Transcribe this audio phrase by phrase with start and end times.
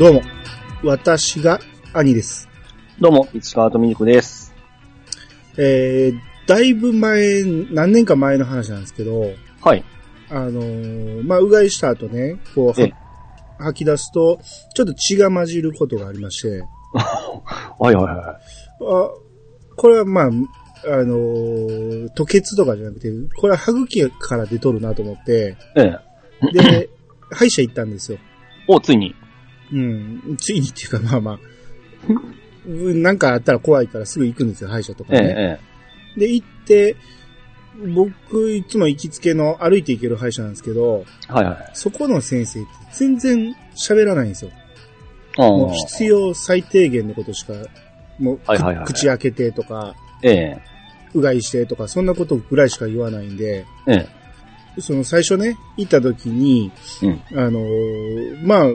[0.00, 0.22] どうも、
[0.82, 1.60] 私が
[1.92, 2.48] 兄です。
[2.98, 4.54] どうも、市川とみにくです。
[5.58, 9.84] えー、だいぶ前、何年か前の話なんですけど、はい。
[10.30, 12.94] あのーまあ、うがいした後ね、こうええ
[13.58, 14.40] は、吐き出すと、
[14.74, 16.62] ちょっと血が混じることがありまして、
[16.96, 19.10] はいはいはあ、
[19.76, 20.30] これはまあ、あ
[21.04, 25.80] のー吐血とかじゃなくて、これは歯茎から出とるなと思って、い。
[25.80, 25.92] え
[26.40, 26.52] え。
[26.54, 26.88] で、
[27.32, 28.18] 歯医者行ったんですよ。
[28.66, 29.14] お、ついに。
[29.72, 31.38] うん、ついにっていうかまあまあ、
[32.66, 35.60] うんなんかあったら怖いからすぐ行くんですよ、歯医者とかええ、ね。
[36.16, 36.96] えで、行って、
[37.94, 41.32] 僕、いつも行きつけの歩いて行ける歯医者なんですけど、え。
[41.32, 41.70] はいはい。
[41.74, 44.50] そこの先生って全然喋らないんですよ。
[45.38, 47.52] あもう必要最低限のことしか、
[48.18, 50.62] もう、はいはいはい口開けてとか、ええ。
[51.14, 54.08] うがいしてとか、そんなことぐらいしか言わないんで、え
[54.76, 54.80] え。
[54.80, 56.70] その最初ね、行った時に、
[57.02, 58.68] うんあのーまあ、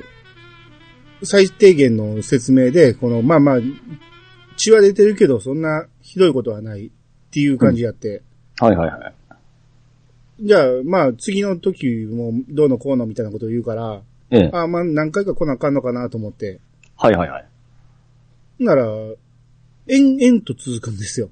[1.26, 3.58] 最低限の説明で、この、まあまあ、
[4.58, 6.90] 血は出てるけど、そんなひどいことはないっ
[7.32, 8.22] ていう感じやって、
[8.60, 9.14] はいはいはい。
[10.40, 14.50] じゃあ、まあ、次の時もどうのこうのみたいなことを言うから、ええ。
[14.54, 16.60] あまあ、何回か来なあかんのかなと思って、
[16.98, 18.64] はいはいはい。
[18.64, 18.86] なら、
[19.88, 21.30] 延々と続くんですよ。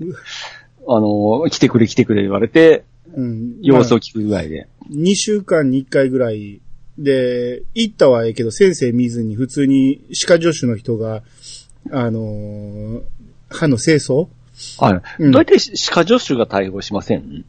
[0.88, 2.84] あの、来てくれ来てくれ言われて、
[3.14, 3.58] うん。
[3.62, 4.68] 様子を聞くぐらいで。
[4.90, 6.60] 2週間に1回ぐらい
[6.98, 11.22] で、行ったはええけど、先生見ずに普通に歯科助手の人が、
[11.90, 13.02] あのー
[13.50, 14.28] 歯の清掃？
[14.78, 15.22] はい。
[15.22, 17.44] うん大体歯科助手が対応しません？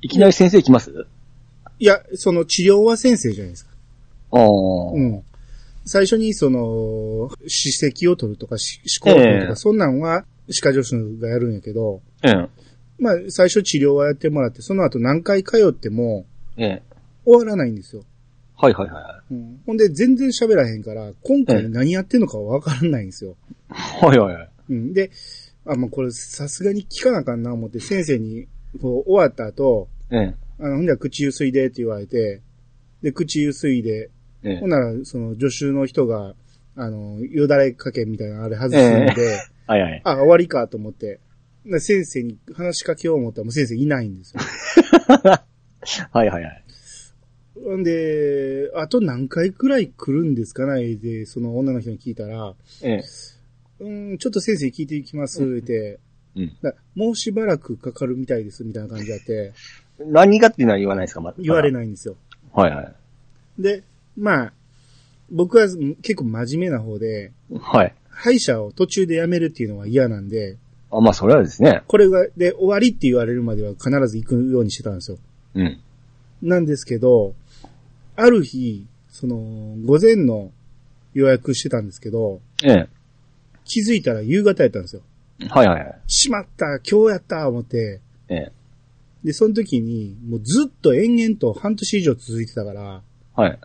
[0.00, 1.06] いきなり先生来ます？
[1.78, 3.70] いや、その治療は先生じゃないですか。
[4.32, 4.42] ああ。
[4.92, 5.22] うん。
[5.84, 12.48] 最初にその、歯石を取るとか、歯歯垢を取るとか、ええそんなんは歯科助手がやるんやけど、ええ。
[12.98, 16.26] まあ、最初治療はやってもらって、その後何回通っても
[16.56, 16.82] ええ。
[17.24, 18.02] 終わらないんですよ。
[18.60, 23.36] はいはいはうん、ほんで、全然喋らへんから、今回何やってんのかわからないんですよ。
[23.70, 24.06] い。
[24.06, 24.50] はいはいはい。
[24.68, 24.92] うん。
[24.92, 25.10] で、
[25.64, 28.48] あ、もうこれさすがに聞かなあかんな思って、先生に、
[28.82, 30.34] こう、終わった後、ええ。
[30.58, 32.42] あの、ほんでは口ゆすいでって言われて、
[33.02, 34.10] で、口ゆすいで、
[34.42, 34.60] ええ。
[34.60, 36.34] ほんなら、その、助手の人が、
[36.76, 40.00] あの、よだれかけみたいなのあれ外すんで、 はいはい。
[40.04, 41.20] あ、終わりかと思って、
[41.64, 44.40] で先生に話しかけよう思ったらもう先生いないんですよ。
[46.12, 46.64] はいはいはい。
[47.64, 50.94] ほんで、あと何回くらい来るんですかね？
[50.96, 53.02] で、その女の人に聞いたら、え
[53.80, 53.84] え。
[53.84, 55.98] うん、ちょっと先生に聞いていきます、って、
[56.36, 56.56] うん。
[56.62, 59.52] だもうしばらくかかるみたいです、みたいな感じであって、
[59.98, 61.20] 何がっていうのは言わないですか？
[61.20, 61.72] ま言われい。
[61.72, 62.16] ないんですよ。
[62.52, 63.62] はいはい。
[63.62, 63.82] で、
[64.16, 64.52] まあ、
[65.30, 65.68] 僕は
[66.02, 67.94] 結構真面目な方で、はい。
[68.08, 70.56] 歯医者を途中で辞めるっていうのは嫌なんで、
[70.90, 71.82] あ、まあそれはですね。
[71.86, 75.18] これが、で、終わりって言われるまでは必ず行くようにしてたんですよ。
[75.54, 75.80] うん。
[76.42, 77.34] なんですけど、
[78.16, 79.36] ある日、その、
[79.84, 80.52] 午前の
[81.14, 82.88] 予約してたんですけど、ええ。
[83.64, 85.02] 気づいたら夕方やったんですよ。
[85.48, 86.00] はいはいはい。
[86.06, 88.52] しまった今日やった思って、ええ。
[89.24, 93.02] で、その時に、もうずっと延々と半年以上続いてたから、
[93.34, 93.58] はい。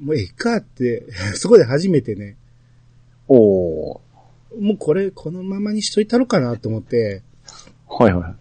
[0.00, 1.04] もうええかって、
[1.34, 2.36] そこで初めてね、
[3.28, 3.98] おー。
[4.60, 7.22] もうこれこのままにしといたろかなと思って、
[7.88, 8.34] はいは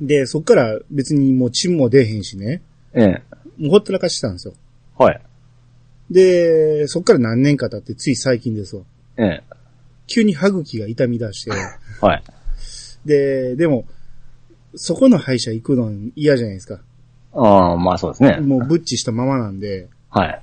[0.00, 0.06] い。
[0.06, 2.62] で、そっから別にもう血も出へんしね、
[2.94, 3.22] ええ。
[3.58, 4.54] もうほったらかしてたんですよ。
[4.96, 5.20] はい。
[6.10, 8.82] で、そっから何年か経ってつい最近ですわ。
[9.16, 9.42] ええ。
[10.06, 11.50] 急に歯茎が痛み出して、
[12.00, 12.22] はい。
[13.04, 13.84] で、でも、
[14.74, 16.80] そこの歯医者行くの嫌じゃないですか。
[17.32, 18.40] ああ、まあそうですね。
[18.40, 19.88] もうブッチしたままなんで。
[20.10, 20.42] はい。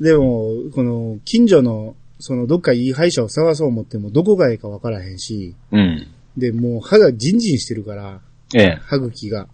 [0.00, 6.06] でも、この、近所の、その、どっかいい歯医者を探そう思っても、どこがいいかわからへんし、うん。
[6.36, 8.20] で、もう歯がジンジンしてるから、
[8.54, 8.78] ええ。
[8.82, 9.48] 歯茎が。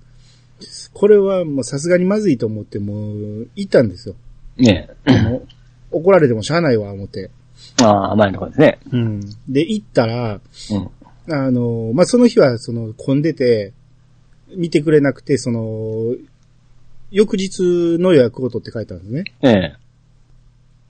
[0.92, 4.14] これはもうさすがにまずいと思って、もう、行ったんですよ。
[4.58, 4.90] ええ。
[5.90, 7.30] 怒られてもしゃあないわ、思って。
[7.82, 8.78] ああ、甘いところですね。
[8.92, 9.20] うん。
[9.48, 10.40] で、行ったら、
[10.70, 11.32] うん。
[11.32, 13.72] あの、まあ、その日は、その、混んでて、
[14.56, 16.16] 見てくれなくて、その、
[17.10, 19.24] 翌日の予約を取って帰ったんですね。
[19.42, 19.76] ええ。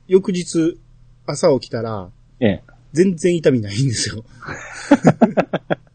[0.08, 0.78] 翌日、
[1.26, 2.08] 朝起きたら、
[2.40, 2.62] ええ。
[2.92, 4.24] 全然痛みないんですよ。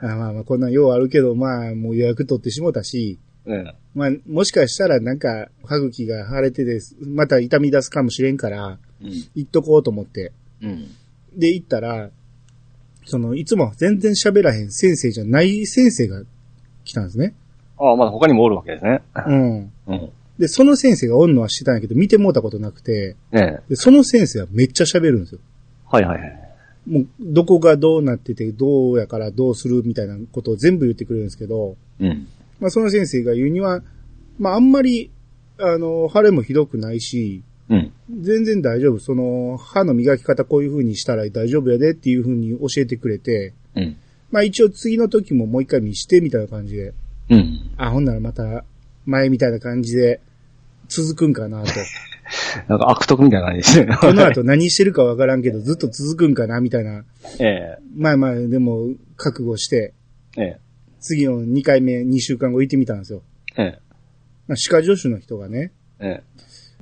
[0.00, 3.74] あまあまあ、こんなんようあるけど、まあ、もう予約取ってしもたし、ええ。
[3.94, 9.10] まあ、もしかしたらなんか、歯茎が腫れてです、また痛み出すかもしれんから、うん。
[9.34, 10.32] 行っとこうと思って。
[10.62, 10.94] うん。
[11.34, 12.10] で、行ったら、
[13.06, 16.22] その、いつも全然喋らへん先生じゃない先生が
[16.84, 17.34] 来たんですね。
[17.78, 19.02] ああ、まだ他にもおるわけですね。
[19.26, 19.72] うん。
[19.86, 20.10] うん。
[20.38, 23.60] で、その先生がおんのは知ってたんやけど、見てもうたことなくて、ええ。
[23.70, 25.40] で、その先生はめっちゃ喋るんですよ。
[25.90, 26.47] はいはいはい。
[26.88, 32.26] もう、どこがどうなってて、どうやからどうするみたいなことを全部言ってくれるんですけど、うん。
[32.60, 33.82] まあ、その先生が言うには、
[34.38, 35.10] まあ、あんまり、
[35.58, 37.92] あの、腫れもひどくないし、うん。
[38.22, 38.98] 全然大丈夫。
[38.98, 43.96] その、歯の磨き方こういう風にしたら大丈夫やでっていう風に教えてくれて、うん。
[44.30, 46.94] まあ一応次の時ももう一回見してみたいな感じで、
[47.30, 47.70] うん。
[47.76, 48.64] あ、ほんならまた
[49.04, 50.20] 前みたいな感じで
[50.88, 51.70] 続くんかなと。
[52.68, 53.96] なんか悪徳みたいな感じですね。
[54.00, 57.04] この後何してるかわからんけどずっと続くんかなみたいな。
[57.38, 57.78] ええ。
[57.96, 59.94] まあまあでも覚悟して、
[60.36, 60.58] ええ。
[61.00, 63.22] 次の2回目2週間後行ってみたんですよ。
[63.56, 63.78] ええ。
[64.46, 66.22] まあ、歯科助手の人がね、え。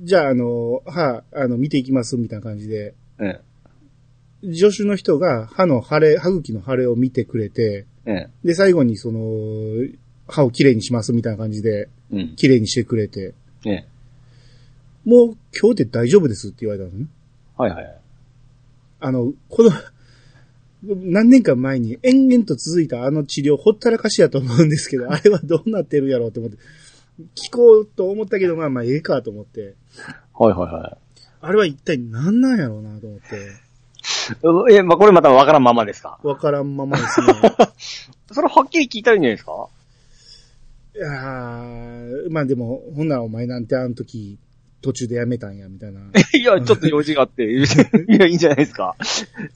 [0.01, 3.39] じゃああの、歯、あの、見ていきますみたいな感じで、え
[4.43, 4.53] え。
[4.53, 8.29] 助手の人が歯の腫れ、歯茎の腫れを見てくれて、ええ。
[8.43, 9.19] で、最後にその、
[10.27, 12.35] 歯をきれいにしますみたいな感じで、うん。
[12.35, 13.33] きれいにしてくれて、
[13.65, 13.85] ええ
[15.07, 17.07] もう今日で大丈夫ですって言われたのね。
[17.57, 17.97] はいはい。
[18.99, 19.71] あの、この、
[20.83, 26.57] 何年か前に延々と続いたあの治療ほったらかしやと思うんですけど、 あれはどうなってるやろうと思って、
[27.35, 29.75] 聞こうと思ったけど、まあまあええかと思って、
[30.33, 30.97] はいはいは
[31.39, 33.35] あれは一体何なんやろうなと思って、
[34.73, 34.75] い。
[34.75, 36.19] え、まあ、これまたわからんままですか？
[36.21, 37.27] わからんままですね。
[38.33, 39.69] それはっきり聞いたらいいんじゃないですか？
[40.95, 44.37] いやーまあでも、ほんならお前なんてあの時、
[44.87, 45.99] 途中でやめたんや、みたいな。
[46.33, 47.57] いや、ちょっと用事があって、 い
[48.07, 48.95] や、いいんじゃないですか。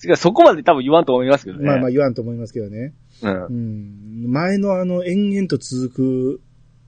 [0.06, 1.66] 違う、そこまで多分言わんと思いますけどね。
[1.66, 2.94] まあまあ言わんと思いますけどね。
[3.24, 3.50] うんう。
[3.50, 4.32] ん。
[4.32, 6.42] 前のあの延々と続く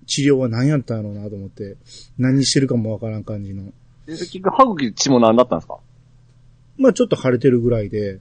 [0.07, 1.77] 治療は何やったんやろうなと思って、
[2.17, 3.63] 何してるかもわからん感じの。
[4.05, 5.77] で結局、歯茎血も何だったんですか？
[6.77, 8.19] まあちょっと腫れてるぐらいで、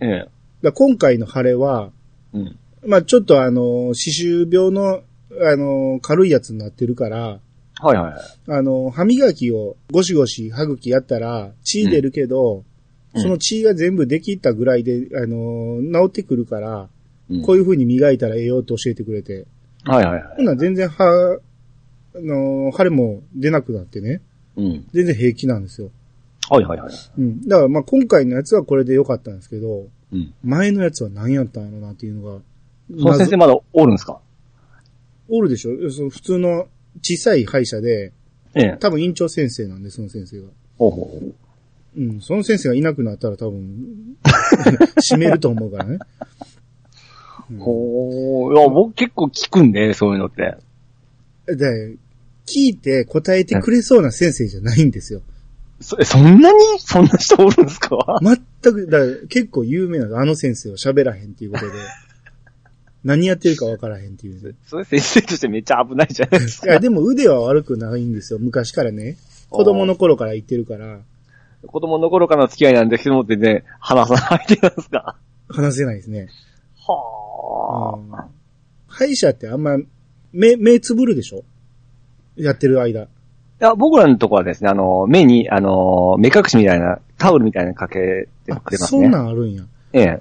[0.00, 0.28] ええ。
[0.62, 1.90] だ今回の腫れは、
[2.32, 2.56] うん。
[2.86, 5.02] まあちょっとあの、歯周病の、
[5.42, 7.40] あの、軽いやつになってるから、
[7.82, 8.22] はいはいはい。
[8.58, 12.64] あの、歯磨きをゴシゴシ歯茎やったら血出るけど、うん
[13.22, 16.88] その血が全部できたぐらいで、あの、治ってくるから、
[17.28, 19.46] うんこういう風に磨いたらええよって教えてくれて、
[19.84, 20.44] はいはいはい。
[20.44, 21.38] なら全然歯、あ
[22.14, 24.20] の、腫れも出なくなってね、
[24.56, 24.86] うん。
[24.92, 25.90] 全然平気なんですよ。
[26.48, 26.92] はいはいはい。
[27.18, 27.48] うん。
[27.48, 30.32] だからまあ今回のやつはこれで良かったんですけど、うん。
[30.44, 32.40] 前のやつは何やったんやろなっていうのが、
[32.96, 34.20] その先生まだおるんですか？
[35.28, 36.66] おるでしょその普通の
[37.02, 38.12] 小さい歯医者で、
[38.54, 38.76] ええ。
[38.80, 40.48] 多分院長先生なんで、その先生が。
[40.78, 42.00] ほうほう。
[42.00, 44.16] うん、その先生がいなくなったら多分、
[45.02, 45.98] 閉めると思うからね。
[47.50, 48.54] うんほう。
[48.54, 50.56] いや、僕結構聞くんで、そういうのって。
[51.46, 51.96] で、
[52.46, 55.20] 聞いて答えてくれそうな先生じゃないんですよ。
[55.80, 56.58] そ、えそんなに？
[56.78, 58.20] そんな人おるんですか？
[58.62, 58.98] 全く、だ
[59.28, 61.72] 結構有名なのあの先生は喋らへんっていうことで、
[63.04, 64.54] 何やってるかわからへんっていう。
[64.66, 66.66] それ先生としてめっちゃ危ないじゃないですか。
[66.70, 68.38] いや、でも腕は悪くないんですよ。
[68.38, 69.16] 昔からね。
[69.48, 71.00] 子供の頃から言ってるから、
[71.66, 75.16] 子供の頃からの付き合いなんですけども、全然話さないでなんですか。
[75.48, 76.28] 話せないですね。
[76.86, 78.10] はうん
[78.86, 79.76] 歯医者ってあんま、
[80.32, 81.44] 目、目つぶるでしょ？
[82.36, 83.02] やってる間。
[83.02, 83.08] い
[83.60, 89.02] や、僕らのとこはですね、あの、目に、あの、目隠しみたいな、タオルみたいなのかけてくれますね。
[89.02, 89.64] そんなんあるんや。
[89.92, 90.20] ええ。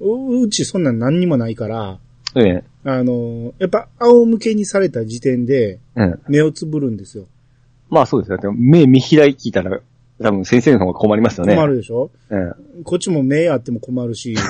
[0.00, 1.98] ううちそんなん何にもないから、
[2.36, 2.64] ええ。
[2.84, 6.20] あの、やっぱ仰向けにされた時点でうん。
[6.28, 7.26] 目をつぶるんですよ。
[7.90, 8.38] まあそうですよ。
[8.38, 9.80] でも目見開きたら、
[10.22, 11.54] 多分先生の方が困りますよね。
[11.56, 12.10] 困るでしょ？
[12.30, 12.82] ええ。
[12.84, 14.34] こっちも目あっても困るし、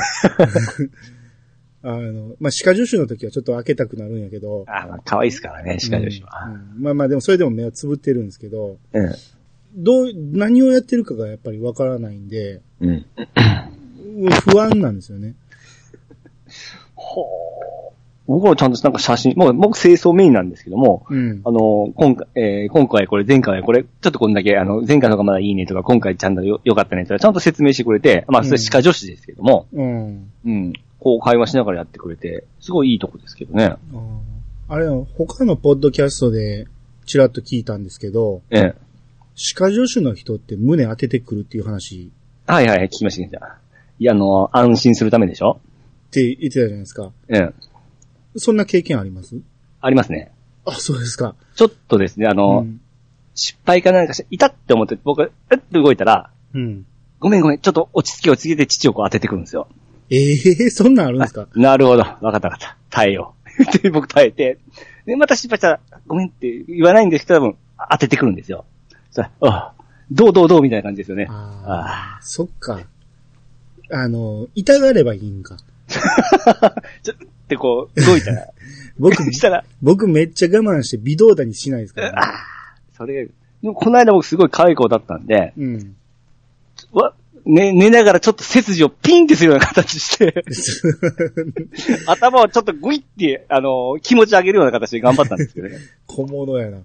[1.82, 6.44] あの、まあ、歯科助手の時はちょっと開けたくなるんやけど、あまあ可愛いですからね、歯科助手は。
[6.46, 9.00] うんうんまあまあでもそれでも目をつぶってるんですけど、ええ。
[9.76, 13.06] どう、何をやってるかがやっぱりわからないんで、うん。
[14.28, 15.34] 不安なんですよね。
[16.94, 17.90] ほう。
[18.26, 21.40] 僕もちゃんとなんか写真、もう僕清掃メインなんですけども、うん。
[21.44, 30.30] あの、今回、えー今回これ、前回はこれ、ちょっとこんだけ、あの、前回の方がまだいいねとか、今回ちゃんとよ良かったねとか、ちゃんと説明してくれて、まあ、それ歯科女子ですけども、うん。
[30.46, 30.72] うん。
[31.00, 33.74] こう会話しながらやってくれて、すごいいいとこですけどね。
[34.68, 36.66] あれ、他のポッドキャストで
[37.06, 38.74] ちらっと聞いたんですけど、ええ。
[39.34, 42.12] 歯科助手の人って胸当ててくるっていう話
[42.46, 43.69] はいはい、聞きました、聞きました。
[44.00, 45.60] いや、あの、安心するためでしょ？
[46.08, 47.12] って言ってたじゃないですか。
[47.28, 47.50] ええ。
[48.36, 49.36] そんな経験あります？
[49.80, 50.32] ありますね。
[50.64, 51.34] あ、そうですか。
[51.54, 52.80] ちょっとですね、あの、うん。
[53.34, 56.86] 失敗かなんかして、いたって思って、僕が、えっと動いたら、うん。
[57.18, 59.68] ごめんごめん、ちょっと落ち着け落ち着けて父をこう当ててくるんですよ。
[60.08, 61.46] ええそんなんあるんですか？
[61.54, 62.00] なるほど。
[62.02, 62.76] わかったわかった。
[62.88, 63.78] 耐えよう。
[63.82, 64.58] で、僕耐えて、
[65.04, 67.56] で、また失敗したら、ごめんって言わないんですけど、多分、
[67.90, 68.64] 当ててくるんですよ。
[69.10, 69.74] そしたら、あ
[70.10, 71.26] どうどうどうみたいな感じですよね。
[71.30, 72.80] ああ、そっか。
[73.92, 75.56] あの、痛がればいいんか。
[77.02, 77.16] ちょっ
[77.50, 78.46] てこう、動いたら、
[78.98, 82.32] 僕、したら、僕めっちゃ我慢して微動だにしないですから、 ね。
[82.96, 83.32] それが、
[83.62, 85.96] でもこの間僕すごい可愛い子だったんで、うん。
[86.92, 90.44] わ、寝、寝ながらちょっと背筋をピンってするような形して、
[92.06, 95.78] 頭をちょっとグイって、あの、気持ち上げるような形で頑張ったんですけどね。
[96.06, 96.78] 小物やな。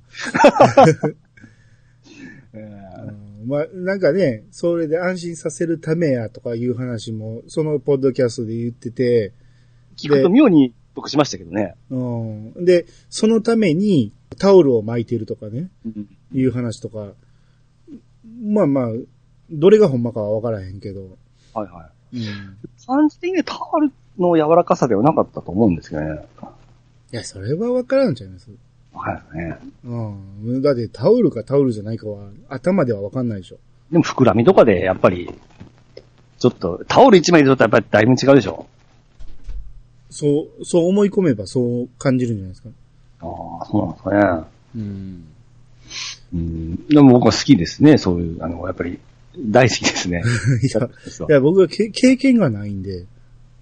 [3.46, 9.34] うんまあ、なんかね、それで安心させるためやとかいう話も、そのポッドキャストで言ってて、
[9.98, 11.76] 聞くと妙に得しましたけどね。
[11.90, 12.66] うん。
[12.66, 16.08] で、そのためにタオルを巻いてるとかね、うん。
[16.34, 17.14] いう話とか、
[18.44, 18.88] まあまあ、
[19.52, 21.18] どれがほんまかはわからへんけど、
[21.54, 22.18] はいはい。
[22.18, 22.58] うん。
[22.86, 26.26] 感じ的にタオルの柔らかさではなかったと思うんですけどね。
[27.12, 28.50] いや、それはわからんちゃいます。
[28.96, 29.58] はいね。
[29.84, 30.62] うん。
[30.62, 33.58] だってタオルかタオルじゃないかは頭ではわかんないでしょ。
[33.92, 35.30] でも膨らみとかでやっぱり、
[36.40, 38.68] ちょっと、タオル一枚でちょっとやっぱりだいぶ違うでしょ
[40.10, 42.70] そう、そう思い込めばそう感じるんじゃないですか。
[43.22, 43.28] あ
[43.62, 44.48] あ、そうなんですかね。
[44.76, 45.26] うん。
[46.34, 46.88] うん。
[46.88, 49.00] でも僕は好きですね、そういう、あの、やっぱり、
[49.38, 50.24] 大好きですね。
[50.64, 50.90] いや、
[51.30, 53.06] いや僕はけ経験がないんで、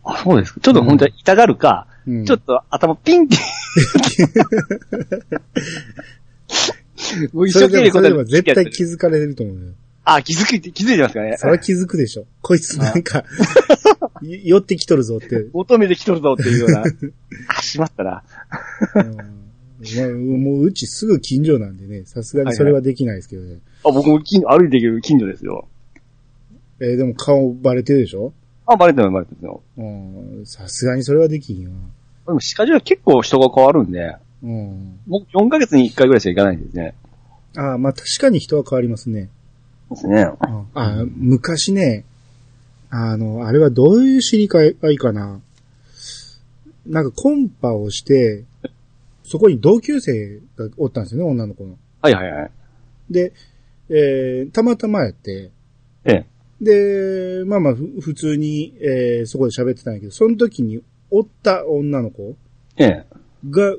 [0.04, 0.60] あ、そうですか。
[0.62, 3.38] ちょっと本当に痛がるか、うん、ちょっと頭ピンって。
[7.34, 9.62] もう一生懸命それでもそれでも絶対気気づかれると思うよ。
[10.06, 11.36] あ、気づく、気づいてますかね。
[11.38, 12.26] それは気づくでしょ。
[12.42, 13.24] こいつなんか、
[14.22, 15.46] い寄ってきとるぞって。
[15.54, 16.84] 求めてきとるぞっていうような。
[17.58, 18.24] あ、しまったな。
[18.96, 19.18] うん
[19.98, 23.60] まあ、もううちすぐ近所なんでね、さすがにそれはできないですけどね。
[23.86, 25.68] あ、僕も近歩いていける近所ですよ。
[26.80, 28.34] えーでも顔バレてるでしょ？
[28.66, 29.62] あ、バレてるバレてるよ。
[29.78, 29.84] う
[30.42, 31.70] んさすがにそれはできんよ。
[32.26, 35.00] でも、歯科は結構人が変わるんで、うん。
[35.08, 36.96] 僕4ヶ月に1回ぐらいしか行かないんですね。
[37.56, 39.30] ああ、まあ確かに人は変わりますね。
[39.90, 40.28] ですね。
[40.40, 42.06] ああ、昔ね、
[42.90, 45.40] あの、あれはどういう知り合いかな。
[46.86, 48.44] なんかコンパをして、
[49.24, 51.78] そこに同級生がおったんですよね、女の子の。
[52.02, 52.52] はいはいはい。
[53.10, 53.34] で、
[53.90, 55.52] えー、たまたまやって、
[56.06, 56.26] ええ。
[56.62, 60.82] で、まあまあ、ふ普通に、えー、そこで喋ってたんやけど、その時に
[61.16, 62.36] おった女の子？
[62.78, 63.06] ええ。
[63.50, 63.76] が、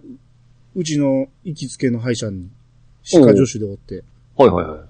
[0.77, 2.49] うちの行きつけの歯医者に、
[3.03, 4.05] 歯科助手でおって、
[4.37, 4.81] はいはいはい。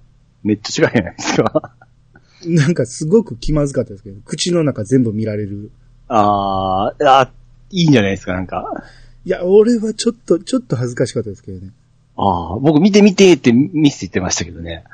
[0.43, 1.75] めっちゃ違いじゃないですか？
[2.47, 5.71] なんかすごく気まずかったですけど、口の中全部見られる。
[6.09, 7.31] あー、あ
[7.71, 8.85] いいんじゃないですか、なんか。
[9.25, 11.73] いや、俺はちょっと、ちょっと恥ずかしかったですけどね。
[12.17, 14.85] ああ、僕見て見てってミス言ってましたけどね。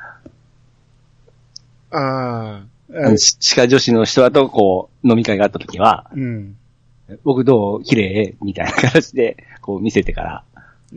[1.91, 6.55] ああ、あのし歯科女子の人だと、こう、飲み会があった時は、うん。
[7.23, 10.43] 僕どう綺麗みたいな形で、こう見せてから。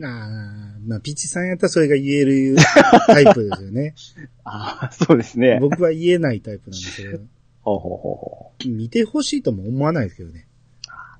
[0.03, 2.57] ああ、まあ、ピッチさんやったらそれが言える
[3.07, 3.95] タイプですよね。
[4.43, 5.59] ああ、そうですね。
[5.61, 7.19] 僕は言えないタイプなんですけど、
[7.61, 8.69] ほうほうほうほう。
[8.69, 10.47] 見てほしいとも思わないですけどね。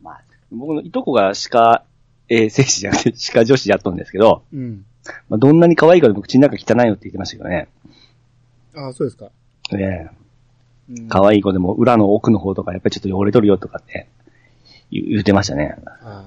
[0.02, 1.86] まあ、僕のいとこが歯科、
[2.28, 4.86] えー、精子じゃなくて歯科女子やっとんですけど、うん。
[5.30, 7.68] まあ、どんなに可愛いかでも口の中汚いよって言ってましたけどね。
[8.74, 9.32] ああ、そうですか。
[9.72, 10.10] ね
[10.90, 14.08] うんえ可愛い子でも裏の奥の方とかやっぱりちょっと汚れとるよとかって
[14.92, 15.76] 言ってましたね。
[16.02, 16.26] あ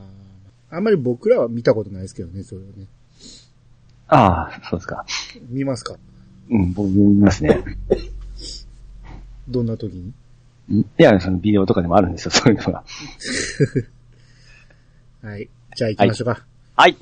[0.70, 0.76] あ。
[0.76, 2.86] あんまり僕らは見たことないですけどね、それはね。
[4.08, 5.04] ああ、そうですか。
[5.48, 5.96] 見ますか？
[6.50, 7.62] うん、僕見ますね。
[9.48, 10.12] どんな時に？
[10.80, 12.84] いや、そのビデオとかでもあるんですよ、そういうのが。
[15.22, 15.48] はい。
[15.76, 16.44] じゃあ行きましょうか。
[16.76, 16.96] はい。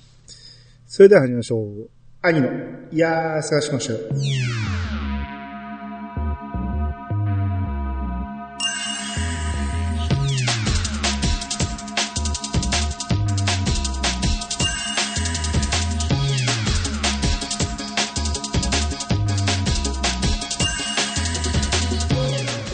[0.86, 1.90] それでは始めましょう。
[2.22, 2.48] 兄の、
[2.92, 3.98] いやー、探しましたよ。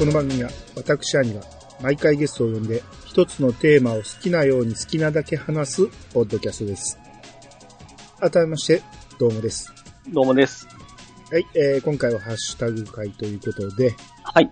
[0.02, 1.42] この番組は私兄が
[1.80, 6.98] 毎回ゲストを呼んで一つのテーマを好きなように好きなだけ話すポッドキャストです。
[8.18, 8.82] 改めまして、
[9.20, 9.72] どうもです。
[10.12, 10.66] どうもです。
[11.30, 13.94] はい、えー、今回はハッシュタグ会ということで、
[14.24, 14.50] はい。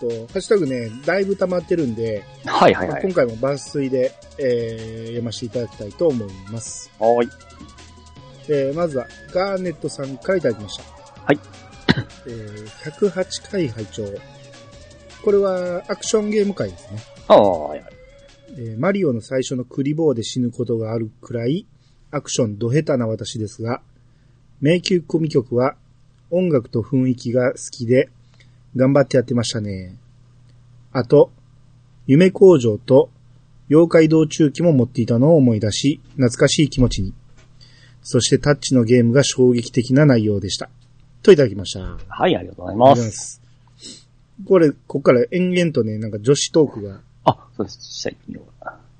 [0.00, 2.88] とハッシュタグね、だいぶ溜まってるんで、はいはいはい。
[2.88, 6.90] まあ今回も抜粋で、えー、読ませていただきたいと思います。
[6.98, 7.28] はい。
[8.48, 10.82] えー、まずは、ガーネットさんからいただきました。
[11.22, 11.38] はい。
[12.26, 14.02] えー、108回拝聴
[15.22, 16.98] これはアクションゲーム会ですね。
[17.28, 17.92] ああ、はいはい。
[18.58, 21.66] えーマリオの最初のクリボーで死ぬことがあるくらい、
[22.10, 23.80] アクションド下手な私ですが、
[24.60, 25.76] 迷宮組曲は
[26.30, 28.10] 音楽と雰囲気が好きで、
[28.76, 29.96] 頑張ってやってましたね。
[30.92, 31.30] あと、
[32.06, 33.10] 夢工場と
[33.70, 37.14] 妖怪道中記も持っていたのを思い出し、懐かしい気持ちに。
[38.02, 40.68] そしてタッチのゲームが衝撃的な内容でした。
[41.22, 41.98] といただきました。
[42.08, 42.96] はい、ありがとうございうま。
[42.96, 43.41] す。
[44.46, 47.78] これ、ここから延々とね、なんか女子トークが、あ、そうです。
[48.02, 48.42] 最近の。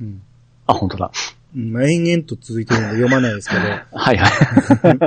[0.00, 0.22] うん。
[0.66, 1.10] あ、本当だ。
[1.54, 3.60] うんまあ、延々と続いてるので読まないですけど、
[3.92, 4.98] はいはい。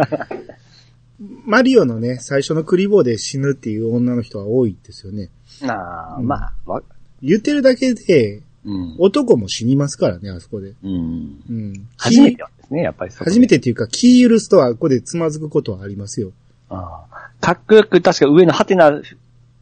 [1.46, 5.30] マリオのね、最初のクリボーで死ぬっていう女の人は多いですよね。
[5.62, 6.84] なあ、うんまあ、わ、
[7.22, 8.96] 言ってるだけで、うん。
[8.98, 10.74] 男も死にますからね、あそこで。
[10.84, 11.44] うん。
[11.50, 11.88] うん。
[11.98, 16.32] 初めてはですね、やっぱり初めてっていうか、気許すとはここでつまずくことはありますよ。
[16.70, 19.02] ああかっこよく確か上のハテナ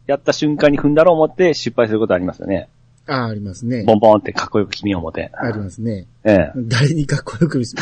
[0.08, 2.70] やった瞬間に踏んだろう思って失敗することありますよね。
[3.06, 3.84] ああ、ありますね。
[3.84, 5.30] ボンボンってかっこよく決めよう思って。
[5.34, 6.06] ありますね。
[6.24, 6.52] ええ。
[6.56, 7.76] 誰にかっこよく見せ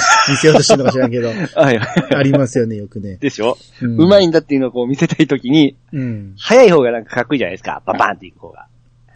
[0.48, 1.34] ようとしてるのか知らんけど、は
[1.72, 2.16] いはい。
[2.16, 3.18] ありますよね、よくね。
[3.18, 6.34] でしょ、ううんまいんだっていうのをこう見せたいときに、うん。
[6.38, 7.84] 早い方がなんかかっこいいじゃないですか。
[7.86, 8.66] バンバンっていく方が。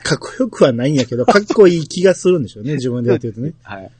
[0.04, 3.54] かっこよくはないんやけど、かっこいい気がするんでしょうね、 自分でやってるとね。
[3.64, 3.92] はい。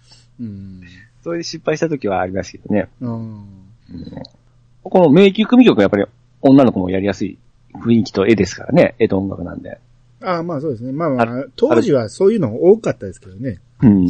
[0.42, 0.82] うん。
[1.24, 2.88] それで失敗したときはありますけどね。
[3.02, 3.46] うん。
[4.84, 6.06] この迷宮組曲はやっぱり
[6.42, 7.40] 女の子もやりやすい
[7.84, 8.96] 雰囲気と絵ですからね。
[9.00, 9.80] 絵と音楽なんで。
[10.22, 10.92] ああ、まあそうですね。
[10.92, 13.60] まあまああ、当時はそういうの多かったですけどね。
[13.82, 14.10] うん。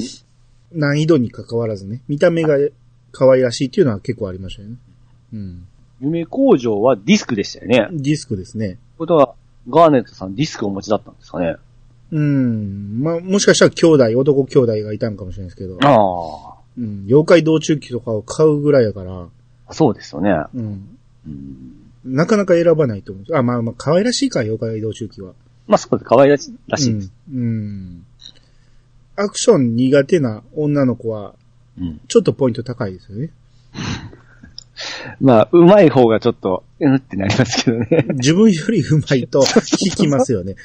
[0.72, 2.01] 難易度に関わらずね。
[2.07, 2.57] 見た目が
[3.12, 4.75] 可愛らしいっていうのは結構ありましたよね。
[5.34, 5.67] うん。
[6.01, 7.88] 夢工場はディスクでしたよね。
[7.91, 8.77] ディスクですね。
[8.98, 9.36] ことは、
[9.69, 11.55] ガーネットさんディスクをお持ちだったんですかね。
[12.12, 13.01] うん。
[13.01, 15.77] まあ、もしかしたら兄弟、男兄弟がいたんかもしれないですけど。
[15.81, 17.05] あうん。
[17.07, 19.27] 妖怪道中記とかを買うぐらいやから、
[19.67, 19.74] あ。
[19.74, 20.31] そうですよね。
[20.53, 20.98] うん。
[21.25, 23.35] うん、なかなか選ばないと思う。
[23.35, 25.33] あ、まあまあ、可愛らしいか、妖怪道中記は。
[25.67, 26.07] まあ、そうです。
[26.07, 27.12] 可愛らしらしいです。
[27.33, 27.39] うん。
[27.39, 28.05] うん。
[29.15, 31.33] アクション苦手な女の子は、
[31.79, 32.01] うん。
[32.07, 33.31] ちょっとポイント高いですよね。
[35.19, 38.05] まあ、上手い方がちょっと、うんってなりますけどね。
[38.15, 40.55] 自分より上手いと聞きますよね。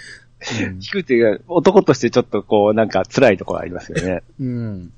[0.81, 4.23] 聞くっていうか、男としてちょっとこう、なんか辛いところありますよね。
[4.41, 4.93] うん。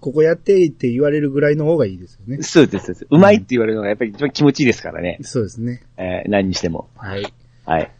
[0.00, 2.42] ここやってって言われるぐらいの方がいいですよね。
[2.42, 5.18] そうです、そうまいって言われるのがやっぱり一番気持ちいいですからね。
[5.22, 5.82] そうですね。
[5.96, 6.88] えー何にしても。
[6.96, 7.32] はい。
[7.64, 7.90] はい。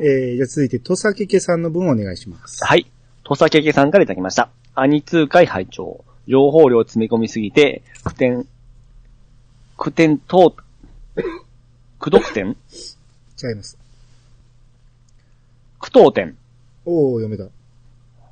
[0.00, 2.64] えー、じゃあ続いて、土佐けけさんの分お願いします。
[2.64, 2.86] はい。
[3.24, 4.50] 土佐けけさんからいただきました。
[4.74, 8.46] 兄通会拝聴情報量詰め込みすぎて、苦点、
[9.76, 10.54] 苦点等、
[11.98, 12.56] 苦読点？
[13.42, 13.81] 違います。
[15.82, 16.38] 苦闘点。
[16.84, 17.50] おー、読めた。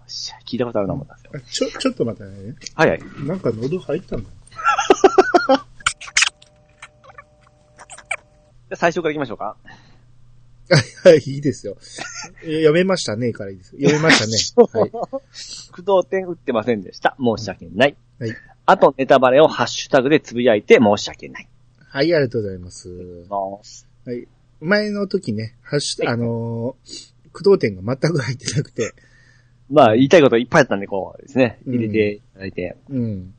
[0.07, 1.69] し聞いたことあるな思ったんですよ。
[1.69, 2.55] あちょ、ちょっと待ってね。
[2.75, 3.01] はいはい。
[3.25, 4.31] なんか喉入ったんだ。
[8.71, 9.57] じゃあ最初から行きましょうか。
[11.05, 11.77] はい、いいですよ。
[12.45, 13.71] えー読めましたね、からいいです。
[13.73, 14.81] 読めましたね。
[14.81, 14.91] はい。
[15.73, 17.17] 苦闘点打ってませんでした。
[17.19, 17.97] 申し訳ない。
[18.21, 18.37] はい。
[18.67, 21.49] あと、ネタバレをハッシュタグでつぶやいて申し訳ない。
[21.89, 22.89] はい、ありがとうございます。
[23.29, 24.29] ますはい。
[24.61, 28.95] 前の時ね、ハッシュ、あのー、駆動点が全く入ってなくて、
[29.71, 31.59] まあ、言いたいこといっぱいあったんで、こうですね。
[31.67, 32.77] うん入れていただいて。
[32.91, 33.35] うん。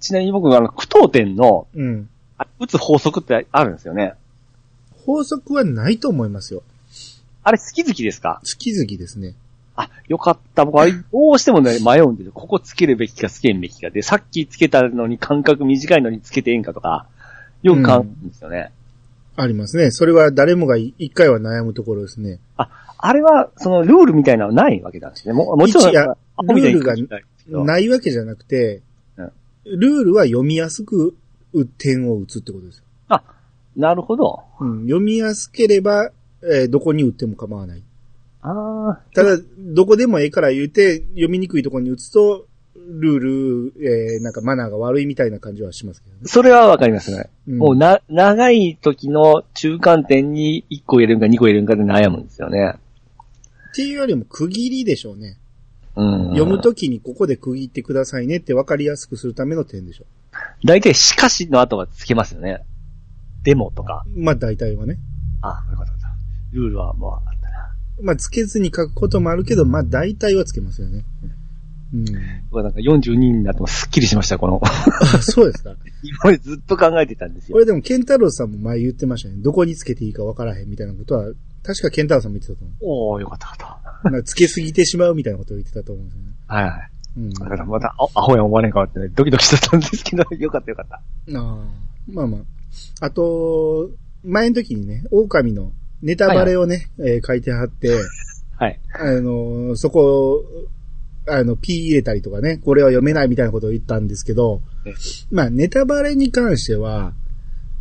[0.00, 2.08] ちなみに僕、あの、苦闘点の、うん。
[2.36, 4.14] あ打つ法則ってあるんですよね。
[5.06, 6.62] 法則はないと思いますよ。
[7.42, 8.40] あれ好き好きですか？
[8.44, 9.34] 月々ですね。
[9.74, 10.64] あ、よかった。
[10.64, 12.32] 僕、あれ、 どうしてもね、迷うんですよ。
[12.32, 17.06] ここつけるべきかつけんべきかで、さっきつけたのに間隔短いのにつけてええんかとか、
[17.62, 18.70] よく考えるんですよね。
[19.36, 19.90] ありますね。
[19.92, 22.40] それは誰もが一回は悩むところですね。
[22.56, 22.68] あ
[23.12, 25.32] れは、その、ルールみたいなのはないわけなんですね。
[25.32, 26.94] ももちろん、ルールが
[27.64, 28.82] ないわけじゃなくて、うん
[29.76, 31.14] ルールは読みやすく
[31.76, 32.84] 点を打つってことですよ。
[33.08, 33.22] あ、
[33.76, 34.44] なるほど。
[34.60, 36.10] うん、読みやすければ、
[36.42, 37.82] えーどこに打っても構わない。
[38.40, 46.22] ああ、ただ、どこでもええから言うて、読みにくいところに打つと、ルール、えーなんかマナーが悪いみたいな感じはしますけどね。
[46.24, 47.28] それはわかりますね。
[47.46, 52.76] うんもうな、長い時の中間点に1個入れるんか2個入れるんかで悩むんですよね。
[53.72, 55.38] っていうよりも区切りでしょうね。
[55.96, 56.24] うん。
[56.30, 60.04] 読むときにここで区切ってくださいねって分かりやすくするための点でしょ
[60.64, 62.64] 大体、しかしの後はつけますよね。
[63.42, 64.04] でもとか。
[64.06, 64.20] う。
[64.20, 64.98] まあ大体はね。
[65.42, 66.08] あ、よかったよかった。
[66.52, 67.74] ルールはもうあったな。
[68.02, 71.04] まあつけずに書くこともあるけど、まあ大体はつけますよね。
[71.92, 72.04] うん。
[72.50, 74.60] 僕はなんか42になってもすっきりしました、この。
[74.62, 74.68] あ、
[75.22, 75.74] そうですか。
[76.02, 77.54] 今までずっと考えてたんですよ。
[77.54, 79.36] これでもケンタロウさんも前言ってましたね。
[79.38, 81.32] どこにつけていいか分からへんみたいなことは、
[81.68, 84.10] 確かケンタロウさんも言ってたと思おー、よかったよかっう。
[84.10, 86.34] なんかつけすぎてしまうみたいなことを言ってたと思うんですよね。
[86.48, 86.54] た。
[86.54, 86.90] はいはい。
[87.18, 87.30] うん。
[87.34, 90.96] だからまた、あアホや思われんかってね、ドキドキしてたんですけど、 よかったよかった。
[90.96, 91.00] あ
[91.34, 91.58] あ。
[92.10, 92.40] まあまあ。
[93.04, 93.90] あと、
[94.24, 97.94] 前の時にね、狼のネタバレをね、えー書いてはって、
[98.56, 98.80] はい。
[98.94, 100.42] あのーそこ、
[101.28, 104.94] あの、P 入れたりとかね、これは読めないみたいなことを言ったんですけどえ、
[105.30, 107.12] まあ、ネタバレに関しては、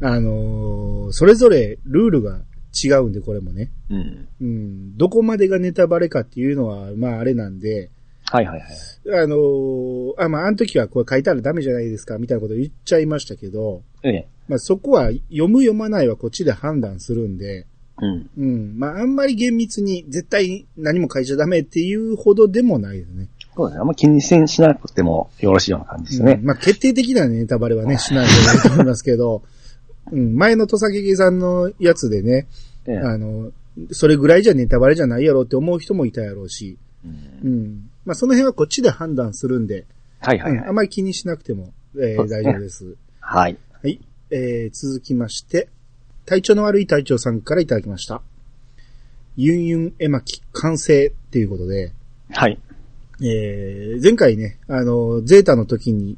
[0.02, 2.42] あのーそれぞれルールが
[2.74, 3.72] 違うんで、これもね。
[3.90, 4.28] うん。
[4.42, 4.98] うん。
[4.98, 7.90] どこまでがネタバレかっていうのは、まあ、あれなんで、
[8.30, 9.24] はいはいはい。
[9.24, 14.28] あのーあ、まあ、あの時はこれ書いたらダメじゃないですか、みたいなこと言っちゃいましたけど、ええ。
[14.50, 17.68] まあ、そこは読む読まないはこっちで判断するんで、
[18.00, 18.30] うん。
[18.38, 18.78] うん。
[18.78, 23.30] まあ、あんまり厳密に絶対何も書いちゃダメっていうほどでもないですね。
[23.56, 23.82] そうですね。
[23.82, 26.34] あんま気にせんしなくてもよろしいような感じですよね。
[26.34, 28.28] うんまあ、決定的なネタバレはね、しない
[28.62, 29.42] と思いますけど、
[30.12, 32.48] うん、前の土佐劇さんのやつでね、
[32.88, 33.52] ええあの、
[33.92, 37.90] それぐらいじゃネタバレじゃないやろって思う人もいたやろうし、うんうん。
[38.06, 39.86] まあ、その辺はこっちで判断するんで、
[40.20, 40.62] はいはいはい。
[40.62, 42.96] うんあまり気にしなくても、えーね大丈夫です。
[43.20, 43.58] はい。
[43.82, 44.00] はい。
[44.32, 45.70] えー続きまして、
[46.26, 48.22] 体調の悪い隊長さんからいただきました。
[49.36, 51.94] ユンユン絵巻完成っていうことで、
[52.32, 52.60] はい。
[53.22, 56.18] えー、前回ね、あの、ゼータの時に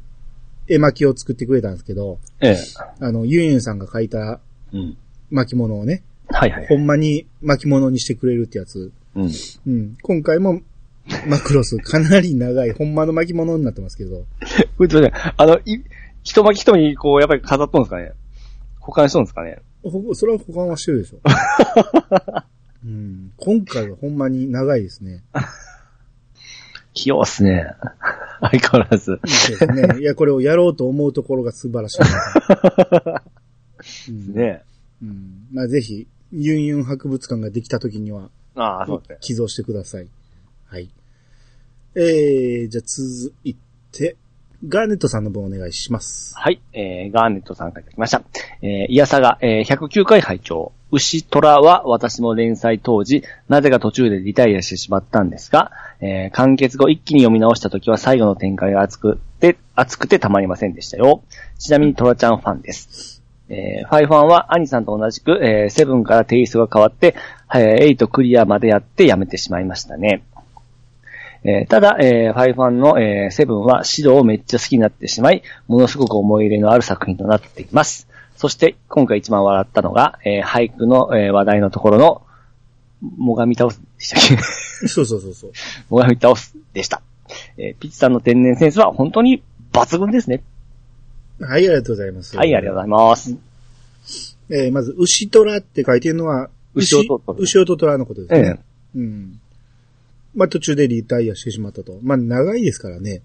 [0.70, 2.56] 絵巻を作ってくれたんですけど、ええ。
[3.00, 4.40] あの、ユンユンさんが描いた。
[5.30, 6.66] 巻物をね、はいはい。
[6.66, 8.92] ほんまに巻物にしてくれるってやつ。
[9.14, 9.30] うん。
[9.66, 9.96] うん。
[10.02, 10.60] 今回も、
[11.26, 14.24] マクロス、かなり長い、ほんまの巻物になってますけど。
[14.76, 15.82] これすいませんあの、い、
[16.22, 18.12] 一巻き一巻、こう、やっぱり飾っとんですかね
[18.80, 21.20] 保管しとんですかねほそれは保管はしてるでしょ。
[22.84, 23.32] うん。
[23.36, 25.22] 今回はほんまに長いですね。
[26.94, 27.74] 器用っすね。
[28.40, 29.20] 相変わらず。
[29.22, 30.00] ですね。
[30.00, 33.22] いや、これをやろうと思うところが素晴らしいな。
[34.08, 34.62] うん、ね
[35.02, 35.46] うん。
[35.52, 39.16] まあ、ぜひ、ユンユン博物館ができた時には、ああ、そうですね。
[39.20, 40.08] 寄贈してください。
[40.66, 40.88] はい。
[41.94, 43.54] えー、じゃあ続い
[43.92, 44.16] て、
[44.66, 46.34] ガーネットさんの分お願いします。
[46.36, 48.22] はい、えー、ガーネットさんからいただきました。
[48.62, 61.22] えー、イヤサが、えー、109回拝聴牛虎は私も連載当時、なぜか途中でリタイアしてしまったんですが、えー、完結後一気に読み直した時は最後の展開が熱くて、熱くてたまりませんでしたよ。
[61.58, 63.22] ちなみにトラちゃんファンです。
[63.48, 67.16] えー、ファイファンは兄さんと同じく、えー、セブンからテイストが変わって、
[67.52, 70.22] えー、エイトクリアまでやってやめてしまいましたね。
[71.42, 78.09] えーただ、えーファイファンの、えーセブンは指導をめっちゃ好きになってしまい、ものすごく思い入れのある作品となっています。
[78.40, 82.22] そして、今回一番笑ったのが、えー俳句の、えー話題のところの、
[83.18, 84.38] もがみ倒すでしたっ
[84.80, 84.88] け？
[84.88, 85.52] そうそうそうそう。
[85.92, 87.02] もがみ倒すでした。
[87.58, 89.42] えーピッチさんの天然センスは本当に
[89.74, 90.42] 抜群ですね。
[91.38, 92.34] はい、ありがとうございます。
[92.34, 93.36] はい、ありがとうございます。
[94.48, 98.60] えーまず、うしとらって書いてるのは、牛音虎牛音虎のことですえね。
[98.96, 99.40] うん。
[100.34, 101.98] まあ、途中でリタイアしてしまったと。
[102.02, 103.20] まあ、長いですからね。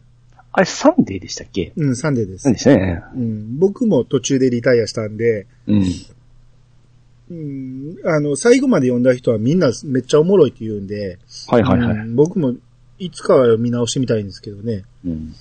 [0.58, 1.74] あれ、サンデーでしたっけ？
[1.76, 2.50] うん、サンデーです。
[2.50, 3.04] でしたね。
[3.14, 5.84] うん、僕も途中でリタイアしたんで、うん。
[7.30, 11.98] うん、あの、最後まで読んだ人はみんなめっちゃおもろいって言うんで、はいはいはい。
[11.98, 12.54] うん僕も
[13.00, 14.84] いつかは見直してみたいんですけどね。
[15.06, 15.36] うん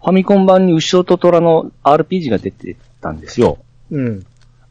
[0.00, 3.58] ファミコン版に牛音虎の RPG が出てたんですよ。
[3.90, 4.26] うん。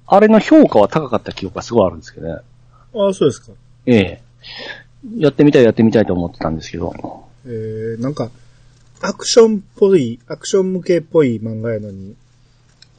[0.08, 2.34] あれの評価は高かった記憶がすごいあるんですけどね。
[2.34, 3.52] ああ、そうですか。
[3.86, 4.22] ええ。
[5.18, 7.26] やってみたいやってみたいと思ってたんですけど。
[7.46, 8.30] えー、なんか、
[9.02, 12.16] アクションっぽい、アクション向けっぽい漫画やのに、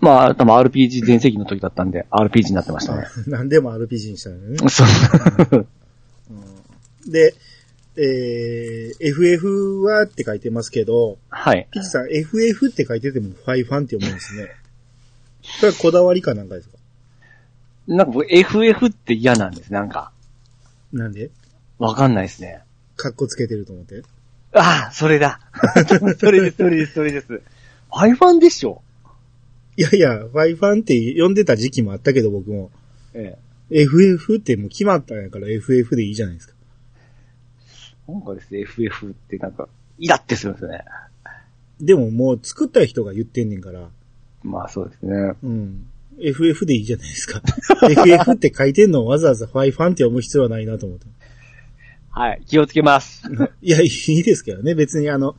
[0.01, 3.07] まあ、多分 RPG 全盛期の時だったんで、RPG になってましたね。
[3.27, 4.59] 何でも RPG にしたのね。
[4.69, 4.85] そ
[5.57, 5.67] う。
[7.11, 7.35] で、
[7.97, 11.67] えー、FF はって書いてますけど、はい。
[11.71, 14.51] ピッチさん FF って書いててもファイファンって読むんですね。
[15.61, 16.77] それはこだわりかなんかですか？
[17.87, 20.13] なんか僕 FF って嫌なんです、なんか。
[20.93, 21.31] なんで？
[21.79, 22.61] わかんないですね。
[22.97, 24.03] カッコつけてると思って。
[24.53, 25.41] ああ、それだ。
[26.19, 27.27] それです、それです、それです。
[27.27, 28.83] ファイファンでしょ？
[29.77, 32.71] いやいや、ファイファンって呼んでた時期もあったけど僕も。
[33.15, 33.37] え
[33.71, 36.55] FF ってもう決まったんやから FF でいいじゃないですか。
[38.09, 38.13] え。
[38.13, 40.85] なんかですね、FF ってなんか、イラってするんですよね。
[41.81, 43.89] でももう作った人が言ってんねんから、
[44.43, 45.33] まあそうですね。
[45.43, 45.87] うん。
[46.19, 47.43] FF でいいじゃないですか。
[47.91, 51.07] FF って書いてんのをわざわざファイファンって読む必要はないなと思って。
[52.17, 53.29] はい、気をつけます。
[53.61, 54.75] いや、いいですけどね。
[54.75, 55.37] 別にあの、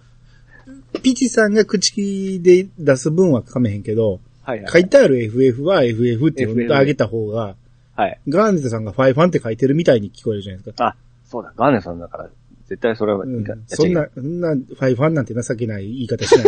[1.01, 4.71] ピチさんが口で出す分は書かめへんけど、はい、はい。
[4.71, 7.55] 書いてある FF は FF って読んであげた方が、
[7.95, 8.19] はい。
[8.29, 10.85] ガーネさんがファイファンって書いてるみたいに聞こえるじゃないですか。
[10.85, 12.29] あ、そうだ、ガーネさんだから、
[12.67, 16.45] 絶対それは、うんそんな、そんな、ファイファンなんて情けない言い方しない。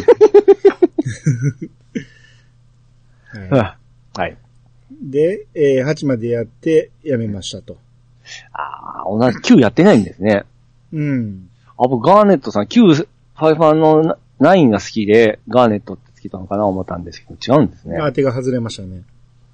[3.49, 3.77] は
[4.15, 4.37] はい。
[4.91, 7.79] い、で、えー8までやってやめましたと。
[8.53, 10.43] ああ、同じ9やってないんですね。
[10.93, 11.49] うん。
[11.77, 17.97] あ、僕、ガーネットさん、9、ファイファンの9が好きで、ガーネットってつけたのかな思ったんですけど、違うんですね。
[17.99, 19.03] 当てが外れましたね。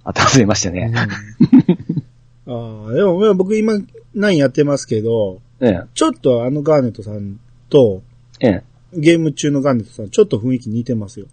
[0.04, 0.92] あ、外れましたね。
[2.48, 3.74] ああ、でもまあ僕今
[4.16, 8.04] 9やってますけど、ええ、ちょっとあのガーネットさんと、
[8.40, 8.64] ええ。
[8.94, 11.26] ゲーム中のガーネットさん、ちょっと雰囲気似てますよ。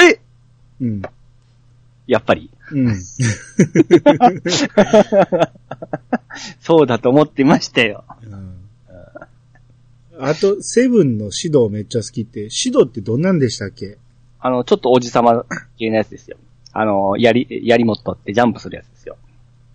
[0.00, 0.20] え
[0.80, 1.02] うん。
[2.10, 2.50] やっぱり。
[2.72, 2.96] うん。
[6.60, 8.04] そうだと思ってましたよ。
[10.18, 13.96] あと、セブンの指導めっちゃ好きって、指導ってどんなんでしたっけ？
[14.40, 15.46] あの、ちょっとおじさま
[15.78, 16.36] 系のやつですよ。
[16.72, 19.16] あの、やり、やりもっとってジャンプするやつですよ。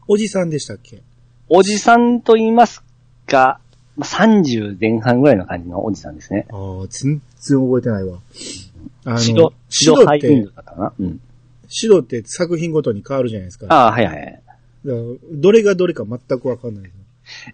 [0.08, 1.02] おじさんでしたっけ？
[1.48, 2.84] おじさんと言います
[3.28, 3.60] か、
[3.95, 6.48] まあ30前半ぐらいの感じのおじさんですね。
[6.52, 8.19] ああ、全然覚えてないわ。
[9.06, 10.93] あの、白、指白導ハイウンドだったかな？
[11.00, 11.21] うん。
[11.69, 13.67] 導って作品ごとに変わるじゃないですか。
[13.69, 14.41] ああ、はいはい。
[14.86, 16.91] だからどれがどれか全くわかんない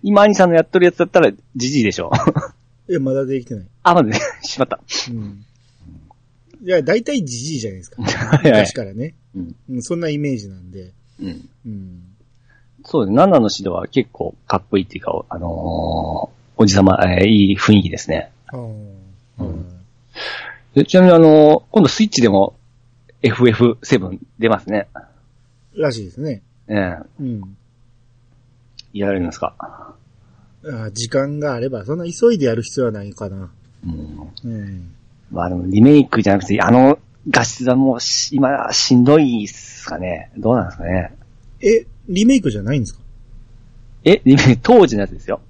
[0.03, 2.11] 今兄さんのやっとるやつだったら、じじいでしょ。
[2.89, 3.65] いや、まだできてない。
[3.83, 4.79] あ、まだね、しまった。
[5.09, 5.45] うん。
[6.63, 8.01] いや、大体じじいじゃないですか。
[8.03, 9.13] はいはい昔からね。
[9.35, 9.55] うん。
[9.69, 10.91] うん、そんなイメージなんで。
[11.21, 11.49] うん。
[11.65, 12.03] うん。
[12.83, 13.21] そうですね。
[13.23, 18.31] 7の指導は結構かっこいいっていうか、あのーおじさま、えーいい雰囲気ですね。
[18.53, 19.65] うん
[20.75, 22.55] でちなみにあのー今度スイッチでも
[23.23, 24.87] FF7 出ますね。
[25.77, 26.41] らしいですね。
[26.67, 27.57] ええうん。
[28.93, 29.53] やられるんですか？
[29.59, 33.49] あー時間があれば、そんな急いでやる必要はないかな。
[33.85, 34.31] うん。
[34.43, 34.91] うん。
[35.31, 40.31] まあでもリメイクじゃなくて、あの画質はもうし今しんどいっすかね。
[40.37, 41.15] どうなんですかね。
[41.61, 43.01] え、リメイクじゃないんですか？
[44.03, 45.41] え、リメイク、当時のやつですよ。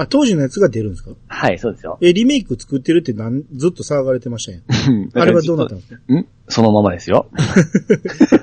[0.00, 1.10] あ、当時のやつが出るんですか？
[1.26, 1.98] はい、そうですよ。
[2.00, 5.10] え、リメイク作ってるってなんずっと騒がれてましたやん。
[5.14, 6.26] あれはどうなったんですかん？
[6.48, 7.26] そのままですよ。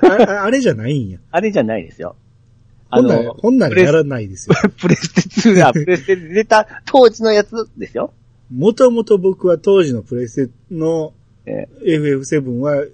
[0.02, 1.18] あああれじゃないんや。
[1.30, 2.16] あれじゃないですよ。
[2.90, 4.54] あほんなら、ほんならやらないですよ。
[4.78, 8.12] プレステ2がプレステで出た当時のやつですよ。
[8.54, 11.12] もともと僕は当時のプレステの
[11.46, 12.84] え FF7 は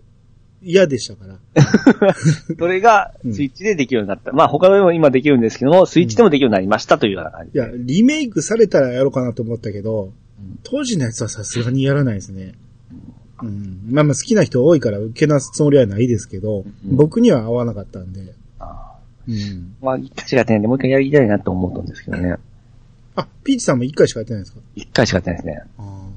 [0.62, 1.38] 嫌でしたから。
[1.62, 4.32] ー それがうんスイッチでできるようになった。
[4.32, 7.50] まあ他でも今できるんですけども、スイッチでもできるようになりましたというような感じ。
[7.54, 12.54] いや、リメイクされたらやろうかなと思ったけどうん、当時のやつはさすがにやらないですね。
[13.42, 13.80] うん。
[13.90, 18.34] まあまあ好きな人多いから受けなすつもりはないですけど、うん僕には合わなかったんで。
[18.58, 18.92] あ
[19.28, 19.34] うん。
[19.34, 22.36] ーまあ一回しかやってないんで、もう一回やりたいなと思ったんですけどね。
[23.14, 24.60] あ、ピーチさんも一回しかやってないんですか？
[24.74, 25.62] 一回しかやってないですね。
[25.78, 26.08] あ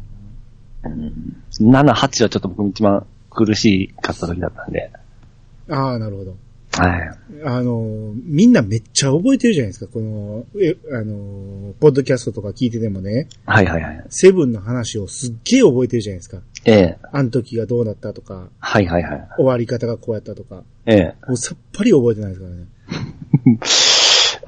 [0.86, 1.14] うん、
[1.60, 3.06] 7、8はちょっと僕一番
[3.36, 4.92] 苦しかった時だったんで。
[5.70, 6.36] あああ、なるほど。
[6.78, 7.12] はい。
[7.46, 14.06] あの、みんなめっちゃ覚えてるじゃないですか、この、え、あの、ポッドキャストとか聞いててもね、はいはいはい。
[14.10, 16.40] セブンの話をすっげえ覚えてるじゃないですか。
[16.66, 19.28] ええあの時がどうなったとか、はいはいはい。
[19.38, 22.66] 終わり方がこうやったとか、ええもうさっぱり覚えてないですからね。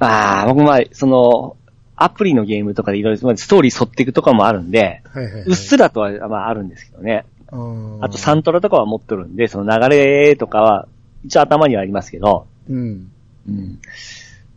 [0.00, 1.56] ああ、僕まあ、その、
[1.96, 5.42] アプリのゲームとかでいろいろストーリー沿っていくとかもあるんで、はいはい、はい。
[5.42, 7.24] うっすらとはまああるんですけどね。
[7.50, 10.88] あとサントラとかは持っとるんで、その流れとかは、
[11.24, 13.10] 一応頭にはありますけど、うん。
[13.48, 13.78] うん。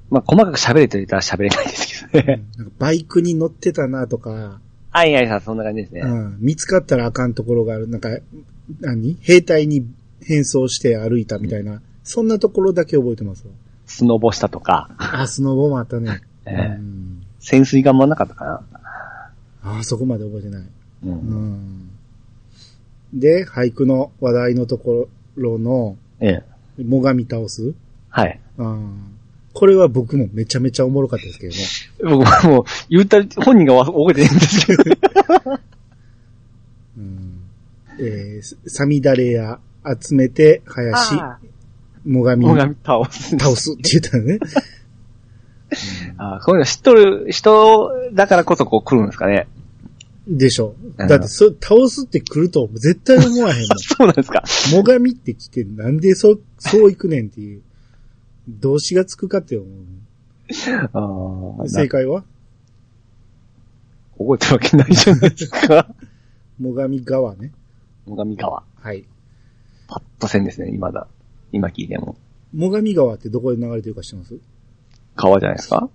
[0.09, 2.43] まあ、細かく喋れと言ったら喋れないですけどね。
[2.57, 4.59] なんかバイクに乗ってたなとか、
[4.91, 6.01] はいはいはい、そんな感じですね。
[6.01, 7.87] うん、見つかったらあかんところがある。
[7.87, 8.09] なんか、
[8.81, 9.17] 何？
[9.21, 9.85] 兵隊に
[10.21, 13.53] 変装して歩いたみたいな、そんなところだけ覚えてますわ。
[13.85, 16.21] スノボしたとか、あ、スノボもあったね。
[16.45, 18.61] ええうん、潜水艦もなかったかな。
[19.79, 20.61] あ、そこまで覚えてない。
[20.61, 20.67] う。
[21.05, 21.89] うんん。
[23.13, 26.43] で、俳句の話題のところの、え
[26.79, 26.83] え。
[26.83, 27.73] もがみ倒す？
[28.09, 28.39] はい。
[28.57, 29.17] うん
[29.53, 31.59] これは僕もめちゃめちゃおもろかったですけどね。
[32.17, 34.83] 僕はもう、言った本人がわ覚えてないんですけど。
[36.97, 37.41] うん
[37.99, 39.59] えー、サミダレや
[40.01, 41.39] 集めて、林、あ
[42.05, 43.31] もがみもがみ倒す。
[43.37, 44.39] 倒すって言ったのね。
[46.17, 49.47] あこういうの知っとる人だからこそこう来るんですかね。
[50.37, 50.75] でしょ。
[50.97, 54.43] うんだって、そ、倒すって来ると絶対思わへん そうなんですか。
[54.73, 57.61] もがみって来て、なんでそ、そう行くねんっていう。
[58.47, 59.69] 動詞がつくかって思う。
[61.59, 62.23] ああ、正解は？
[64.17, 65.93] 覚えてるわけないじゃないですか。
[66.59, 67.51] もがみ川ね。
[68.05, 68.63] もがみ川。
[68.75, 69.05] はい。
[69.87, 71.07] パッと線ですね、今だ。
[71.51, 72.15] 今聞いても。
[72.53, 74.37] もがみ川ってどこで流れてるか知ってます？
[75.15, 75.89] 川じゃないですか？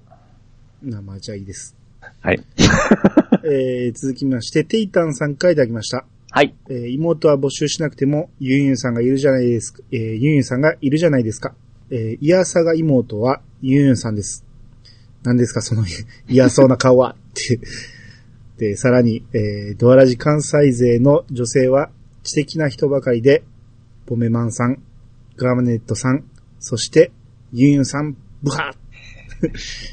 [0.83, 1.77] な、まあ、じゃあいいです。
[2.21, 2.43] はい。
[3.45, 6.07] えー、続きまして、テイタンさんからいただきました。
[6.31, 6.55] はい。
[6.69, 9.83] えー妹は募集しなくても、ユンユンさんがいるじゃないですか。
[9.91, 11.55] えーユンユンさんがいるじゃないですか。
[11.91, 14.45] えー、イヤサが妹はユンユンさんです。
[15.23, 15.85] 何ですか、その
[16.29, 17.17] 嫌そうな顔は。
[17.31, 17.61] って。
[18.59, 21.91] で、さらに、えードアラジ関西勢の女性は
[22.23, 23.45] 知的な人ばかりで、
[24.07, 24.83] ポメマンさん、
[25.37, 26.25] ガーマネットさん、
[26.59, 27.13] そして、
[27.53, 28.86] ユンユンさん、ブハッ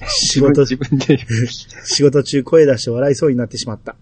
[0.08, 1.20] 仕事、自分で。
[1.84, 3.96] 仕事中声出して笑いそうになってしまった。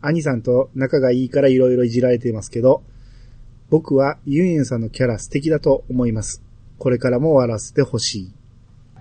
[0.00, 2.82] 兄さんと仲がいいから色々いじられていますけど、
[3.70, 6.42] 僕はユンユンさんのキャラ素敵だと思います。
[6.78, 8.32] これからも笑わせてほしい。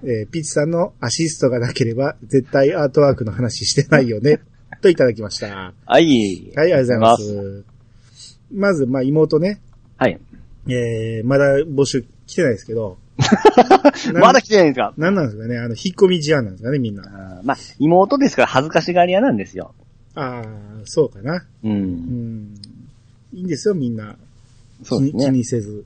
[0.03, 4.41] えーピッチさんのアシストがなければ絶対アートワークの話してないよね。
[4.81, 5.47] といただきました。
[5.47, 6.51] はい、はい。
[6.57, 7.63] ありがとうございます。
[8.51, 9.61] まず、まあ妹ね、
[9.97, 10.19] はい。
[10.67, 12.97] えー、まだ募集来てないですけど、な
[14.19, 14.93] まだ来てないんですか？
[14.97, 15.57] なんなんですかね？
[15.57, 17.41] あの、引っ込み思案なんですかねみんな。
[17.43, 19.73] まあ、妹ですから恥ずかしがり屋なんですよ。
[20.15, 20.45] ああ、
[20.85, 21.35] そうかな。
[21.37, 21.45] う。
[21.63, 21.73] うん
[22.51, 22.55] ん。
[23.33, 24.15] いいんですよ、みんな。
[24.83, 25.25] そうですね。
[25.25, 25.85] 気にせず。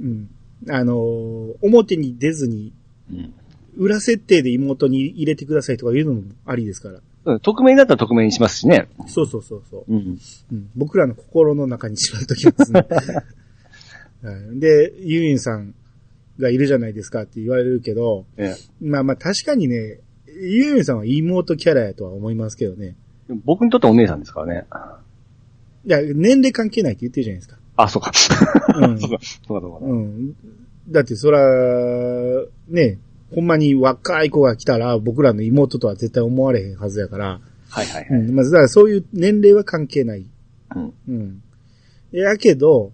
[0.00, 0.28] うん。
[0.68, 2.72] あのー表に出ずに、
[3.12, 3.32] うん
[3.76, 7.00] 裏設定で妹に入れてくださいとか言うのもありですから。
[7.26, 7.40] うん。
[7.40, 8.88] 匿名だったら匿名にしますしね。
[9.06, 9.94] そうそうそうそう。
[9.94, 10.18] うん。
[10.52, 12.86] うん、僕らの心の中にしまっときますね。
[14.22, 15.72] はいで、ユンユンさん
[16.40, 22.96] がいるじゃないですかって言われるけど、えまあまあ確かにね、ユンユンさんは妹キャラやとは思いますけどね。
[23.30, 24.66] え僕にとってお姉さんですからね。
[25.84, 27.58] いや、年齢関係ないって言ってるじゃないですか。
[27.76, 28.12] あ、そうか。
[28.76, 29.86] うん そうか、そうか、そうか。
[29.86, 30.34] うん。
[30.88, 31.40] だってそら、
[32.68, 32.98] ね、
[33.34, 38.20] ほんまに若い子が来たら僕らの妹とは絶対思われへんはずやから、はいはいはい。
[38.20, 38.34] うん。
[38.34, 40.26] まず、だからそういう年齢は関係ない。
[40.74, 40.92] うん。
[41.08, 41.42] うん。
[42.12, 42.92] やけど、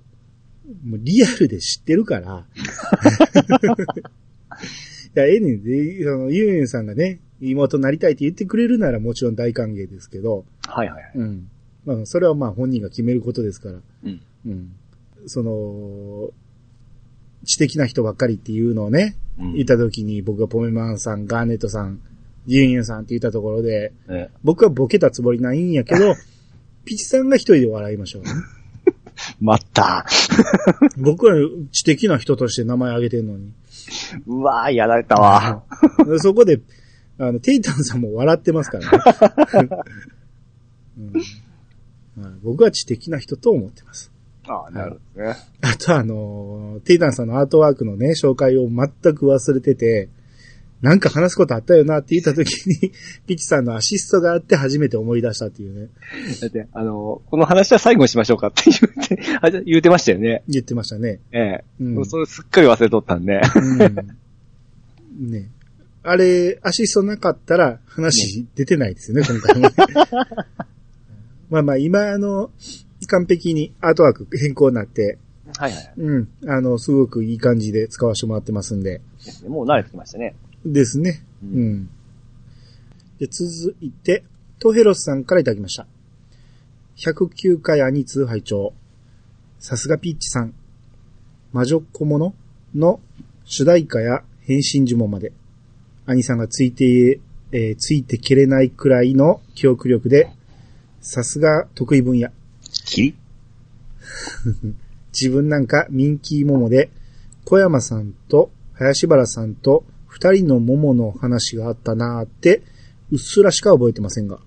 [0.85, 2.47] もうリアルで知ってるから。
[5.17, 11.13] いや、ええねんで、その、ゆうゆうさんがね、妹になりたいって言ってくれるならもちろん大歓迎ですけど、はいはいはい。
[11.15, 11.49] うん。
[11.85, 13.81] まあ、それはまあ本人が決めることですから。
[14.05, 14.21] うん。
[14.47, 14.73] うん。
[15.27, 16.31] その、
[17.45, 22.01] 知的な人ばっかりっていうのをね、うん言った時に僕がポメマンさん、ガーネットさん、
[22.47, 26.15] ユンユンさんって言ったところで、ね僕はボケたつもりないんやけど、
[26.85, 28.31] ピチさんが一人で笑いましょうね。
[29.41, 30.07] また。
[30.97, 31.35] 僕は
[31.73, 33.53] 知的な人として名前挙げてんのに。
[34.27, 35.63] うわー、やられたわ。
[36.19, 36.61] そこで、
[37.19, 39.69] あの、テイタンさんも笑ってますからね。
[40.99, 44.11] うんはい僕は知的な人と思ってます。
[44.49, 45.37] ああ、なるほどね。
[45.61, 50.09] あとあの、テイタンさんのアートワークのね、紹介を全く忘れてて、
[50.83, 52.93] なんか話すことあったよなって言った時に、
[53.27, 55.89] ピチさんのアシストがあって初めて思い出したっていうね、
[56.41, 60.43] だって、あの、この話は最後にしましょうかって言って、あじゃ言うてましたよね。
[60.49, 61.21] 言ってましたね。
[61.33, 61.65] ええ。
[61.81, 63.41] うんそれすっかり忘れとったんで。
[63.55, 65.31] うん。
[65.31, 65.51] ね。
[66.03, 69.75] あれ、アシストなかったら話出てないですよね、 今回もね。
[71.49, 72.51] まあまあ、今、あの、
[73.09, 75.19] 完璧にアートワーク変更になって、
[75.59, 75.93] はいはい。
[75.97, 76.29] うん。
[76.47, 79.01] あの、すごくいい感じで使わせてもらってますんで。
[79.25, 80.35] ですねもう慣れてきましたね。
[80.73, 81.23] ですね。
[81.43, 81.91] ううんん。
[83.19, 84.25] で、続いて、
[84.59, 85.87] トヘロスさんからいただきました。
[86.97, 88.73] 109回アニツー拝聴
[89.59, 90.55] さすがピッチさん。
[91.53, 92.35] 魔女小物
[92.75, 93.01] の
[93.45, 95.33] 主題歌や変身呪文まで。
[96.07, 97.21] 兄さんがついて、
[97.53, 100.31] えーついてけれないくらいの記憶力で、
[101.01, 102.29] さすが得意分野。
[102.85, 103.15] キリ
[105.13, 106.91] 自分なんかミンキーモモで、
[107.45, 109.85] 小山さんと林原さんと
[110.17, 112.63] 二人のモモの話があったなーって、
[113.13, 114.39] うっすらしか覚えてませんが。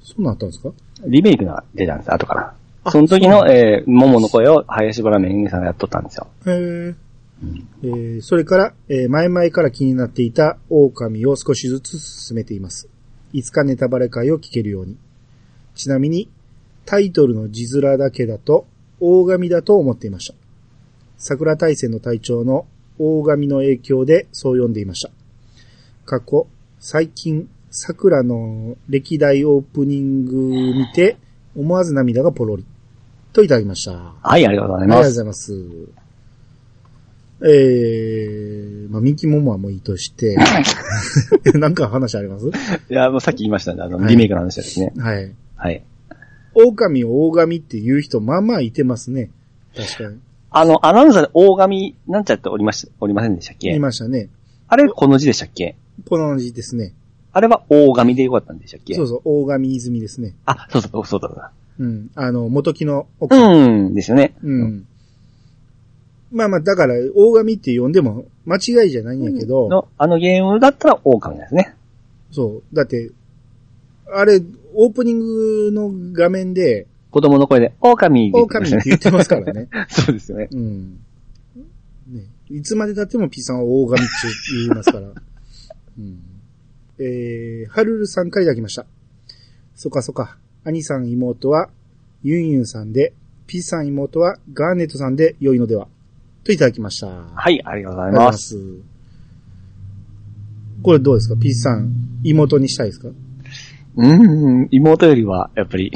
[0.00, 0.70] そんなったんですか？
[1.08, 2.54] リメイクが出たんです、後から。
[2.84, 6.28] あその時の、えー、桃の声を林原めぐみさんがやっとったんですよ。
[6.46, 6.94] へー
[7.82, 12.88] えーそれから、えー前々から気になっていた狼を少しずつ進めています。
[13.32, 14.96] いつかネタバレ会を聞けるように。
[15.74, 16.30] ちなみに、
[16.84, 18.66] タイトルの字面だけだと、
[19.00, 20.34] 大神だと思っていました。
[21.18, 22.66] 桜大戦の隊長の
[22.98, 25.10] 大神の影響でそう読んでいました。
[26.04, 26.46] 過去、
[26.80, 30.32] 最近、桜の歴代オープニング
[30.74, 31.16] 見て、
[31.56, 32.64] 思わず涙がポロリ。
[33.32, 33.92] といただきました。
[34.22, 35.14] はい、ありがとうございありがとうごます。
[35.14, 36.06] ざいます。
[37.42, 40.36] えー、まあ、ミキモモはもういいとして、
[41.54, 42.46] なんか話あります？
[42.48, 42.50] い
[42.88, 44.92] や、もうさっき言いましたね、あの、はいリメイクの話ですね。
[44.96, 45.32] はい。
[45.56, 45.82] はい。
[46.54, 49.30] 狼を大神って言う人、まあまあいてますね。
[49.76, 50.18] 確かに。
[50.58, 53.74] あの、アナウンサーで大神なんちゃっておりました、おりませんでしたっけ？
[53.74, 54.30] いましたね。
[54.68, 55.76] あれ、この字でしたっけ？
[56.08, 56.94] この字ですね。
[57.34, 58.94] あれは大神でよかったんでしたっけ？
[58.94, 60.34] そうそう、大神泉ですね。
[60.46, 61.52] あ、そうそう、そうだそうだ。
[61.78, 62.10] うん。
[62.14, 63.52] あの、元木の奥さん。
[63.52, 64.34] うん、ですよね。
[64.42, 64.86] うん。
[66.32, 71.74] まあまあ、だから、大神って呼んでも間違いじゃないんやけど、の、あのゲームだったら大神ですね。
[72.30, 72.74] そう。
[72.74, 73.10] だって、
[74.10, 74.40] あれ、
[74.74, 79.68] オープニングの画面で、子供の声で、狼って言ってましたね狼って言ってますからね。
[79.88, 80.48] そうですよね。
[80.52, 80.98] うん。
[82.12, 82.26] ね。
[82.50, 84.12] いつまで経っても P さんは大神って
[84.58, 85.08] 言いますから。
[85.98, 86.18] うん。
[86.98, 88.84] えー、はるるさんからいただきました。
[89.74, 90.36] そっかそっか。
[90.64, 91.70] 兄さん妹は
[92.22, 93.14] ユンユンさんで、
[93.46, 95.88] P さん妹はガーネットさんで良いのでは？
[96.44, 97.06] といただきました。
[97.08, 98.24] あはい、ありがとうございま。
[98.26, 98.56] ますす。
[100.82, 103.08] これどうですか ?P さん、妹にしたいですか？
[103.96, 105.90] うーん、妹よりは、やっぱり、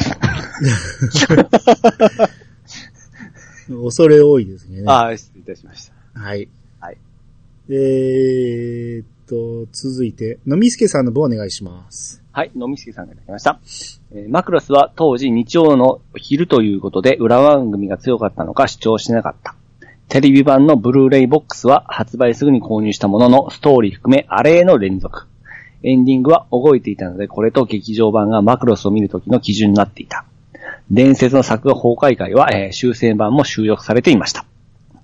[3.69, 4.83] 恐れ多いですね。
[4.87, 6.21] ああ、失礼いたしました。
[6.21, 6.49] はい。
[6.81, 6.97] はい。
[7.69, 12.23] えーっと、続いて、のみすけさんの分お願いします。
[12.33, 13.61] はい、のみすけさんがいただきました。
[14.13, 19.55] えーマクロスは当時日曜の昼ということで裏番組が強かったのか主張しなかった。
[20.09, 25.29] テレビ版のブルーレイボックスは発売すぐに購入したもののストーリー含めあれへの連続。
[25.83, 30.25] エンディングは覚えていたのでこれと劇場版がマクロスを見るときの基準になっていた。
[30.91, 34.45] 伝説の作画崩壊会は、えー修正版も収録されていました。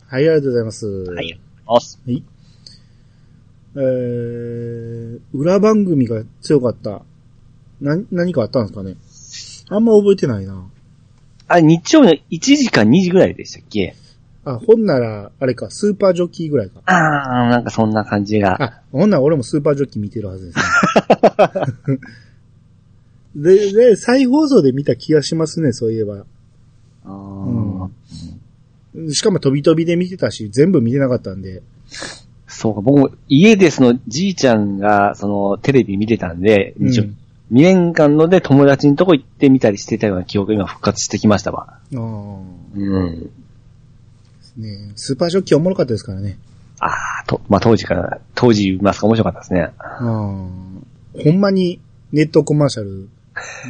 [0.08, 0.86] はい、ありがとうございます。
[0.86, 1.40] はい。
[1.66, 2.00] おす。
[2.06, 2.22] はい。
[3.76, 7.02] えー、裏番組が強かった。
[7.80, 8.96] な、何かあったんですかね？
[9.68, 10.66] あんま覚えてないな。
[11.48, 13.94] あ、日曜の1時か2時ぐらいでしたっけ？
[14.46, 16.80] あ、ほんなら、あれか、スーパージョッキーぐらいか。
[16.86, 18.62] あー、なんかそんな感じが。
[18.62, 20.58] あ、ほんなら俺もスーパージョッキー見てるはずです
[21.90, 21.98] ね。
[23.34, 26.24] で、で、再放送で見た気がしますね、そういえば。
[27.04, 27.90] あー
[29.12, 31.62] しかも飛び飛びで見てたし、全部見てなかったんで。
[32.46, 37.08] そうか、僕も家でそのじいちゃんがそのテレビ見てたんで、うん一応2
[37.50, 41.78] 年間ので友達のとこ行ってみたりしてたような記憶が今復活してきましたわ。
[41.78, 41.98] ああ。
[42.74, 43.30] うん。
[44.56, 46.38] ねスーパージョッキーおもろかったですからね。
[46.80, 46.88] あ
[47.22, 49.72] あ、と、まあ、当時から、当時言いますか面白かったですね。
[49.78, 50.02] ああ。
[50.02, 51.80] ほんまに
[52.12, 53.08] ネットコマーシャル、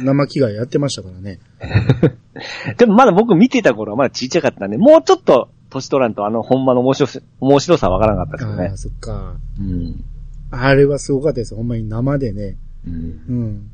[0.03, 1.39] 生着替えやってましたからね。
[2.77, 8.77] でもまだ僕見てた頃はまだちっちゃかったんで、もうちょっと年取らんとあのほんまの面白さ、面白さわからなかったですよねああ、。
[8.77, 9.35] そっか。
[9.59, 10.03] うん。
[10.51, 11.55] あれはすごかったです。
[11.55, 12.57] ほんまに生でね。
[12.85, 12.93] うん。
[12.93, 13.71] うん。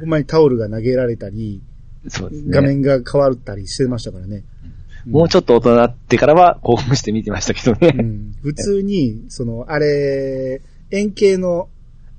[0.00, 1.62] ほんまにタオルが投げられたり、
[2.08, 2.50] そうですね。
[2.50, 4.44] 画面が変わったりしてましたからね。
[5.06, 7.94] もうちょっと大人になってからは興奮して見てましたけどね。
[7.96, 8.34] うん。
[8.42, 11.68] 普通に、その、あれ、円形の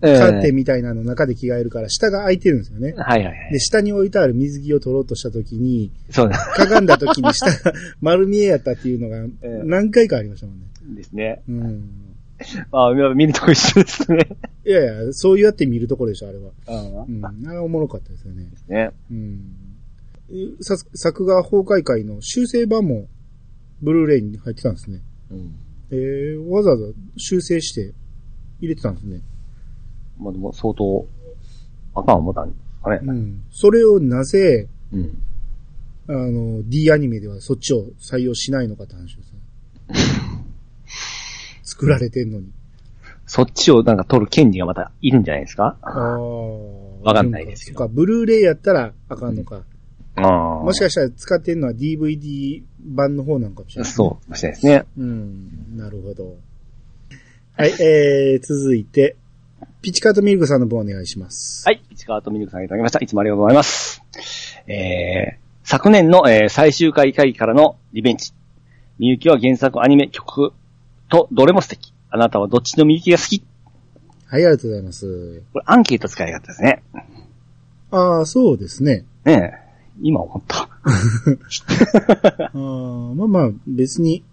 [0.01, 2.93] ええカーテンみたいなの中で着替えるから、下が開いてるんですよね。
[2.97, 3.59] はいはいはいで、。
[3.59, 10.65] 下に置いてある水着を取ろうとした時に、そうなかがんだ時に下が 丸見えやったっていうのがえ何回かありましたもんね。
[10.91, 11.41] んですね。
[11.49, 11.89] うん。
[12.71, 14.27] ああ、見るとこ一緒ですね。
[14.65, 16.51] いやいや、そうやって見るところでしょ、あれは。
[16.67, 17.25] あうん。
[17.25, 18.47] あれはおもろかったですよね。
[18.69, 18.71] あ。
[18.71, 18.91] ね。
[19.09, 19.39] うん。
[20.61, 23.07] さ作画崩壊会の修正版も、
[23.81, 25.01] ブルーレイに入ってたんですね。
[25.31, 25.55] うん。
[25.91, 26.83] えー、わざわざ
[27.17, 27.93] 修正して
[28.59, 29.21] 入れてたんですね。
[30.19, 31.07] まあでも相当、
[31.95, 32.99] あかん思ったんですかね。
[33.03, 33.43] うん。
[33.51, 35.17] それをなぜ、うん。
[36.09, 39.39] あの、D アニメではそっちを採用しないのかって話ですね。
[41.63, 42.51] 作られてんのに。
[43.25, 45.77] そっちをなんか撮る権利がまたいるんじゃないですか？
[45.81, 46.19] ああ。
[47.03, 49.63] わかんないですけどそっか、ブルーレイやったらあかんのか。
[50.17, 50.63] ああ。
[50.63, 54.85] もしかしたら使ってんのは DVD 版の方なんかもしれない、そうかもしれないですね。
[54.97, 55.77] うん。
[55.77, 56.35] なるほど。
[57.55, 59.15] はい、えー、続いて、
[59.81, 61.63] ピチカートミルクさんの分お願いします。
[61.65, 61.81] はい。
[61.91, 62.99] 市川とミルクさんいただきました。
[62.99, 64.03] いつもありがとうございます。
[64.67, 68.33] えー、昨年の、えー最終回会議からのリベンジ。
[68.99, 70.53] みゆきは原作アニメ曲
[71.09, 71.93] とどれも素敵。
[72.09, 73.43] あなたはどっちのみゆきが好き？
[74.27, 75.43] はい、ありがとうございます。
[75.53, 76.83] これアンケート使い方ですね。
[77.91, 79.05] ああ、そうですね。
[79.23, 79.66] ねえ。
[80.01, 80.69] 今思った。
[80.83, 84.23] あーまあまあ、別に、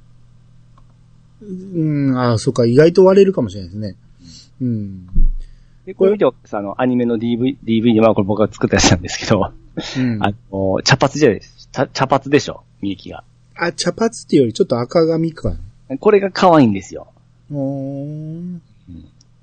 [1.43, 3.97] うん、ああ、そうか、意外と割れるかもしれないですね。
[4.61, 5.07] うん。
[5.87, 9.53] で、これ見て、あの、アニメの DV、DVD はこれ僕が作ったやつなんですけど、
[9.99, 11.69] うん、あの、茶髪じゃないです。
[11.73, 13.25] 茶茶髪でしょみゆきが。
[13.57, 15.57] あ、茶髪っていうよりちょっと赤髪か。
[16.01, 17.09] これが可愛いんですよ。
[17.53, 18.59] おー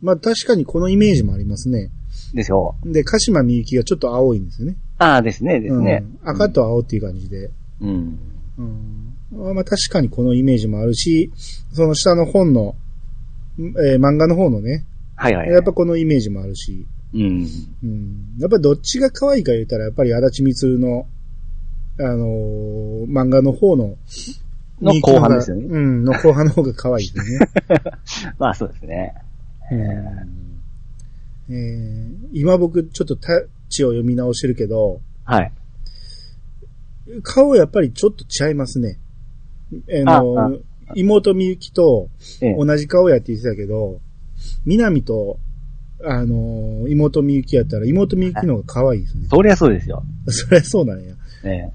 [0.02, 1.92] まあ確かにこのイメージもありますね。
[2.36, 2.76] ですよ。
[2.84, 4.76] で、鹿島みゆきがちょっと青いんですよね。
[4.98, 6.04] ああ、ですね、ですね。
[6.24, 7.52] うん、赤と青っていう感じで。
[7.82, 8.20] うん。
[8.58, 11.32] うん、まあ確かにこのイメージもあるし、
[11.74, 12.76] その下の本の、
[13.60, 15.54] えー漫画の方のね、はいはいはい。
[15.56, 17.48] やっぱこのイメージもあるし、うん。
[17.84, 21.06] うん、やっぱどっちが可愛いか言ったら、やっぱり足立みつるの、
[22.00, 23.98] あのー漫画の方の、
[24.82, 27.48] の後半ですよねうん、の後半の方が可愛いですね。
[28.40, 29.14] まあそうですね。
[31.50, 35.52] えー今僕ちょっとタッチを読み直してるけど、はい。
[37.24, 39.00] 顔やっぱりちょっと違いますね。
[40.08, 40.52] あのああ
[40.96, 42.10] 妹みゆきと
[42.42, 44.00] ええ同じ顔やって言ってたけど、
[44.66, 45.40] 南と、
[46.04, 49.28] あの妹みゆきやったら妹みゆきの方が可愛いですね。
[49.30, 50.04] そりゃそうですよ。
[50.28, 51.14] そりゃそうなんや。
[51.44, 51.72] ええ。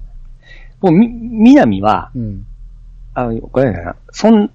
[0.81, 2.45] もう、み、みなみは、うん。
[3.13, 4.51] あこれな、そん、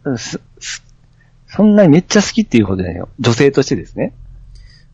[1.49, 3.09] そんなにめっちゃ好きっていうことじゃないよ。
[3.19, 4.13] 女性としてですね。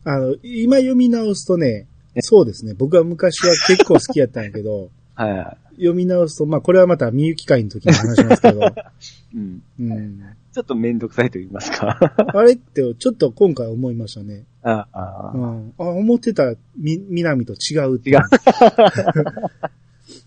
[0.03, 2.73] あの、今読み直すとね、えそうですね。
[2.73, 8.63] 僕は昔は結構好きやったんやけど、 はいは読み直すと、まあこれはまたみゆき会の時に話しますけど、い。
[9.35, 9.61] うん。
[9.79, 10.21] うん。
[10.51, 11.97] ちょっとめんどくさいと言いますか。
[12.33, 14.45] あれってちょっと今回思いましたね。
[14.63, 15.73] ああうん。
[15.77, 18.19] あ、思ってたみ、南と違うって違う。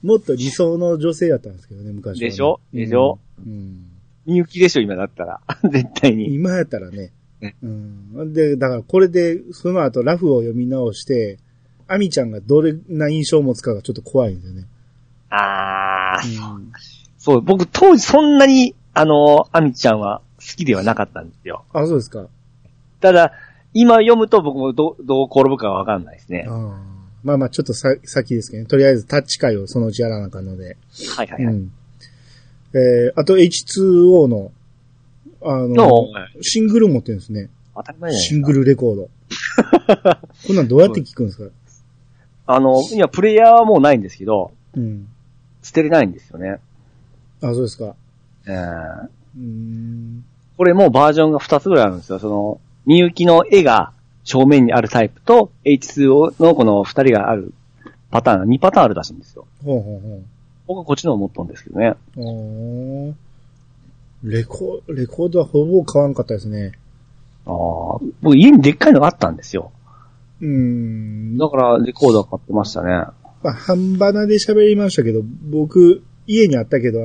[0.02, 2.60] もっと理想の女性やったんですけどね、昔はね、でしょ？
[2.72, 3.18] でしょ？
[3.44, 3.86] うん。
[4.26, 5.40] みゆきでしょ、今だったら。
[5.70, 6.32] 絶対に。
[6.34, 7.10] 今やったらね
[7.42, 7.56] ね。
[7.62, 8.32] うん。
[8.32, 11.38] で、だからこれで、その後ラフを読み直して、
[11.88, 14.66] アミちゃんがどれな印象を持つかがちょっと怖いんですよね。
[15.30, 16.72] ああ、うん
[17.18, 21.64] そう、僕当時そんなに、あの、アミちゃんは好きではなかったんですよ。
[21.72, 22.26] あ、そうですか。
[23.00, 23.32] ただ、
[23.74, 26.46] 今読むと僕もどどう転ぶかはわかんないですね。
[26.48, 26.92] ああ
[27.24, 28.68] まあまあ、ちょっとさ、先ですけどね。
[28.68, 30.76] とりあえずタッチ会をそのうちやらなあかんので。
[31.16, 31.54] はいはいはい。
[31.54, 31.72] うん。
[32.74, 34.50] えー、あと H2O の、
[35.44, 36.06] あのの、
[36.40, 37.48] シングル持ってるんですね。
[37.74, 38.12] 当たり前。
[38.14, 39.08] シングルレコード。
[40.46, 41.50] こんなんどうやって聞くんですか？
[42.46, 45.06] あの、いや、プレイヤーはもうないんですけど、うん。
[45.62, 46.58] 捨てれないんですよね。
[47.40, 47.94] あ、そうですか。
[48.46, 50.24] えーうーん。
[50.58, 52.18] これもうバージョンが2つぐらいあるんですよ。
[52.18, 53.92] その、みゆきの絵が
[54.24, 57.52] 正面にあるタイプと、H2O のこの2人がある
[58.10, 59.46] パターンが2パターンあるらしいんですよ。
[59.64, 60.22] ほうほうほう。
[60.66, 61.94] 僕はこっちのを持ったんですけどね。
[64.24, 66.72] レコ、レコードはほぼ買わんかったですね。
[67.46, 67.52] ああ、
[68.22, 69.72] 僕家にでっかいのがあったんですよ。
[70.40, 71.36] うーん。
[71.36, 72.90] だからレコードは買ってましたね。
[73.42, 77.00] まあ、半ばなで喋りましたけど、僕、家にあったけど、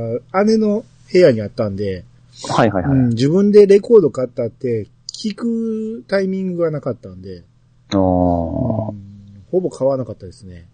[0.45, 2.05] 姉の部屋にあったんで、
[2.49, 2.91] はいはいはい。
[2.91, 7.43] うん、自分でレコード買ったって、聞くタイミングがなかったんで、
[7.93, 9.07] ああ、うん
[9.51, 10.67] ほぼ買わなかったですね。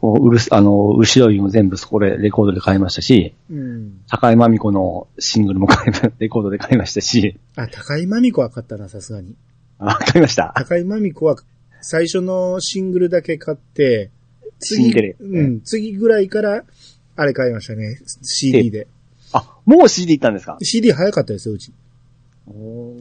[0.00, 4.00] こううるす、あの、後ろにも全部そこでレコードで買いましたし、うん。
[4.08, 9.34] 高井真美子のシングルも買いま、 レコードで買いましたし、あ、高井真美子は買ったな、さすがに。
[9.78, 10.52] あ、買いました？
[10.56, 11.36] 高井真美子は
[11.82, 14.10] 最初のシングルだけ買って、
[14.58, 14.90] 次、
[15.20, 16.64] うん、次ぐらいから、
[17.16, 17.98] あれ買いましたね。
[18.22, 18.86] CD で。
[19.32, 21.72] あ、もう CD 行ったんですか？CD 早かったですよ、うち。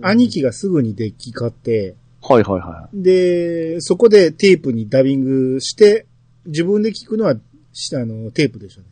[0.02, 6.06] 兄貴がすぐにデッキ買って、はいはいはで、そこでテープにダビングして、
[6.46, 7.36] 自分で聞くのは、
[7.74, 8.88] しあの、テープでしたね。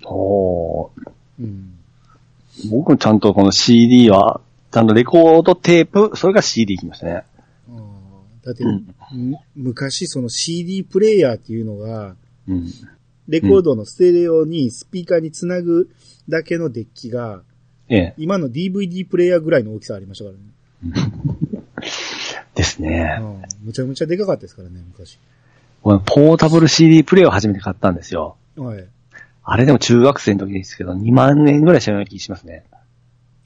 [0.00, 0.04] い。
[0.06, 1.78] おーうん。
[2.70, 4.40] 僕もちゃんとこの CD は、
[4.70, 7.24] ちゃんとレコードテープ、それが CD 行きましたね。
[8.44, 12.14] だって、うんむ昔その CD プレイヤーっていうのが、
[12.46, 12.70] うん。
[13.26, 15.88] レコードのステレオにスピーカーにつなぐ
[16.28, 17.42] だけのデッキが、
[17.88, 18.14] ええ。
[18.18, 20.36] 今の DVD プレイヤーぐらいの大きさありましたか
[20.84, 21.62] らね。
[22.54, 23.18] ですね。
[23.20, 25.18] うんむちゃむちゃでかかったですからね、昔。
[25.84, 28.36] ポータブル CD プレイを初めて買ったんですよ。
[28.56, 28.84] はい。
[29.44, 32.64] あれでも中学生の時ですけど、2万円ぐらいしたような気がしますね。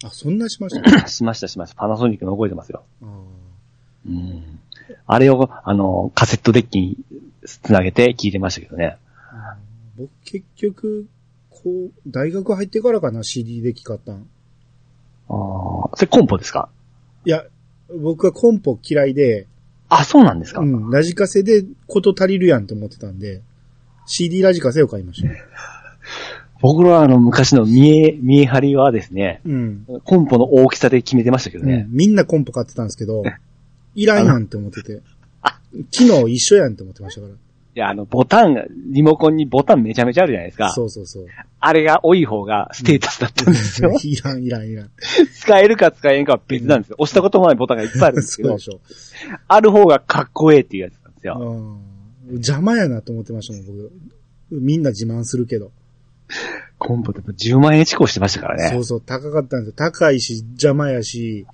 [0.04, 1.06] あ、そんなしました？
[1.08, 1.76] しましたしました。
[1.76, 2.84] パナソニックの覚えてますよ。
[3.02, 3.06] あ
[4.06, 4.60] うん。
[5.06, 6.96] あれを、あの、カセットデッキに
[7.44, 8.96] つなげて聞いてましたけどね。
[9.96, 11.06] 僕結局、
[11.50, 14.14] こう、大学入ってからかな、CD デッキ買ったん。
[14.14, 14.20] あ
[15.30, 16.68] あ、それコンポですか？
[17.24, 17.44] いや、
[18.00, 19.46] 僕はコンポ嫌いで、
[19.88, 23.42] あ、そうなんですか、うん、ラジカセでこと足りるやんと思ってたんで、
[24.06, 25.28] CD ラジカセを買いました。
[26.60, 29.86] 僕らはあの昔の見え、見え張りはですね、うん。
[30.04, 31.86] コンポの大きさで決めてましたけどうんね。
[31.88, 33.22] みんなコンポ買ってたんですけど、
[33.94, 35.00] いらんやんって思ってて。
[35.90, 37.34] 機能一緒やんって思ってましたから。
[37.74, 40.72] いや、あの、ボタンが、リモコンにボタンめちゃめちゃあるじゃないですか。
[40.72, 41.26] そうそうそう。
[41.60, 43.92] あれが多い方がステータスだったんですよ。
[44.02, 44.90] いらん、いらん、いらん。
[45.34, 46.96] 使えるか使えんかは別なんですよ。
[46.98, 49.36] 押したこともないボタンがいっぱいあるんですけどそうで、しょ。
[49.46, 51.80] ある方がかっこええっていうやつなんですよ。
[52.26, 52.34] うん。
[52.36, 53.92] 邪魔やなと思ってましたもん、僕。
[54.50, 55.70] みんな自慢するけど。
[56.78, 58.70] コンポって10万円近くしてましたからね。
[58.70, 59.72] そうそう、高かったんですよ。
[59.76, 61.46] 高いし、邪魔やし。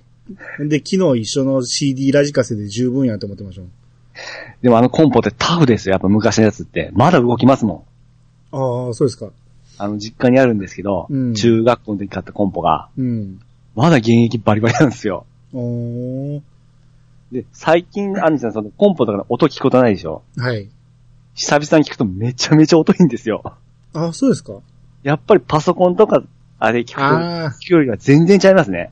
[0.59, 3.71] で、昨日一緒の CD ラジカセで十分やと思ってましたもん。
[4.61, 5.93] でもあのコンポってタフですよ。
[5.93, 6.89] やっぱ昔のやつって。
[6.93, 7.85] まだ動きますも
[8.51, 8.55] ん。
[8.55, 9.27] ああ、そうですか。
[9.77, 13.39] あの、実家にあるんですけど、うん中学校の時に買ったコンポが、うん。
[13.75, 15.25] まだ現役バリバリなんですよ。
[17.31, 20.21] で、最近、アンジさん、そのコンポとかの音聞くことないでしょ？
[20.37, 20.69] はい。
[21.33, 23.43] 久々に聞くとめちゃめちゃ音いいんですよ。
[23.93, 24.53] あ、そうですか。
[25.03, 26.23] やっぱりパソコンとか、
[26.59, 28.91] あれ聞くと、あ聞くよりは全然違いますね。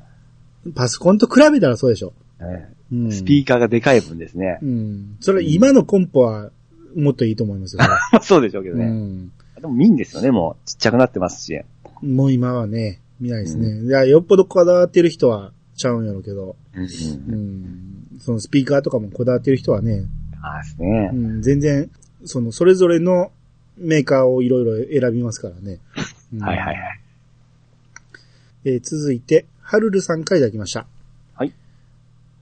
[0.67, 2.11] あ、パソコンと比べたらそうでしょ。
[2.41, 3.07] えうん。
[3.07, 4.59] えスピーカーがでかい分ですね。
[4.61, 5.17] うん。
[5.19, 6.51] それ今のコンポは
[6.95, 7.81] もっといいと思いますよ。
[8.21, 8.85] そうでしょうけどうね。
[8.85, 9.31] ん。
[9.59, 10.67] でもいいんですよね、もう。
[10.67, 11.59] ちっちゃくなってますし。
[12.01, 13.81] もう今はね、見ないですね。
[13.81, 18.19] いや、よっぽどこだわってる人はちゃうんやろうけど、うんうん。
[18.19, 20.05] そのスピーカーとかもこだわってる人はね、
[20.41, 21.15] ああですねう。
[21.15, 21.89] ん、全然、
[22.25, 23.31] その、それぞれの
[23.77, 25.79] メーカーをいろいろ選びますからね。
[26.33, 26.99] う んはいはいはい。
[28.65, 30.85] えー続いて、はるるさんからいただきました。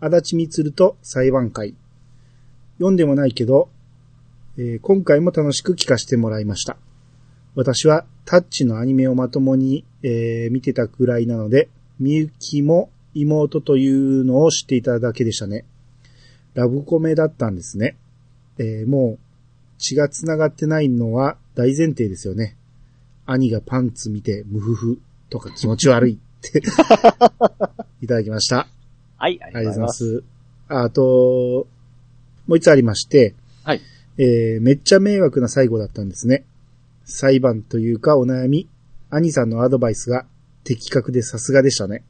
[0.01, 0.11] はい。
[0.13, 1.75] 足立みつると裁判会。
[2.77, 3.69] 読んでもないけど、
[4.57, 6.77] えー今回も楽しく聞かせてもらいました。
[7.55, 15.65] 私はタッチのアニメをまともに、えー見てたくらいなので、みゆきも妹というのを知っていただけでしたね。
[16.53, 17.95] ラブコメだったんですね。
[18.57, 19.19] えーもう
[19.77, 22.55] 血が繋がってないのは大前提ですよね。
[23.25, 24.99] 兄がパンツ見てムフフ
[25.29, 26.59] とか気持ち悪いって
[28.01, 28.67] いただきました。
[29.21, 29.93] はい、ありがとうございま。
[29.93, 30.23] すす。
[30.67, 31.67] ああと、
[32.47, 33.81] もう一つありまして、はい。
[34.17, 36.43] えーめっちゃ迷惑な最後だったんですね。
[37.05, 38.67] 裁判というかお悩み、
[39.11, 40.25] 兄さんのアドバイスが
[40.63, 42.03] 的確でさすがでしたね。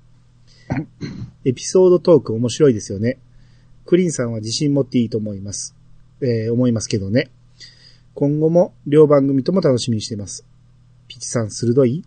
[1.43, 3.19] エピソードトーク面白いですよね。
[3.85, 5.75] クリンさんは自信持っていいと思います。
[6.21, 7.29] えー思いますけどね。
[8.13, 10.45] 今後も両番組とも楽しみにしています。
[11.09, 12.05] ピチさん鋭い？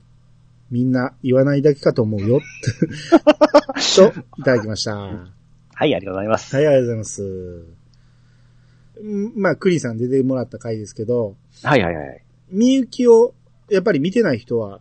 [0.71, 2.41] みんな言わないだけかと思うよ。
[3.97, 4.97] と、いただきました。
[4.97, 6.57] はい、ありがとうございます。
[6.57, 7.85] はい、ありがとうございます。
[9.03, 12.25] んまあ、クリーンさん出てもらった回ですけど、はいはいはい。
[12.51, 13.35] みゆきを、
[13.71, 14.81] やっぱり見てない人は、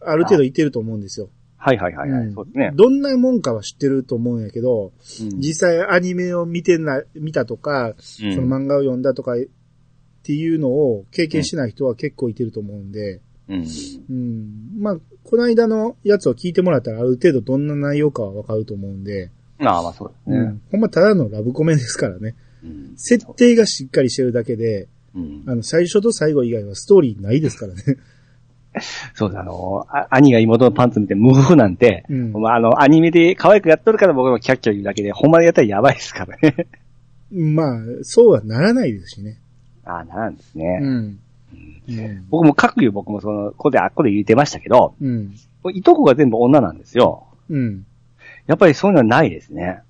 [0.00, 1.28] ある程度いてると思うんですよ。
[1.56, 2.26] はいはいはいはい。
[2.26, 2.72] うんそうですね。
[2.74, 9.36] どんなもんかは知ってると思うんやけど、うん実際アニメを見てな、見たとか、うんその漫画を読んだとかっ
[10.24, 13.66] ていうのを経験してない人は結構いてると思うんで、うん。
[14.10, 14.80] うん。
[14.80, 20.36] まあ、この間のやつを聞いてもらったらある程度どんな内容かはわかると思うんで、まあまあそうですね。
[20.36, 20.62] うん。
[20.72, 22.34] ほんまただのラブコメですからね。
[22.64, 22.92] うん。
[22.96, 25.44] 設定がしっかりしてるだけで、うん。
[25.46, 27.82] あの、最初と最後以外はストーリーないですからね。
[29.14, 29.38] そうです。
[29.38, 36.66] あの、あ兄が妹のパンツ見てムフフなんて、うんまああの、アニメで可愛くやっとるから僕もキャッキャ言うだけで、ほんまにやったらやばいですからね。
[37.30, 39.38] まあ、そうはならないですしね。
[39.84, 40.80] ああ、なんですね。
[40.82, 41.18] うん。
[41.88, 42.26] うん。
[42.30, 45.34] 僕も各言う僕もその、ここであっこで言ってましたけど、うん。
[45.72, 47.26] いとこが全部女なんですよ。
[47.48, 47.86] うん。
[48.46, 49.80] やっぱりそういうのはないですね。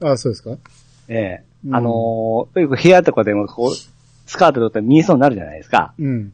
[0.00, 0.56] ああ、そうですか？
[1.08, 3.74] ええうんあのーよく部屋とかでもこう、
[4.26, 5.94] スカートだったら見えそうになるじゃないですか。
[5.98, 6.32] うん。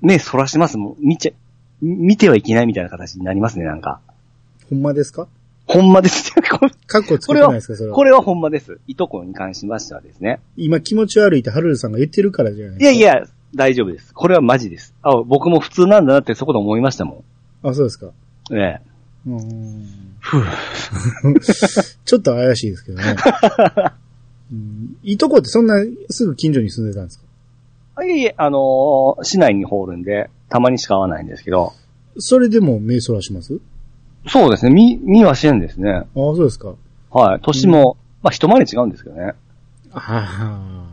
[0.00, 0.96] 目そらしますもん。
[1.00, 1.32] 見ちゃ、
[1.82, 4.00] 見てはいけないみたいな形になりますね、なんか。
[4.70, 5.28] ほんまですか？
[5.66, 6.42] ほんまですよ。
[6.58, 7.94] これカッコつけてないですかそれは？
[7.96, 8.78] これはほんまです。
[8.86, 10.40] いとこに関しましてはですね。
[10.56, 13.04] 今気持ち悪いってハルルさんが言ってるからじゃないいですか。
[13.04, 13.26] やいや、
[13.56, 14.12] 大丈夫です。
[14.14, 14.94] これはマジです。
[15.02, 17.24] あ、僕も普通なんだなってそこで思いましたも
[17.62, 18.06] あ、そうですか。
[18.06, 18.10] ん。
[18.56, 18.80] ええ。
[19.26, 19.86] うーん
[20.20, 20.42] ふう
[22.04, 23.16] ちょっと怪しいですけどね。
[24.52, 25.74] うん、いとこってそんな
[26.10, 27.24] すぐ近所に住んでたんですか？
[27.96, 31.72] あいえいえ、あのー市内にホールんで、たまにしか会わないんですけど、
[32.18, 33.58] それでも目そらします？
[34.28, 35.90] そうですね、見、見はしてんですね。
[35.92, 36.74] ああ、そうですか。
[37.10, 37.40] はい。
[37.40, 39.32] 年も、まあ一回り違うんですけどね。
[39.92, 40.86] ああ。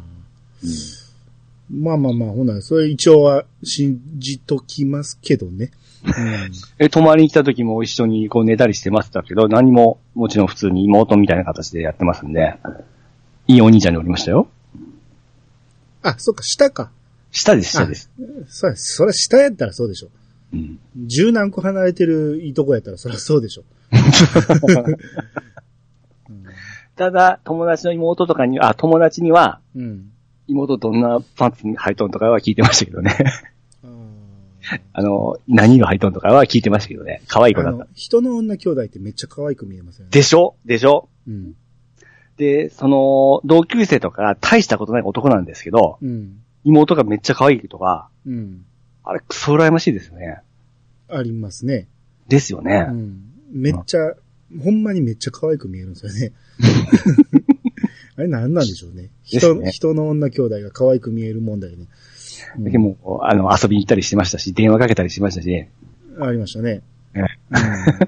[1.74, 5.71] まあまあまあ、ほな、それ一応は信じときますけどね。
[6.78, 12.59] え、泊まりに来た時も一緒にこう寝たりしてましたけど、何も、もちろん普通に妹みたいな形でやってますんで、
[13.47, 14.47] いいお兄ちゃんにおりましたよ。
[16.03, 16.91] あ、そっか、下か。
[17.32, 18.11] 下です、下です。
[18.47, 20.09] そうやそれは下やったらそうでしょ。
[20.53, 20.80] うん。
[21.07, 23.63] 十何個離れてるいとこやったらそりゃそうでしょ。
[26.95, 30.12] ただ、友達の妹とかに、あ、友達には、うん。
[30.48, 33.16] 妹どんなパンツに履いとんとかは聞いてましたけどね。
[33.84, 37.22] あ あの、何が履いとんとかは聞いてましたけどね。
[37.28, 37.88] 可愛い子だったの。
[37.94, 40.12] 人の女兄弟ってめっちゃ可愛く見えますよね。
[40.12, 40.56] でしょ？
[40.66, 41.10] でしょ？
[41.28, 41.54] うん。
[42.38, 46.39] で、その、同級生とか大したことない男なんですけど、うん。
[46.64, 48.66] 妹がめっちゃ可愛いとか、うん。
[49.04, 50.39] あれ、クソ羨ましいですよね。
[51.10, 51.88] ありますね。
[52.30, 52.88] ですよね。
[52.89, 53.22] うん。
[53.52, 54.14] めっちゃ、
[54.64, 56.32] ほんまにめっちゃ可愛く見えるんですよね。
[58.16, 59.09] あれ何なんでしょうね。
[59.24, 61.78] 人、ね人の女兄弟が可愛く見える問題ね。
[61.78, 61.88] うん
[62.59, 65.66] でも、あの、遊びに行ったりしてましたし、電話かけたりしましたし、
[66.20, 66.82] ありましたね。
[67.16, 68.07] ええうん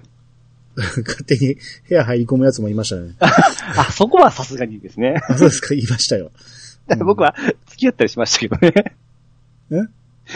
[0.76, 1.56] 勝手に
[1.88, 3.16] 部屋入り込むやつもいましたね。
[3.20, 5.22] あ、そこはさすがにですね。
[5.30, 6.32] あ、そうですか、言いましたよ。
[7.06, 7.34] 僕は
[7.68, 8.58] 付き合ったりしましたけど
[9.78, 9.90] ね。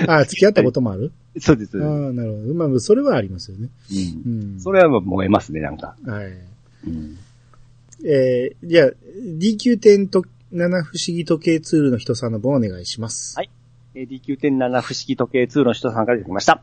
[0.08, 1.12] あ、付き合ったこともある？
[1.40, 1.78] そうです。
[1.78, 2.54] ああ、なるほど。
[2.54, 3.70] まあ、それはありますよね。
[3.92, 4.60] うんうん。
[4.62, 5.96] それはもう燃えますね、なんか。
[6.06, 6.34] はい。
[6.88, 7.18] うん
[8.06, 8.90] えー、じゃあ、
[9.40, 10.24] DQ10 と
[10.54, 13.36] 7不思議時計ツールの人さんの分お願いします。
[13.38, 13.50] はい
[13.96, 16.62] えー D9.7 不思議時計2の人さんからいただきました。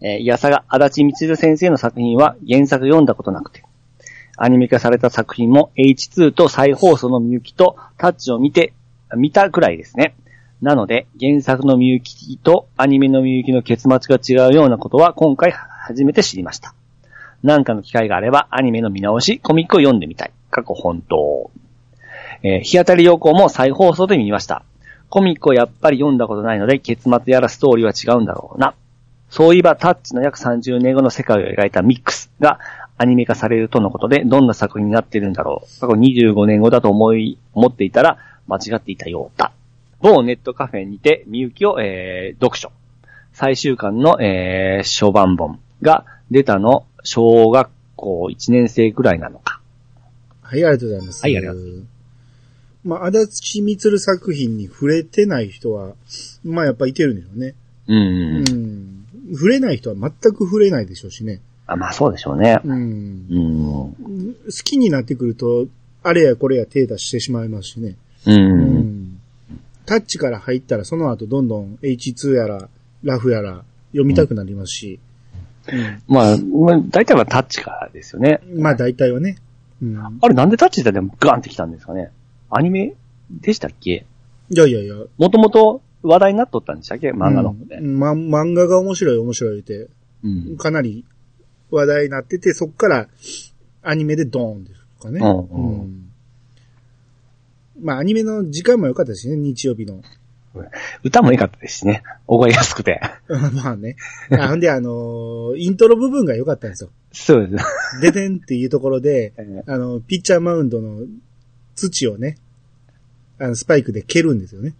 [0.00, 3.64] えー、いやさが足立みつる先生の作品は原作読んだことなくて、
[4.36, 8.72] アニメ化された作品も H2 と再放送のみゆきとタッチを見て、
[9.16, 10.14] 見たくらいですね。
[10.62, 16.74] なので、原作のみゆきとアニメのみゆきの結末が違うようなことは今回初めて知りました。
[17.42, 20.32] なんかの機会があればアニメの見直し、コミックを読んでみたい。
[20.50, 21.50] 過去本当。
[22.42, 24.64] えー日当たり良好も再放送で見ました。
[25.08, 28.74] コミックをやっぱり読んだことないので、結末やらストーリーは違うんだろうな。
[29.28, 32.58] そういえば、タッチの約30年後の世界を描いたミックスが
[32.96, 35.80] アニメ化されるとのことで、どんな作品になっているんだろう。
[35.80, 39.52] 過去25年後だと思い、思っていたら、間違っていたようだ。
[40.00, 42.72] 某ネットカフェにて、みゆきを、えー、読書。
[43.32, 49.59] 最終巻の、えー、初版本が出たの、小学校1年生ぐらいなのか。
[50.50, 51.22] はい、ありがとうございます。
[51.22, 51.86] はいありがとう
[52.82, 55.92] まあ、足立みつる作品に触れてない人は、
[56.42, 57.54] まあやっぱいてるんでしょうね。
[57.86, 57.96] うん。
[57.96, 59.06] うん。
[59.32, 61.40] 触れない人は全く触れないでしょうしね。
[61.66, 62.58] あまあそうでしょうね。
[62.64, 63.26] うん。
[63.30, 64.34] うん。
[64.34, 65.66] 好きになってくると、
[66.02, 67.96] あれやこれや手出してしまいますしね。
[68.26, 68.32] う。
[68.32, 69.20] うんん。
[69.86, 72.68] タッチから入ったらその後どんどん H2 やら、
[73.04, 75.00] ラフやら読みたくなりますし。
[76.08, 78.40] まあ、まあ大体はタッチからですよね。
[78.50, 78.62] うん。
[78.62, 79.36] まあ大体はね。
[79.82, 80.18] うん。
[80.20, 82.10] あれなんでタッチででもガンってきたんですかね？
[82.50, 82.94] アニメ
[83.30, 84.06] でしたっけ？
[84.50, 84.94] いやいやいや。
[85.18, 87.12] もともと話題になっとったんでしたっけ？
[87.12, 87.76] 漫画の方で。
[87.76, 89.88] うんま、漫画が面白い面白いって、
[90.24, 90.56] うん。
[90.56, 91.04] かなり
[91.70, 93.08] 話題になってて、そっから
[93.82, 95.20] アニメでドーンですとかね。
[95.20, 96.06] うんうんうん
[97.82, 100.02] まあアニメの時間も良かったしね、日曜日の。
[101.04, 102.02] 歌も良かったですしね。
[102.26, 103.00] 覚えやすくて。
[103.54, 103.96] まあね。
[104.32, 106.90] あほんであのーイントロ部分が良かったんですよ。
[107.12, 107.64] そうです。
[108.00, 111.06] ででんっていうところで、 えあの、ピッチャーマウンドの
[111.76, 112.36] 土をね、
[113.38, 114.74] あの、スパイクで蹴るんですよね。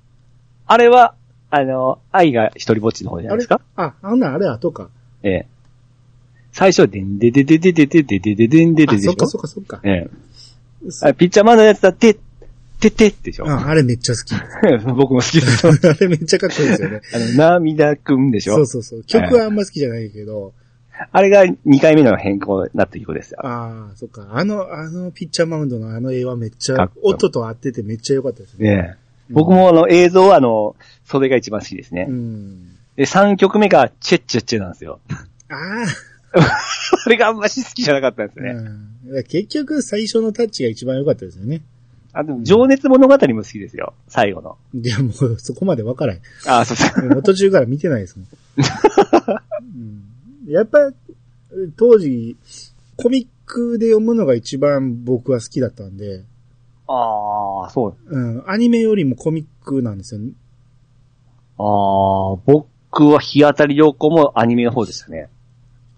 [0.67, 1.15] あれは、
[1.51, 3.61] あの、愛が一人ぼっちの方じゃないですか？
[3.77, 4.91] あ、あんなんあれ後か。
[5.23, 5.47] ええ。
[6.53, 9.81] 最初はでんででででででででででんでであ、でしょそっかそっかそっか。
[9.85, 10.11] ええ。
[11.09, 11.95] あピッチャーマンのやつだっ
[12.81, 13.47] て、ててでしょ？
[13.49, 14.35] あ、あれめっちゃ好き。
[14.95, 15.73] 僕も好きですよ。
[15.91, 17.01] あれめっちゃかっこいいですよね。
[17.15, 18.55] あの、涙くんでしょ？
[18.57, 19.05] そうそうそう。
[19.05, 20.53] 曲はあんま好きじゃないけど、
[21.13, 23.39] あれが2回目の変更になった曲ですよ。
[23.47, 24.29] ああ、そっか。
[24.33, 28.69] あの、あのピッチャーマウンドのあの絵はめっちゃ音と合っててめっちゃ良かったですね。
[28.77, 29.01] ねえ。
[29.31, 30.75] 僕もあの映像はあの、
[31.05, 32.07] それが一番好きですね。
[32.09, 32.77] うん。
[32.97, 35.01] で、3曲目がチェッチェッチェなんですよ。
[35.49, 35.87] あ
[37.05, 38.51] そ れがあんまし好きじゃなかったんですあ、ね。
[38.51, 39.23] うん。
[39.25, 41.63] 結局最初のタッチが一番良かったですよね。
[42.13, 43.95] あと、情熱物語も好きですよ。
[44.09, 44.59] 最後の。
[44.75, 46.21] いや、もうそこまで分からへん。
[46.47, 47.09] あ、そうそう。
[47.09, 48.29] もう途中から見てないですもん。
[50.47, 50.79] うん、やっぱ、
[51.77, 52.37] 当時、
[52.97, 56.25] コミックで読むのが一番僕は好きだったんで、
[56.87, 57.97] ああ、そう。
[58.05, 60.21] うん、アニメよりもコミックなんですよ。
[61.57, 65.29] ああ、僕は日当たり良好もアニメの方でしたね。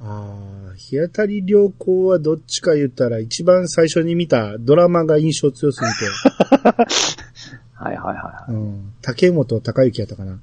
[0.00, 6.64] ああ、日当たり良好はどっちか言ったら一番最初に見たドラマが印象強すぎて、
[7.74, 10.38] はいはいはうん、竹本隆之やったかな。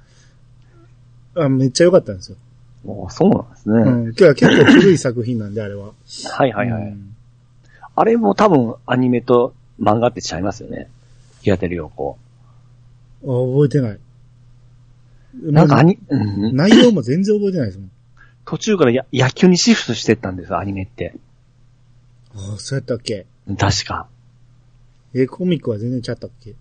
[1.35, 2.37] あ、めっちゃ良かったんですよ。
[2.37, 2.87] い。
[2.87, 3.75] おーそうなんですね。
[3.75, 5.91] うん、今日は結構古い作品なんで、あれは。
[6.31, 6.83] はいはいはい。
[6.83, 7.09] うん
[7.99, 10.89] あれも多分アニメと漫画ってちゃいますよね。
[11.41, 12.17] 日当たり良好。
[13.23, 13.99] あ覚えてない。
[15.51, 17.91] なんかアニ、まうんず内容も全然覚えてないですもん。
[18.49, 21.13] 途中からや野球にシフトしてったんですよ、アニメって。
[22.33, 23.27] ああ、そうやったっけ？
[23.59, 24.07] 確か。
[25.13, 26.55] え、コミックは全然ちゃったっけ？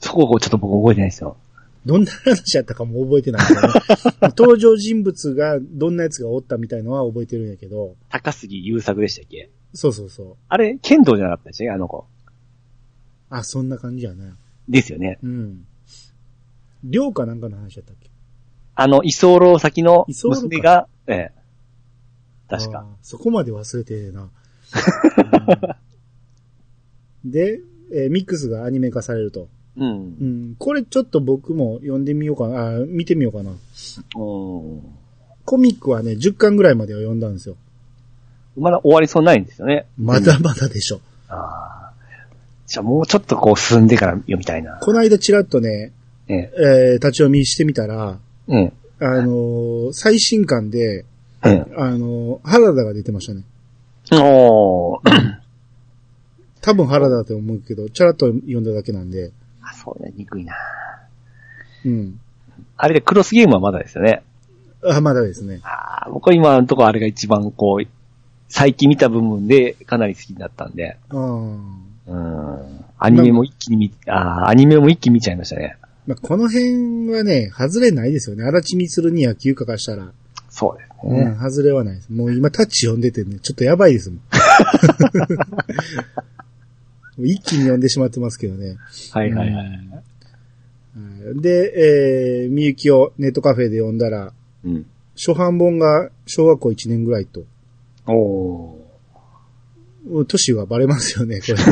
[0.00, 1.36] そこをちょっと僕覚えてないですよ。
[1.84, 3.80] どんな話やったかも覚えてないからね。
[4.38, 9.50] 登場人物がどんなやつがおったみたいのは覚えてるんやけど、高杉優作でしたっけ？
[9.74, 10.36] そうそうそう。
[10.48, 11.70] あれ、剣道じゃなかったでけ？
[11.70, 12.06] あの子。
[13.28, 14.34] あ、そんな感じやな。
[14.66, 15.18] ですよね。
[15.22, 15.66] うん。
[16.84, 18.08] 寮かなんかの話やったっけ？
[18.74, 21.32] あの、居候先の娘が、ええ。
[22.48, 22.86] 確か。
[23.02, 24.22] そこまで忘れてえな。
[24.30, 25.82] うん
[27.24, 27.60] で、
[27.92, 29.48] えーミックスがアニメ化されると。
[29.76, 29.90] うん。
[29.90, 30.56] うん。
[30.58, 32.66] これちょっと僕も読んでみようかな。
[32.66, 33.50] あー見てみようかな。
[33.50, 33.58] うん。
[35.44, 37.56] コミックはね、10巻ぐらいまでは読んだんですよ。
[38.56, 39.86] まだ終わりそうないんですよね。
[39.96, 41.00] まだまだでしょ。
[41.28, 41.92] ああ。
[42.66, 44.78] じゃあもうちょっとこう進んでから読みたいな。
[44.80, 45.92] この間ちらっとね、
[46.28, 46.52] ええ。
[46.56, 48.18] えー立ち読みしてみたら、
[48.48, 48.72] うん。
[49.00, 51.04] あのー最新刊で、
[51.44, 51.66] うん。
[51.76, 53.42] あのー原田が出てましたね。
[54.12, 55.00] おー。
[56.60, 59.32] 多分原田だと思うけど、ちゃらっと読んだだけなんで、
[59.62, 60.54] あ、そうね、憎いな。
[61.84, 62.20] うん。
[62.76, 64.22] あれでクロスゲームはまだですよね。
[64.84, 65.60] あ、まだですね。
[65.64, 67.86] ああ、僕は今のところあれが一番こう、
[68.48, 71.58] 最近見た部分でかなり好きになったんで、あー
[72.06, 72.84] うん。
[72.98, 75.76] アニメも一気に見、ああ、アニメも一気に見ちゃいましたね。
[76.06, 78.44] まあ、この辺はね、外れないですよね。
[78.44, 80.12] 荒地みつるに野球書かしたら。
[80.48, 81.36] そうですうん、ね。
[81.40, 82.12] 外れはないです。
[82.12, 84.20] もう今タッチ読んでてね、ちょっとやばいですもん。
[87.24, 88.76] 一気に読んでしまってますけどね。
[89.12, 89.66] はいはいはい。
[90.96, 94.32] うんで、えー、みゆきをネットカフェで読んだら、
[94.64, 94.86] うん。
[95.14, 97.44] 初版本が小学校1年ぐらいと。
[98.06, 100.24] おー。
[100.26, 101.56] 年はバレますよね、これ。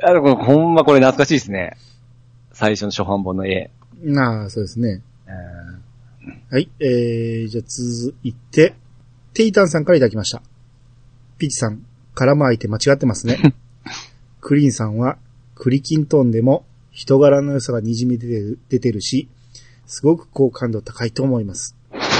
[0.00, 1.76] あの、ほんまこれ懐かしいですね。
[2.58, 3.70] 最初の初版本の絵。
[4.02, 5.00] なあ、そうですね。
[5.28, 8.74] うんはい、えー、じゃあ続いて、
[9.32, 10.42] テイタンさんからいただきました。
[11.38, 11.86] ピッチさん、
[12.16, 13.54] 絡む相手間違ってますね。
[14.42, 15.18] クリーンさんは、
[15.54, 19.28] クリキントンでも人柄の良さが滲み出てる出てるし、
[19.86, 21.76] すごく好感度高いと思います。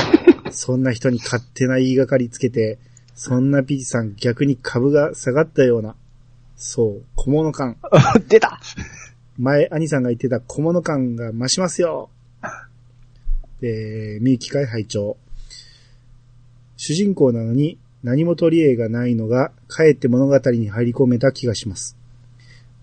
[0.53, 2.79] そんな人に勝手な言いがかりつけて、
[3.17, 5.97] そんなピッチさん逆に株が下がったような、
[6.55, 7.77] そう、小物感。
[8.29, 8.61] 出た
[9.39, 12.11] 前、兄さんが言ってた小物感が増しますよ。
[13.63, 15.17] えー、みゆき会拝聴
[16.77, 21.97] 主人公なのに何も取り柄がないのが、かえって物語に入り込めた気がします。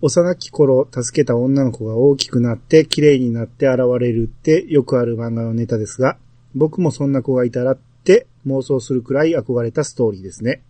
[0.02, 6.18] 幼き頃助けた女の子が大きくなって綺麗になって現れるってよくある漫画のネタですが、
[6.54, 10.62] 僕もそんな子がいたらって妄想するくらい憧れたストーリーですね。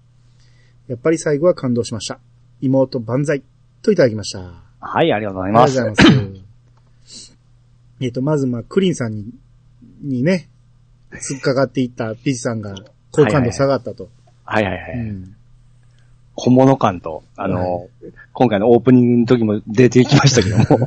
[0.86, 2.20] やっぱり最後は感動しました。
[2.60, 3.42] 妹万歳
[3.82, 4.65] といただきました。
[4.86, 5.72] はい、ありがとうございあます。
[5.72, 6.36] りがとうございま
[7.04, 7.36] す。
[8.00, 9.24] えっと、まず、まあ、クリンさんに、
[10.02, 10.48] にね、
[11.12, 12.74] 突っかかっていったピチさんが、
[13.10, 14.08] 好感度下がったと。
[14.44, 14.98] はいはいはい。
[14.98, 15.32] うん
[16.38, 17.88] 小物感と、あの、
[18.34, 20.86] 今回のオープニングの時も出てきましたけども、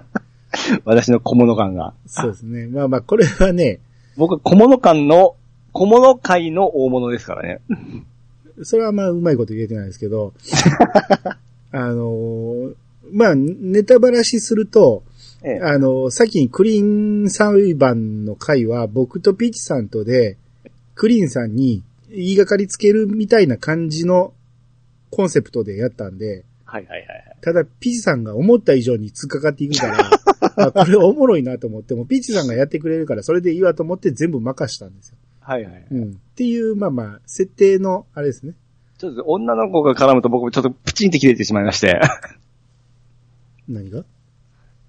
[0.86, 1.92] 私の小物感が。
[2.06, 2.68] そうですね。
[2.68, 3.80] まあまあ、これはね、
[4.16, 5.36] 僕は小物感の、
[5.72, 7.60] 小物界の大物ですからね。
[8.62, 10.32] それはまあ、うまいこと言えてないですけど、
[11.72, 12.74] あのー
[13.12, 15.04] まあ、ネタばらしすると、
[15.44, 20.38] ええあの、さっきにクリーン裁判の回は僕とピッチさんとで、
[20.94, 24.34] クリーンさんに言いがかりつけるみたいな感じの
[25.10, 27.36] コンセプトでやったんで、はいはいはいはい。
[27.42, 30.10] ただピッチさんが思った以上に突っかかっていくから、
[30.68, 35.16] あこれおもろいなと思っても、ピッチさんがやってくれるからそれでいいわと思って全部任したんですよ。
[35.40, 35.86] はいはい。
[35.90, 36.04] うん。
[36.04, 38.54] っていう、まあまあ、設定の、あれですね。
[38.96, 42.00] ちょっと女の子が絡むと僕もちょっとプチンって切れてしまいまして。
[43.68, 44.04] 何が？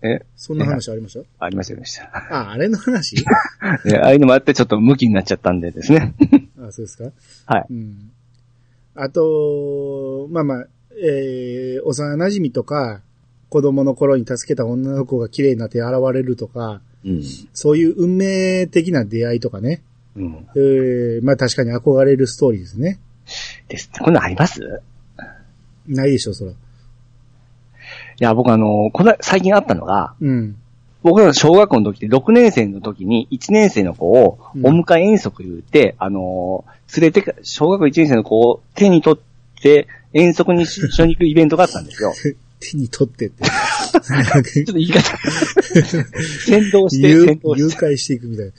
[0.02, 0.20] え？
[0.36, 2.04] そんな話ありましありましたありました。
[2.06, 3.16] たあ、あれの話？
[3.88, 6.14] えああいうのもあってちょっとムキになっちゃったんでですね。
[6.60, 7.12] あ、そうですか？
[7.46, 7.66] はい。
[7.70, 8.12] うん。
[8.96, 10.68] あと、まあまあ、
[11.02, 13.02] えー、幼馴染とか、
[13.50, 17.24] 子供の頃に助けた女の子が綺麗になって現れるとか、うん。
[17.54, 19.82] そういう運命的な出会いとかね。
[20.16, 20.48] うん。
[20.56, 23.00] えー、まあ確かに憧れるストーリーですね。
[23.70, 23.90] です。
[24.00, 24.60] こんなんあります？
[25.88, 26.52] いないでしょ、そら。
[28.20, 30.56] や、僕あの、この、最近あったのが、うん。
[31.04, 42.14] 僕ら小学校の時で6年生の時に1年生の子をうんお迎え遠足言うて、あのー、連れてか、小学校1年生の子を手に取って遠足に一緒に行くイベントがあったんですよ。
[42.64, 43.44] 手に取ってって。
[43.44, 45.02] ちょっと言い方。
[46.46, 48.52] 先導して、誘先導し誘拐していくみたい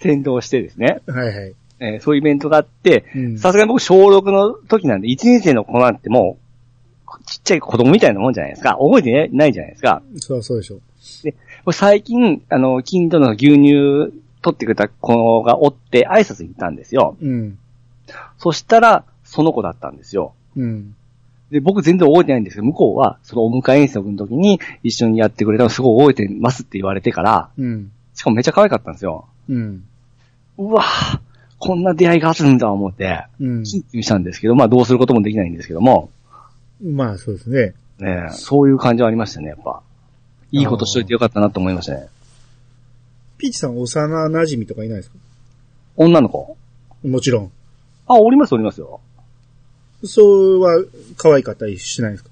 [0.00, 1.00] 先導してですね。
[1.06, 1.14] な。
[1.14, 1.54] はいはい。
[1.80, 6.47] えーそういうイベントがあってう、んさすがに僕小6の時なんで1年生の子なんてもう、
[7.28, 8.78] ちっちゃい子供みたいなもんじゃないですか。
[8.80, 10.02] 覚えてないじゃないですか。
[10.16, 10.76] そりゃそうでしょ。
[10.76, 10.80] こ
[11.66, 17.16] れ最近、あの、近所の牛乳取ってくれた子がおって挨拶に行ったんですよ。
[17.20, 17.58] うん。
[18.38, 20.32] そしたら、その子だったんですよ。
[20.56, 20.94] うん。
[21.50, 27.90] で、僕全然覚えてないんですけど、向こうは、そのお迎え遠足の時に一緒にやってくれたのすごい覚えてますって言われてから、うん。
[28.14, 29.26] しかもめっちゃ可愛かったんですよ。
[29.48, 29.84] うん。
[30.58, 31.20] うわぁ、
[31.58, 33.62] こんな出会いがあるんだ思って、うん。
[33.64, 36.10] キンキンしたんですけど、まあどうすることもできないんですけども、
[36.82, 37.74] まあそうですね。
[37.98, 39.82] ねえそういう感じはありましたね、やっぱ。
[40.52, 42.08] いいことしといてよかったなと思いましたね。
[43.36, 45.16] ピーチさん幼馴染とかいないですか？
[45.96, 46.56] 女の子？
[47.04, 47.52] もちろん。
[48.06, 49.00] あ、おりますおりますよ。
[50.04, 50.84] そうは
[51.16, 52.30] 可愛かったりしないですか？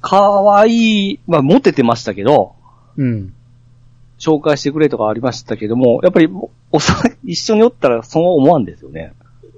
[0.00, 2.54] 可愛い、まあモテてましたけど、
[2.96, 3.34] うん。
[4.18, 6.28] 紹介してくれとかありましたけども、やっぱり、
[6.70, 9.12] おさ、一緒におったらそう思わんですよね。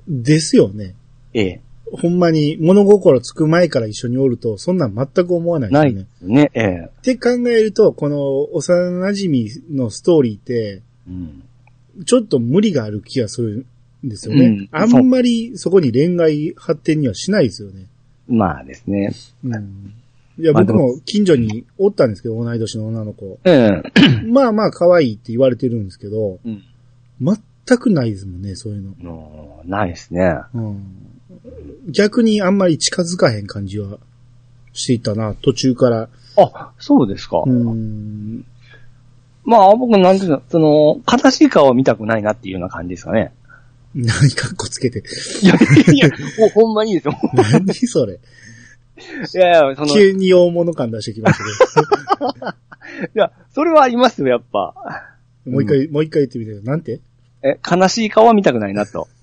[0.09, 0.95] ですよね。
[1.35, 1.61] ええ。
[1.97, 6.07] ほんまに物心つく前から一緒におると、そんなん全く思わないですないよね。
[6.23, 6.51] ね。
[6.55, 6.91] ええ。
[6.99, 11.43] って考えると、この幼馴染のストーリーって、うん。
[12.05, 13.67] ちょっと無理がある気がする
[14.05, 14.47] んですよね。
[14.47, 17.87] うんあんまりそこに恋愛発展にはしないですよね。
[18.27, 19.13] まあですね。
[19.45, 19.95] うん。
[20.39, 23.39] いや、僕も近所におったんですけど、同い年の女の子。
[23.45, 23.83] ええ。
[24.27, 26.63] まあまあ可愛いって言われてるんですけど、うん。
[27.21, 28.95] 全くないですもんね、そういうの。
[29.01, 30.35] のないですね。
[30.55, 30.83] うん。
[31.91, 33.99] 逆にあんまり近づかへん感じは
[34.73, 36.09] していたな、途中から。
[36.37, 37.43] あ、そうですか。
[37.47, 38.45] うん。
[39.45, 43.33] まあ僕なんていうの、その、悲しい顔を見たくないなっていうような感じですかね。
[43.95, 45.05] 何かっこつけて。
[45.43, 46.09] いや、いや、
[46.39, 47.15] もう ほんまにいいですよ。
[47.35, 48.15] 何それ。
[48.15, 51.45] いやいや、その、い急に大物感出してきました
[53.07, 54.75] け や、それはありますよ、やっぱ。
[55.47, 55.53] ど。
[55.53, 56.63] もう一回、もう一回言ってみてよ。
[56.63, 57.01] なんて？
[57.43, 59.07] え、悲しい顔は見たくないなと。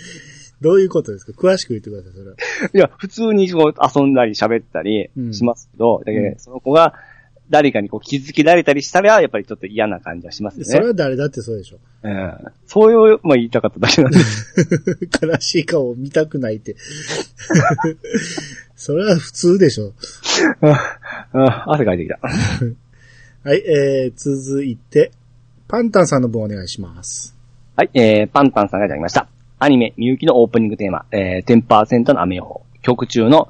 [0.60, 1.32] どういうことですか？
[1.32, 2.36] 詳しく言ってください、それは。
[2.74, 6.94] いや、普通にこう遊んだり喋ったりしますけど、だけどうんその子が
[7.50, 10.86] 誰かにこう気づきられたりしたら、やっぱりちょっと嫌な感じはしますよそれね。
[10.88, 11.78] は誰だってそうでしょ。
[12.02, 12.34] うん。
[12.66, 14.56] そういう、まあ言いたかっただけなんです。
[15.22, 16.74] 悲しい顔を見たくないって。
[18.76, 19.94] それは普通でしょ。
[21.32, 22.18] あ汗かいてきた。
[23.44, 25.12] はい、えー、続いて、
[25.68, 27.34] パンタンさんの分お願いします。
[27.76, 29.28] はい、えー、パンタンさんがいただきました。
[29.60, 32.62] アニメ、みゆきのオープニングテーマ、えー、10%の雨予報。
[32.82, 33.48] 曲中の、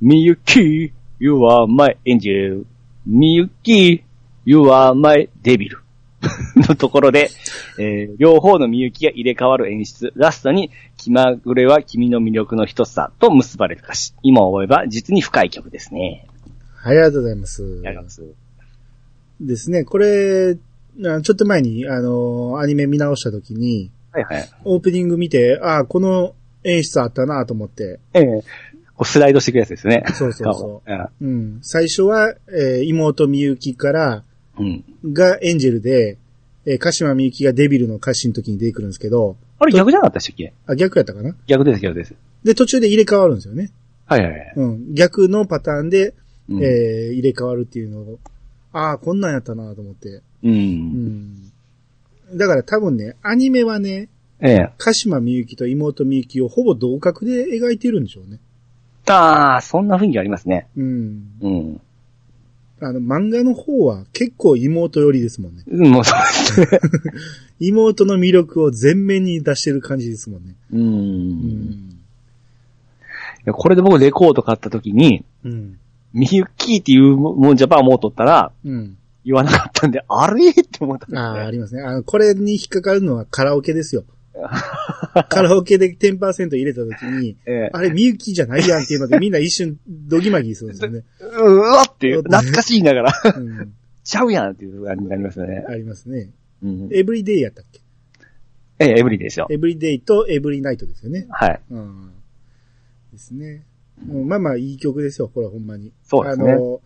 [0.00, 2.64] みゆき、you are my angel.
[3.06, 4.02] みゆき、
[4.46, 5.76] you are my devil.
[6.68, 7.30] のところで、
[7.78, 10.12] えー、両方のみゆきが入れ替わる演出。
[10.16, 14.14] ラストに、気まぐれは君の魅力の一つさと結ばれる歌詞。
[14.22, 16.26] 今思えば実に深い曲ですね。
[16.74, 17.62] はい、ありがとうございます。
[17.62, 18.50] ありがとうございます？
[19.40, 20.56] ですね、これ、
[21.06, 24.48] あちょっと前に、あの、アニメ見直した時に、はいはい。
[24.64, 26.34] オープニング見て、ああ、この
[26.64, 28.42] 演出あったなと思って、えー、
[28.94, 30.04] こうスライドしていくやつですね。
[30.14, 31.10] そうそうそうんう。
[31.20, 31.58] うん。
[31.62, 34.24] 最初は、えー妹みゆきから、
[34.58, 34.84] うん。
[35.12, 36.18] がエンジェルで、
[36.66, 40.52] えー、鹿島みゆきがデビルの歌詞の時に出てくるんですけど、あれ逆じゃなかったっけ？
[40.66, 41.34] あ、逆やったかな？
[41.46, 42.14] 逆です、逆です。
[42.44, 43.70] で、途中で入れ替わるんですよね。
[44.06, 44.52] はいはいはい。
[44.56, 44.94] うん。
[44.94, 46.14] 逆のパターンで、
[46.48, 48.18] うんえー入れ替わるっていうのを、
[48.72, 50.08] ああ、こんなんやったなと思って。
[50.08, 50.22] う。
[50.44, 51.49] うんん。
[52.34, 54.08] だから多分ね、アニメはね、
[54.40, 54.72] ええ。
[54.78, 58.38] 鹿島みゆきと妹みゆきをほぼ同格で描いてるんでしょうね。
[59.06, 60.68] ああ、そんな雰囲気ありますね。
[60.76, 61.22] うん。
[61.40, 61.80] うん。
[62.80, 65.64] あの、漫画の方は結構妹寄りですもんね。
[65.70, 66.80] うんもうそうですね。
[67.60, 70.54] 妹の魅力を全面に出してる感じですもんね。
[70.72, 70.76] う。
[70.76, 72.00] うんん。
[73.40, 75.78] いやこれで僕レコード買った時に、うん。
[76.12, 78.96] みゆきっていうもんジャパンもう取ったら、うん。
[79.24, 80.50] 言わなかったんで、あれ？
[80.50, 81.52] って思ったんですああ、あね。
[81.52, 81.82] りますね。
[81.82, 84.04] あの、これに引っかかるのはカラオケですよ。
[85.28, 91.04] カラオケで10%入れた時に、ええあれ、みゆきじゃないやんっていうので、みんな一瞬、ドギマギするんですよね。
[91.20, 93.74] うわっていう、懐かしいながら、うん。
[94.02, 95.64] ちゃうやんっていう感じになりますよね。
[95.68, 96.30] ありますね。
[96.62, 96.88] うん。
[96.92, 97.80] エブリデイやったっけ？
[98.78, 99.46] ええ、エブリデイですよ。
[99.50, 101.26] エブリデイとエブリナイトですよね。
[101.28, 101.60] はい。
[101.70, 102.12] うん。
[103.12, 103.66] ですね。
[104.08, 105.92] うんまあまあ、いい曲ですよ、これほんまに。
[106.02, 106.80] そうですねあの、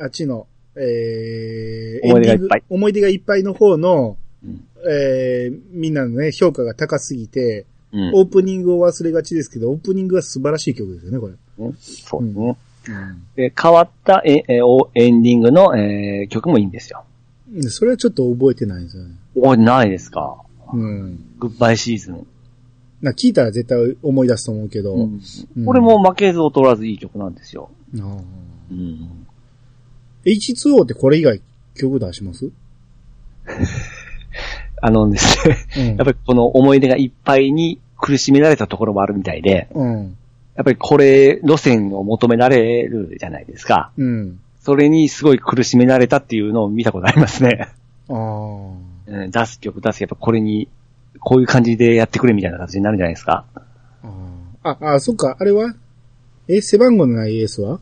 [0.00, 11.32] あっちの、えー、思い出がいっぱい思い出がいっぱいの方の、うんえー、みんなのね、評価が高すぎて、うんオープニングを忘れがちですけど、オープニングは素晴らしい曲ですよね、これ。
[11.56, 12.56] そうですね。
[12.88, 17.04] うんで、変わったええおエンディングの、えー曲もいいんですよ。
[17.54, 17.62] うん。
[17.70, 19.14] それはちょっと覚えてないんですよね。
[19.34, 20.36] お、ないですか？
[20.72, 21.18] うん。
[21.38, 22.26] グッバイシーズン。
[23.00, 24.94] な聞いたら絶対思い出すと思うけど。
[24.94, 25.20] うん
[25.56, 27.70] うんこれも負けず劣らずいい曲なんですよ。
[27.94, 29.26] うん。
[30.28, 31.40] H2O ってこれ以外
[31.74, 32.50] 曲出します？
[34.80, 40.16] あのですね、うんやっぱりこの思い出がいっぱいに苦しめられたところもあるみたいで、うん。
[40.54, 43.90] やっぱりこれ、路線を求められるじゃないですか。
[43.96, 44.40] うん。
[44.60, 47.68] それにすごい苦しめられたっていうのを見たことありますね。
[48.08, 48.16] ああ。
[49.06, 50.68] うん出す曲出す、やっぱこれに、
[51.20, 53.44] こういう感じでやってくれみたいな形になるんじゃないですか。
[54.62, 55.74] ああ、あ、そっか、あれは？
[56.48, 57.80] え、背番号のないエースは？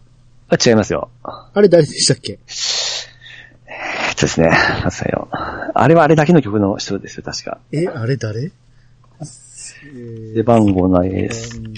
[0.49, 1.11] あ違いますよ。
[1.22, 2.38] あれ誰でしたっけ？
[3.68, 5.28] えっとですね、待ってくださいよ。
[5.32, 7.59] あれはあれだけの曲の人ですよ、確か。
[7.72, 8.44] え、あれ誰？
[8.44, 8.51] え
[10.36, 11.51] 背番号のエース。
[11.51, 11.72] 背番号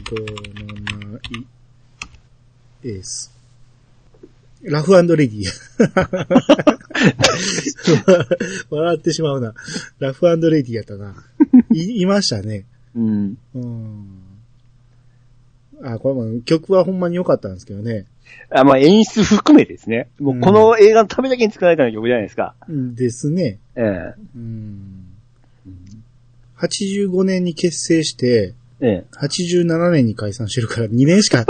[1.07, 1.21] のない
[2.85, 3.33] エース。
[4.63, 5.45] ラフレディ。
[8.71, 9.55] 笑ってしまうな。
[9.99, 11.15] ラフレディやったな。
[11.73, 12.65] い、 いましたね。
[12.95, 13.39] うん。
[13.55, 14.07] うん。
[15.83, 18.07] あ、これも曲はほんまに良かったんですけどね。
[18.51, 20.09] あまあ演出含めですね。
[20.19, 22.55] もうこの映画のためだけに作られたような曲じゃないですか。
[22.69, 23.59] ですね。
[23.77, 25.05] ええうん。
[26.59, 31.45] 85年に結成して、え87年に解散してるから2年しか、え。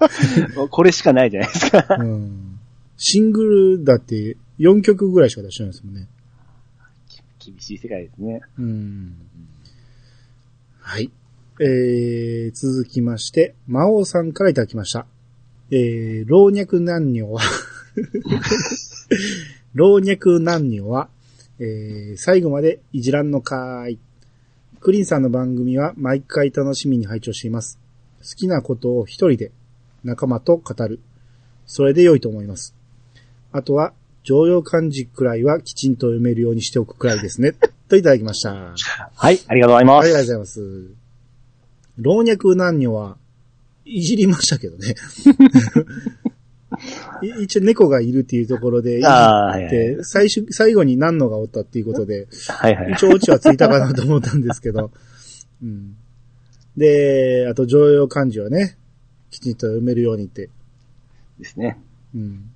[0.70, 1.86] これしかないじゃないですか。
[1.98, 2.58] うん、
[2.96, 3.44] シング
[3.78, 6.08] ルだって4曲ぐらいしか出してないですもんね。
[7.38, 8.40] 厳しい世界ですね。
[8.58, 9.14] うん。
[10.78, 11.10] はい。
[11.60, 15.06] えー、続きまして、魔王さんからいただきました。
[15.70, 17.40] えー、老若男女は、
[19.74, 21.08] 老若男女は、
[21.58, 23.98] えー、最後までいじらんのかーい。
[24.80, 27.78] クリンさんの番組は毎回楽しみに拝聴しています。
[28.18, 29.52] 好きなことを一人で
[30.02, 31.00] 仲間と語る。
[31.66, 32.74] それで良いと思います。
[33.52, 37.54] あとは、常用漢字くらいはきちんと読めるようにしておくくらいですね。
[37.88, 38.52] といただきました。
[38.54, 38.74] はい、
[39.14, 40.12] はい、ありがとうございまありす。
[40.12, 40.86] がとうございます。
[41.98, 43.16] 老若男女は、
[43.84, 44.94] いじりましたけどね。
[47.22, 52.92] い 一応猫がいるっていうところで、いはい最終、最後に何のがおったっていうことで、はいはい。
[52.92, 54.90] 一応オチはついたかなと思ったんですけど。
[55.62, 55.96] うん、
[56.76, 58.76] で、あと常用漢字はね、
[59.30, 60.50] きちんと読めるようにって。
[61.38, 61.78] ですね。
[62.14, 62.50] うん、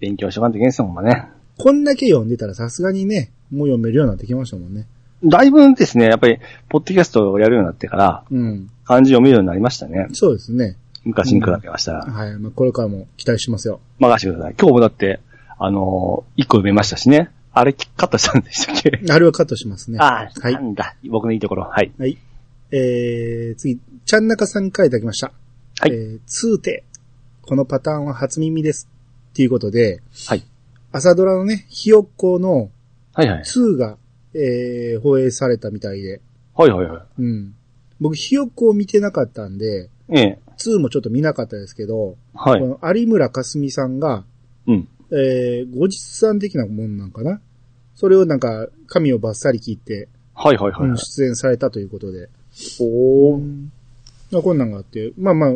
[0.00, 1.28] 勉強しとかんといけんすもんね。
[1.58, 4.86] こんだけ読んでたらさすがにね、もう読めるようになってきましたもんね。
[5.24, 8.70] だいぶですね、やっぱり、ポッドキャストをやるようになってから、うん。
[8.84, 10.08] 漢字読めるようになりましたね。
[10.12, 10.76] そうですね。
[11.04, 12.04] 昔に比べましたら。
[12.04, 12.38] はい。
[12.38, 13.80] まあ、これからも期待しますよ。
[13.98, 14.54] 任せてください。
[14.58, 15.20] 今日もだって、
[15.58, 17.30] あのー一個読めましたしね。
[17.52, 19.00] あれ、カットしたんでしたっけ？
[19.12, 19.98] あれはカットしますね。
[20.00, 20.96] ああ、はいなんだ。
[21.08, 21.62] 僕のいいところ。
[21.64, 21.92] はい。
[21.98, 22.18] はい。
[22.72, 25.32] えー、次、ちゃんなかさんからいただきました。
[25.80, 26.84] はいえー、通て。
[27.42, 28.88] このパターンは初耳です。
[29.30, 30.42] っていうことで、はい。
[30.92, 32.70] 朝ドラのね、ひよっこの
[33.12, 33.42] はいはい。
[33.42, 33.96] 2が、
[34.34, 36.20] えー、放映されたみたいで、
[36.54, 37.54] はいはいはうん。
[38.00, 40.18] 僕、ひよっこを見てなかったんで、い。
[40.18, 40.38] ええ。
[40.58, 42.60] 2もちょっと見なかったですけど、はい。
[42.60, 44.24] この有村架純さんが、
[44.66, 44.88] うん。
[45.10, 47.40] えー、後日談的なもんなんかな？
[47.94, 50.88] それをなんか、髪をバッサリ切って、はいはいはい。
[50.88, 52.28] うん出演されたということで。
[52.80, 53.66] おー。
[54.30, 55.50] まあ、こんなんがあって、まあまあ、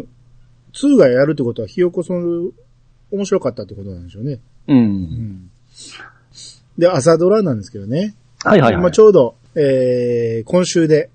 [0.74, 2.50] 2がやるってことは、ひよこその、
[3.10, 4.40] 面白かったってことなんでしょうね。
[4.68, 4.72] う。
[4.72, 5.50] うんん。
[6.76, 8.14] で、朝ドラなんですけどね。
[8.44, 9.00] はいはいはいまあち。
[9.00, 11.10] ょうど、えー、今週で、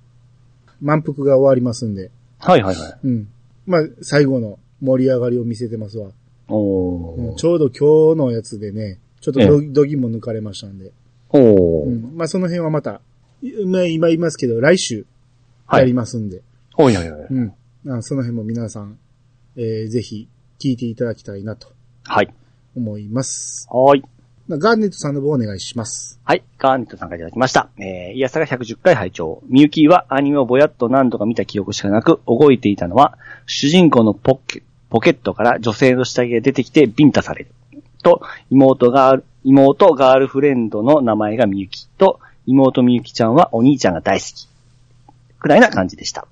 [0.82, 3.00] 満腹が終わりますんで、はいはいはい。
[3.04, 3.28] うん。
[3.66, 6.12] まあ、最後の盛り上がりを見せてますわ。
[6.50, 7.30] おー。
[7.30, 10.92] うんちょうど今日のやつでね、ちょっとどどぎも抜かれましたんで。
[11.30, 11.86] おー。
[11.86, 12.18] うん。
[12.18, 13.00] まあ、その辺はまた、
[13.42, 15.06] いまあ、今言いますけど、来週、やり
[15.68, 15.94] はい。
[15.94, 16.42] ますんで。
[16.76, 17.28] はいはいはい。
[17.30, 17.54] うん。
[17.90, 18.98] あその辺も皆さん、
[19.56, 20.28] えー、ぜひ、
[20.60, 21.70] 聞いていただきたいなと
[22.04, 22.34] はい。
[22.76, 23.68] 思います。
[23.70, 24.04] はーい。
[24.50, 26.20] ガーネットさんの方お願いします。
[26.26, 26.44] はい。
[26.58, 27.70] ガーネットさんからいただきました。
[27.78, 37.52] えー、イヤサが110回拝聴みゆきはアニメをぼやっと何度か見た記憶しかなく、覚えていたのは、主人公のポッケ、ポケットから女性の下着が出てきてビンタされる。
[38.04, 44.50] と、妹が、妹ガールフレンドの名前がみゆきと、妹みゆきちゃんはお兄ちゃんが大好き。
[45.40, 46.28] くらいな感じでした。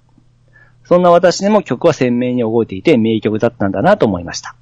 [0.84, 4.55] そんな私でも曲は鮮明に覚えていて名曲だったんだなと思いました。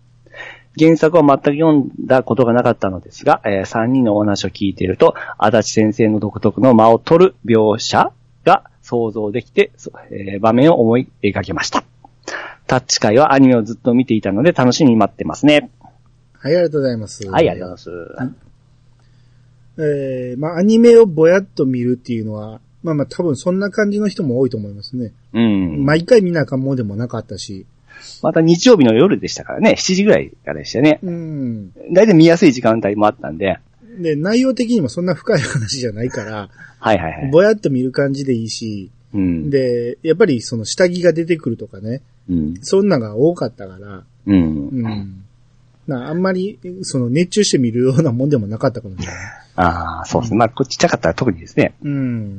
[0.79, 8.11] 原作は全く読んだことがなかったのですが、え3人のお話を聞いていると、足立先生の独特の間を取る描写
[8.45, 11.83] が想像できて、そえー場面を思い描けました。
[12.67, 15.71] タッチ会はアニメをずっと見ていたので楽しみに待ってますね。
[16.33, 17.27] はい、ありがとうございます。
[17.27, 18.49] はい、ありがとうございます。
[19.81, 25.13] えー、まあ、アニメをぼやっと見るっていうのは、まあまあ多分そんな感じの人も多いと思いますね。
[25.33, 25.83] うん。
[25.83, 27.65] 毎回見なあかんもんでもなかったし。
[28.21, 30.99] また日曜日の夜でしたからね、7時ぐらいからでしたね。
[31.03, 31.71] うん。
[31.93, 33.59] だいたい見やすい時間帯もあったんで、
[33.99, 37.31] で、内容的にもそんな深い話じゃないから、はいはいはい。
[37.31, 39.49] ぼやっと見る感じでいいし、うん。
[39.49, 42.53] で、やっぱりその下着が出てくるとかね、うん。
[42.61, 44.69] そんなが多かったから、うん。
[44.69, 45.25] うん。
[45.87, 49.15] なあんまり、その熱中して見るようなもんでもなかったかもしれない。
[49.55, 50.37] ああ、そうですね。
[50.37, 51.73] まあ、こっちっちゃかったら特にですね。
[51.83, 51.91] うん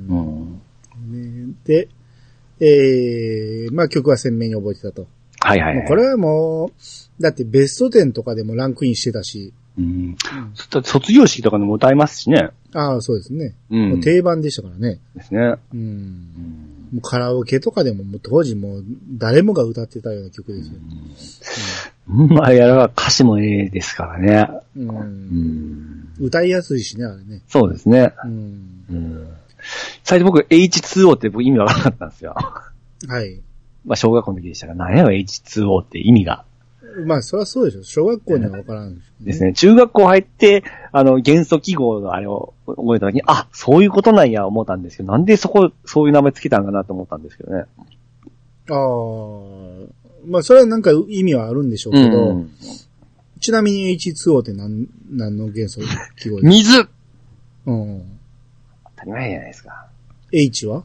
[0.08, 1.12] う。
[1.12, 1.48] ん。
[1.48, 1.88] ねで、
[2.60, 5.08] えー、まあ曲は鮮明に覚えてたと。
[5.40, 5.88] はいはい、はい。
[5.88, 10.16] これはもう、だってベスト10とかでもランクインしてたし、うん。
[10.54, 12.50] そ卒業式とかでも歌いますしね。
[12.74, 13.54] ああ、そうですね。
[13.70, 13.76] う。
[13.76, 15.00] もうん定番でしたからね。
[15.14, 15.40] ですね。
[15.40, 15.78] うん。
[15.78, 16.88] うん。
[16.92, 20.74] もうカラオケとかでももう当時もう誰もが歌ってたような曲ですよ。
[22.06, 24.48] まあ、やら歌詞もええですからね。
[24.76, 26.14] うんうん。
[26.18, 27.42] 歌いやすいしね、あれね。
[27.48, 28.12] そうですね。
[28.24, 28.84] うん。
[28.90, 29.28] うん。
[30.02, 32.34] 最初僕 H2O って僕意味わからなかったんですよ。
[33.08, 33.40] はい。
[33.84, 36.44] まあ、小学校の時でしたから、何やろ H2O って意味が。
[37.04, 37.84] まあ、そりゃそうでしょ。
[37.84, 39.52] 小学校にはわからんねですね。
[39.52, 47.64] 中学校入って、あの、元素記号のあれを覚えた時に、あ、そういうことなんや思ったんですけど、なんでそこ、そういう名前つけたんかなと思ったんですけどね。
[48.70, 50.00] ああ。
[50.26, 52.50] まあ、それはなんか意味はあるんでしょうけど、うん
[53.40, 55.80] ちなみに H2O って何、何の元素
[56.20, 56.88] 記号です水
[57.66, 58.18] うん。
[58.84, 59.86] 当たり前じゃないですか。
[60.30, 60.84] H は？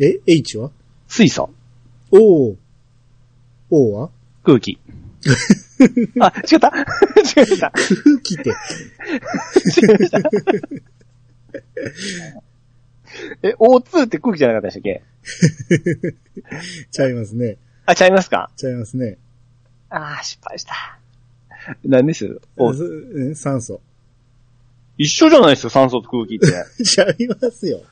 [0.00, 0.70] え ?H は？
[1.08, 1.50] 水素。
[2.10, 2.56] ?O。
[3.70, 4.10] O は？
[4.44, 4.78] 空気。
[6.20, 7.70] あ、違った 違った。
[7.70, 7.84] 空
[8.22, 8.52] 気って。
[13.42, 15.02] え、O2 って空気じゃなかったでしたっけ？
[16.90, 17.56] ちゃいますね。
[17.86, 18.50] あ、ちゃいますか？
[18.56, 19.18] ちゃいますね。
[19.90, 20.98] あー、失敗した。
[21.84, 22.40] 何です
[23.34, 23.80] 酸素。
[24.96, 26.46] 一緒じゃないですよ、酸素と空気って。
[26.84, 27.82] ちゃいますよ。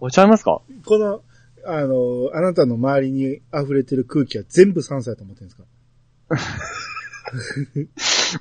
[0.00, 0.60] おちゃいますか？
[0.84, 1.22] この、
[1.64, 5.64] あの、あなたの周りに溢れてる空気は全部酸素やと思ってるんですか？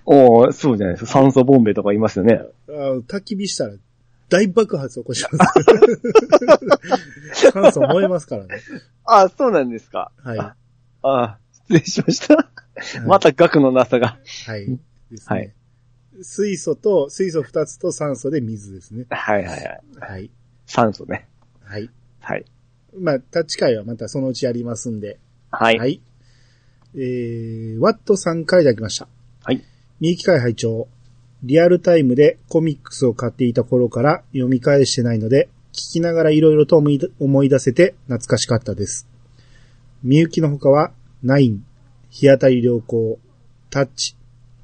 [0.06, 1.12] おーそうじゃないですか。
[1.12, 2.41] 酸素ボンベとか言いますよね。
[2.70, 2.72] あ
[3.08, 3.74] 焚き火したら
[4.30, 5.64] 大爆発起こします。
[7.51, 8.60] 酸素燃えますからね。
[9.06, 10.12] あ、そうなんですか。
[10.18, 10.38] はい。
[10.38, 10.56] は
[11.03, 11.38] あ
[11.68, 12.49] 失礼しました。
[13.07, 14.19] また額のなさが。
[14.57, 14.77] い。
[15.11, 15.53] ですはね
[16.19, 16.23] い。
[16.23, 19.06] 水素と、水素二つと酸素で水ですね。
[19.10, 19.82] はいはいはい。
[19.99, 20.30] はい。
[20.65, 21.27] 酸素ね。
[21.65, 21.89] はい。
[22.21, 22.45] はい。
[22.97, 25.19] まあ、タッチ会はまたそのうちやりますんで。
[25.51, 25.77] はい。
[25.77, 26.01] はい。
[26.95, 29.07] えー、ワットさんからいただきました。
[29.43, 29.61] はい。
[29.99, 30.87] 三木会拝聴
[31.43, 39.07] リアルタイムでコミックスを買っていた頃から読み返してないので、聞きながら色々と思い出思い出せて懐かしかったです。
[40.01, 41.65] みゆきの他は、ナイン、
[42.09, 43.19] 日当たり良好、
[43.69, 44.15] タッチ、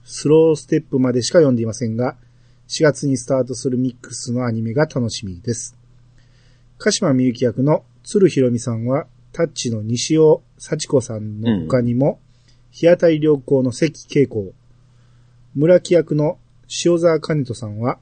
[0.03, 2.15] スローステップまでしか読んでいませんが、
[2.67, 5.77] 4月にスタートするミックスのアニメが楽しみです。
[6.83, 12.19] 鹿島みゆき役の鶴ひろみさんは、タッチの西尾幸子さんの他にも、
[12.71, 14.51] 日当たり良好の関恵子、
[15.55, 16.39] 村木役の
[16.85, 17.99] 塩沢兼人さんは、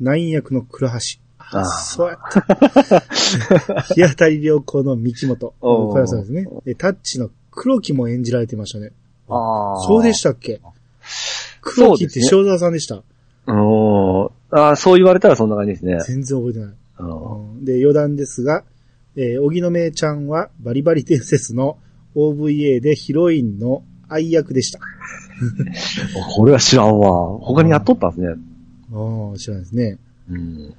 [0.00, 0.96] ナイン役の倉橋。
[1.38, 3.00] あーそうやった。
[3.94, 5.52] 日当たり良好の三木本。
[5.58, 6.46] これはそうですね。
[6.64, 8.92] で、タッチの黒木も演じられてましたね。
[9.28, 10.60] あーそうでしたっけ？
[11.62, 13.02] 黒木って塩沢さんでした。
[14.50, 15.98] あーそう言われたらそんな感じですね。
[16.06, 16.74] 全然覚えてない。
[17.62, 18.64] で、余談ですが、
[19.16, 21.78] えー、荻野目ちゃんはバリバリ伝説の
[22.14, 24.80] OVA でヒロインの愛役でした。
[26.36, 27.38] これは知らんわ。
[27.38, 28.28] 他にやっとったんですね。
[28.92, 29.98] ああ、知らないですね。
[30.30, 30.74] うん。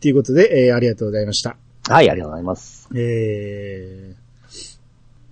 [0.00, 1.56] ということで、えーありがとうございました。
[1.88, 2.88] はい、ありがとうございます。
[2.94, 4.14] え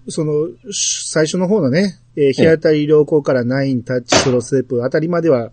[0.06, 5.50] ー、その、し最初の方のね、えー、日当たり良好からナインタッチスローステップあたりまでは、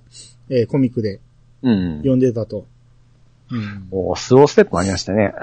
[0.49, 1.19] えーコミックで
[1.61, 1.97] うん。
[1.97, 2.59] 読んでたと。
[2.59, 2.65] うん、
[3.91, 5.34] おスローステップありましたね。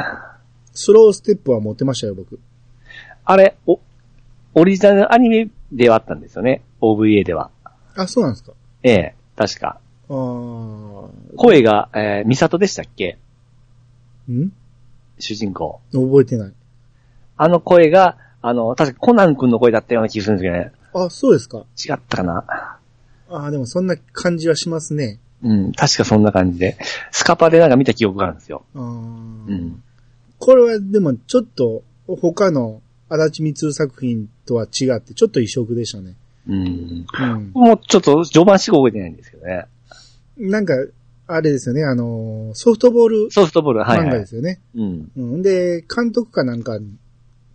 [0.73, 2.39] スローステップは持ってましたよ、僕。
[3.25, 3.81] あれ、お、
[4.55, 6.63] オリジナルアニメではあったんですよね。
[6.81, 7.51] OVA では。
[7.97, 8.53] あ、そうなんですか。
[8.83, 9.81] ええ、確か。
[10.09, 11.11] あー。
[11.37, 13.19] 声が、えー、ミサトでしたっけ？
[14.31, 14.53] ん？
[15.19, 15.81] 主人公。
[15.93, 16.53] 覚えてない。
[17.37, 20.73] あの声が、あの、確かコナン君の声だったような気がするんですけどね。
[20.95, 21.59] あ、そうですか。
[21.59, 22.45] 違ったかな？
[23.29, 25.19] あー、でもそんな感じはしますね。
[25.47, 26.77] うん、確かそんな感じで。
[27.13, 28.65] スカパでなんか見た記憶があるんですよ。
[28.75, 29.83] うん。
[30.39, 36.17] ここれはでもちょっと他の足立光作品とは違ってちょっと異色でしたね。
[36.49, 37.07] うん。
[37.21, 37.51] うん。
[37.55, 39.67] もうちょっと序盤しか覚えてないんですけどね。
[40.37, 40.75] なんか、
[41.29, 44.11] あれですよね、あのー、ソフトボールソフトボール、はい漫はい。
[44.11, 44.61] 画ですよね。
[44.77, 45.11] うん。
[45.17, 45.43] うん。
[45.43, 46.79] で、監督かなんか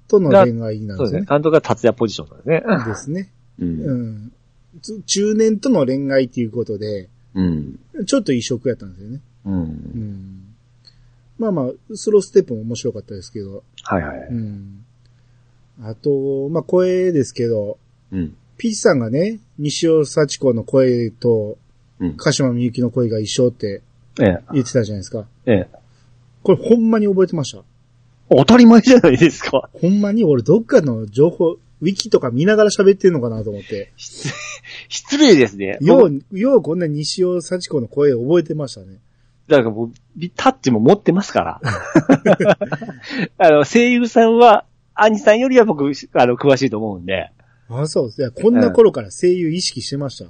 [0.08, 1.14] との恋愛なんそうですね。
[1.14, 1.26] ですよね。
[1.30, 2.86] 監督が達也ポジションなんですね。
[2.86, 3.32] ですね。
[3.60, 3.66] う。
[3.66, 4.32] うんん。
[4.82, 7.80] つ中年との恋愛っていうことで、うん。
[8.06, 9.20] ちょっと異色やったんですよね。
[9.46, 9.50] う。
[9.50, 10.56] うんん。
[11.40, 14.28] まあまあ、スローステップも面白かったですけど、はいはい。
[14.30, 14.86] うん。
[15.82, 17.78] あと、まあ声ですけど、
[18.12, 18.36] うん。
[18.58, 21.58] ピーチさんがね、西尾幸子の声と、
[22.00, 22.18] うん。
[22.18, 23.82] 鹿島みゆきの声が一緒って
[24.20, 24.40] ええ。
[24.54, 25.26] 言ってたじゃないですか。
[25.46, 25.68] ええ。
[26.44, 27.64] これほんまに覚えてました？
[28.30, 29.70] 当たり前じゃないですか。
[29.74, 33.92] ほんまに俺どっかの情報、ウィキとか見ながら喋ってんのかなと思って。
[34.92, 35.78] 失失礼ですね。
[35.82, 39.00] よう、ようこんな西尾幸子の声覚えてましたね。
[39.48, 39.92] だからもう、
[40.36, 41.62] タッチも持ってますから。
[43.38, 47.32] あの、声優さんは、兄さんよりは僕、あの、詳しいと思うんで、
[47.70, 48.22] あ、そうです。
[48.22, 50.24] いや、こんな頃から声優意識してまし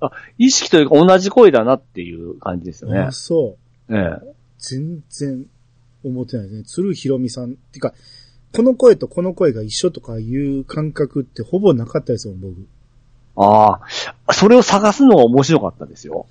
[0.00, 0.10] た。
[0.38, 3.12] 意識というか同じ声だなっていう感じですよねあ、。
[3.12, 3.58] そ
[3.90, 3.94] う。
[3.94, 4.34] ええ。
[4.58, 5.44] 全然
[6.02, 6.64] 思ってないですね。
[6.64, 7.52] 鶴ひろみさん。
[7.52, 7.92] ってか、
[8.54, 12.66] この声とこの声が一緒とかいう感覚ってほぼなかったですよ、僕。
[13.42, 13.80] あ
[14.26, 16.26] あ、それを探すのが面白かったですよ。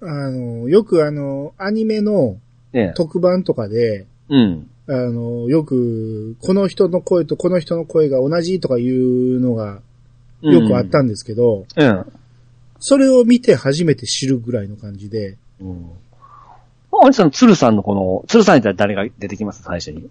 [0.00, 2.36] あの、よくあの、アニメの
[2.72, 2.92] ええ。
[2.94, 4.70] 特番とかで、うん。
[4.86, 9.80] あの、よく、この人の声とこの人の声が同じとかいうのが
[10.42, 12.12] よくあったんですけど、うん。
[12.78, 15.90] それを見て初めて知るぐらいの感じで、うん。
[16.90, 19.62] 兄さん、鶴さんのこの、鶴さんにったら誰が出てきます？
[19.62, 20.08] 最初に。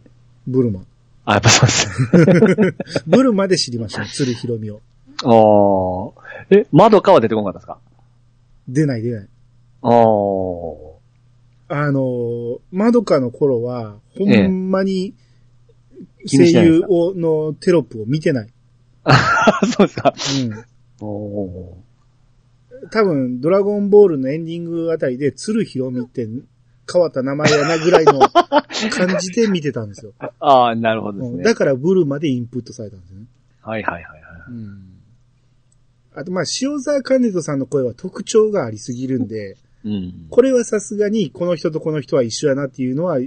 [0.47, 0.81] ブルマ。
[1.25, 3.03] あ、やっぱそうです。
[3.07, 4.81] ブルマで知りました、鶴ひろみを。
[5.23, 6.45] ああ。
[6.49, 7.79] え、窓かは出てこなかったですか？
[8.67, 9.27] 出ない出ない。
[9.81, 9.93] ああ。
[11.69, 15.13] あの、まどかの頃は、ほんまに
[16.25, 18.49] 気声優をのテロップを見てない。
[19.77, 20.13] そうですか。
[21.01, 21.05] うん。
[21.07, 21.77] お
[22.91, 26.27] 多分、ドラゴンボールのエンディングあたりで、鶴ひろみって
[26.91, 28.19] 変わった名前やなぐらいの
[28.91, 30.13] 感じで見てたんですよ。
[30.39, 31.37] ああ、なるほどですね。
[31.37, 33.25] うんだから、ブルマでインプットされたんですよね。
[33.61, 34.21] はいはいはいはい。
[34.49, 34.96] うん。
[36.19, 40.27] あと、まあ、塩沢兼人さんの声は特徴がありすぎるんで、うん。
[40.31, 43.19] これはさすがに、この人とこの人は一緒やなっていうのは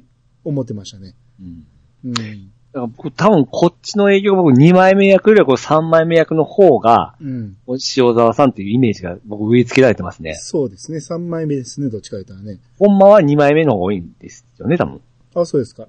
[0.43, 1.15] 思ってましたね。
[1.41, 1.65] うん。
[2.05, 2.15] うん。
[2.15, 2.27] だか
[2.73, 7.57] ら僕多分こっちの営業が僕2枚目役よりはこう3枚目役の方が、うん。
[7.69, 10.35] 塩沢さんっていうイメージが僕植え付けられてますね。
[10.35, 10.99] そうですね。
[10.99, 12.59] 3枚目ですね、どっちか言ったらね。
[12.79, 15.01] ほんまは2枚目の方が多いんですよね、多分。
[15.37, 15.87] あ、そうですか。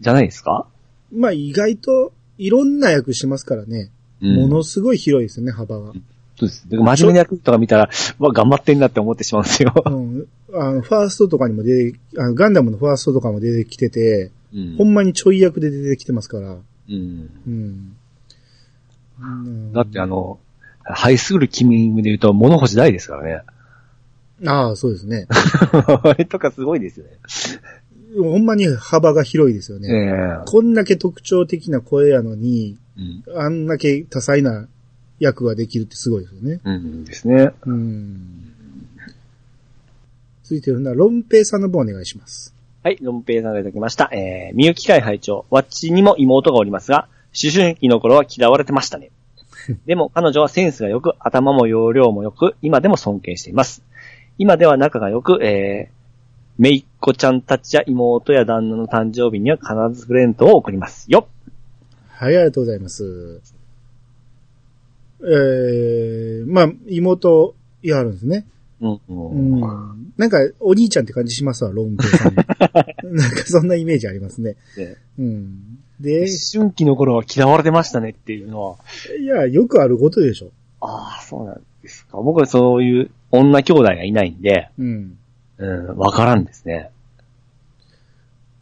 [0.00, 0.66] じゃないですか？
[1.12, 3.92] まあ、意外と、いろんな役しますからね。
[4.20, 4.36] うん。
[4.36, 5.92] ものすごい広いですよね、幅が。
[6.42, 6.68] そうです。
[6.68, 9.72] で真面目な役とか見たら、うわ、頑張ってんなって思ってしまうんですよ。
[9.86, 10.26] うん。
[10.54, 16.48] あの、ファーストとかにも出て、あのガンダムのファーストとかも出てきてて、うんほんまにちょい役で出てきてますから。
[16.48, 17.30] うん。
[17.46, 17.96] うん。
[19.20, 20.38] うんだってあの、
[20.84, 23.42] ハイスクール君で言うと物干し大ですからね。
[24.44, 25.26] ああ、そうですね。
[26.02, 27.12] あれとかすごいですよね。
[28.20, 29.88] ほんまに幅が広いですよえね。
[29.88, 33.38] えこんだけ特徴的な声やのに、うん。
[33.38, 34.68] あんだけ多彩な
[35.22, 36.60] 役ができるってすごいですよね。
[36.64, 37.52] うんですね。
[37.64, 38.52] うん。
[40.42, 42.54] 続いてるのは、ロンペイさんの方お願いします。
[42.82, 44.10] はい、ロンペイさんがいただきました。
[44.12, 47.08] えー、みゆき会会長、わっちにも妹がおりますが、
[47.40, 49.10] 思春期の頃は嫌われてましたね。
[49.86, 53.84] でも彼女はセンスが良く、頭も容量も良く、今でも尊敬しています。
[54.38, 55.94] 今では仲が良く、えー、
[56.58, 61.28] めいっ子ちゃんたちや妹や旦那の誕生日には必ずプレゼントを送りますよ。
[62.08, 63.61] はい、ありがとうございます。
[65.24, 68.46] えー、まあ、妹、いや、あるんですね。
[68.80, 69.00] うん、う。
[69.08, 70.12] うんん。
[70.16, 72.34] なんか、お兄ちゃんって感じしますわ、ロンペイさん。
[73.14, 74.56] なんか、そんなイメージありますね。
[74.76, 75.78] でうん。
[76.00, 78.76] で、思春期の頃は嫌われてましたねっていうのは、
[79.20, 80.50] いや、よくあることでしょ。
[80.80, 82.18] ああ、そうなんですか。
[82.18, 85.16] 僕はそういう女兄弟がいないんで、うん。
[85.58, 86.90] うん、わからんですね。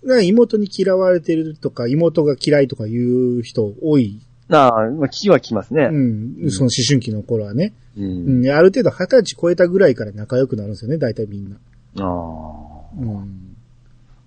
[0.02, 4.20] だから妹に嫌われてるとか、妹が嫌いとかいう人多い。
[4.50, 5.84] なあ、まあ、気は来ますね。
[5.84, 6.50] うん。
[6.50, 7.72] その思春期の頃はね。
[7.96, 8.02] う。
[8.02, 8.48] うんん。
[8.48, 11.56] ある程度二十歳超えたぐらいから仲良くなるんですよね、大体みんな。
[11.56, 12.98] ああ。
[12.98, 13.56] うん。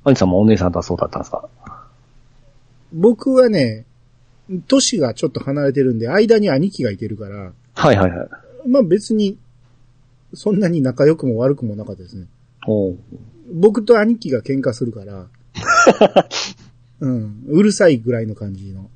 [0.06, 1.50] アニさんもお姉さんとはそうだったんですか？
[2.94, 3.86] 僕はね、
[4.68, 8.30] 年がちょっと離れてるんで、間に兄貴がいてるから、はいはいはい。
[8.68, 9.38] まあ別に、
[10.34, 12.28] そんなに仲良くも悪くもなかったですね。
[12.68, 12.98] おう
[13.54, 15.28] 僕と兄貴が喧嘩するから、
[17.02, 18.90] うん、うるさいぐらいの感じの。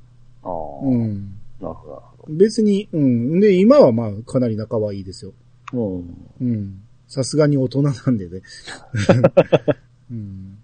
[0.83, 1.33] うん。
[1.61, 2.03] なるほど。
[2.29, 3.39] 別に、うん。
[3.39, 5.33] で、今はまあかなり仲はいいですよ。
[5.73, 6.27] うん。
[6.41, 6.81] うん。
[7.07, 8.41] さすがに大人なんでね。
[10.11, 10.57] うん、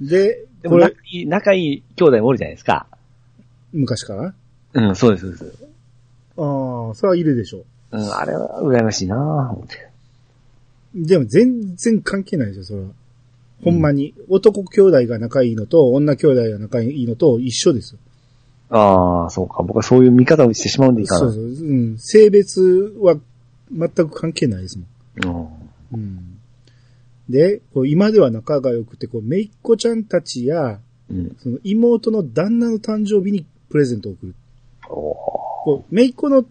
[0.00, 2.86] で、でも仲これ、いい、仲いい兄弟もおるじゃないですか。
[3.72, 4.34] 昔から？
[4.74, 5.66] うん、そうです、そうです。
[6.36, 9.18] ああ、それはいるでしょうん、あれは羨ましいなぁ、
[9.54, 9.88] 思って。
[10.96, 11.06] う。
[11.06, 12.88] でも全然関係ないですよ、それは。
[13.62, 14.14] ほんまに。
[14.28, 18.00] 男兄弟が仲いいのと、女兄弟が仲いいのと一緒ですよ。
[18.70, 19.62] ああ、そうか。
[19.62, 21.20] 僕はそういう見方をしてしまうんでいいかな。
[21.20, 21.44] そうそう。
[21.44, 21.98] うん。
[21.98, 23.16] 性別は
[23.70, 25.50] 全く関係ないですもん。
[25.92, 26.00] うん。
[26.00, 26.38] うん。
[27.28, 30.80] で、こう今では仲が良くて、こう、めいっ子ちゃんたちや、
[31.10, 31.36] うん。
[31.38, 34.34] その妹の旦那の誕生日にプレゼントを送る。
[34.88, 35.14] お
[35.64, 36.44] こう、めいっ子の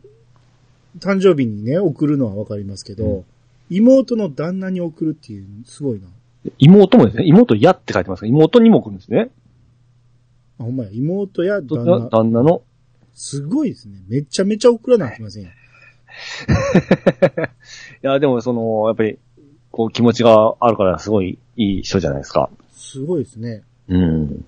[1.00, 3.26] 誕生日にね、送るのはわかりますけど、うん
[3.70, 6.08] 妹の旦那に送るっていう、すごいな。
[6.60, 7.26] 妹もですね。
[7.26, 9.30] 妹やって書いてますから、妹にも来るんですね。
[10.60, 12.10] あ、ほんまや、妹や旦旦那那。
[12.10, 12.62] 旦那の？
[13.16, 14.00] すごいですね。
[14.08, 15.50] めちゃめちゃ送らなきゃいけませんよ。
[18.04, 19.18] いや、でもその、やっぱり、
[19.72, 22.50] こう気持ちがあるからすごいいい人じゃないですか。
[22.72, 23.64] すごいですね。
[23.88, 24.46] うん。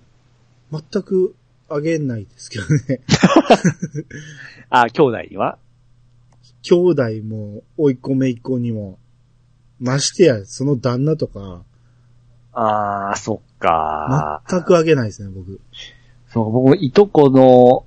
[0.72, 1.36] 全く
[1.68, 3.02] あげないですけどね。
[4.70, 5.58] あ、兄弟には？
[6.62, 9.00] 兄弟も、甥いっ子めいっ子にも、
[9.80, 11.64] ましてや、その旦那とか、
[12.54, 14.42] ああ、そっか。
[14.48, 15.60] 全くあげないですね、僕。
[16.30, 17.86] そう、僕もいとこの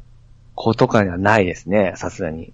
[0.55, 2.52] 子とかにはないですね、さすがに。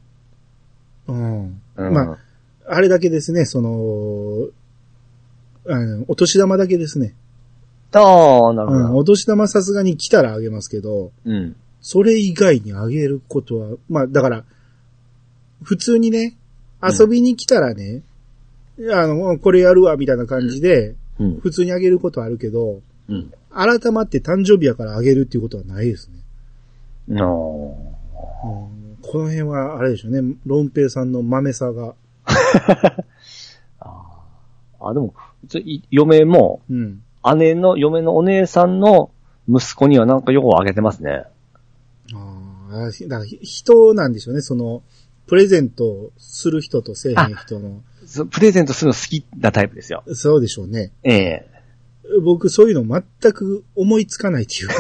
[1.07, 1.61] うん。
[1.77, 1.93] うん。
[1.93, 2.19] まあ、
[2.67, 4.49] あれだけですね、その、
[5.67, 7.15] あの、お年玉だけですね。
[7.93, 8.97] ああ、なるほうん、ど。
[8.97, 11.57] お年玉さすがに来たらあげますけど、うん。
[11.81, 14.45] それ以外にあげることは、まあ、だから、
[15.63, 16.45] 普通にね、うん
[16.87, 18.03] 遊びに来たらね、
[18.93, 21.41] あの、これやるわ、みたいな感じで、うん。
[21.41, 23.33] 普通にあげることはあるけど、うん。
[23.51, 27.21] 改まって誕生日やからあげるっていうことはないですね。
[27.21, 31.95] あーうんこの辺は、あれでしょうね、ロンペイさんの豆さが。
[33.79, 35.15] あ、でも、
[35.49, 37.03] ちょい嫁も、うん。
[37.37, 39.11] 姉の、嫁のお姉さんの
[39.49, 41.25] 息子にはなんかよくあげてますね。
[42.15, 44.83] ああ、ひだからひ人なんでしょうね、その、
[45.27, 47.83] プレゼントする人とせえへん人の。
[48.07, 50.03] そプレゼントするの好きなタイプですよ。
[50.15, 50.93] そうでしょうね。
[51.03, 51.54] ええ
[52.23, 54.75] 僕そういうの全く思いつかないっていうか、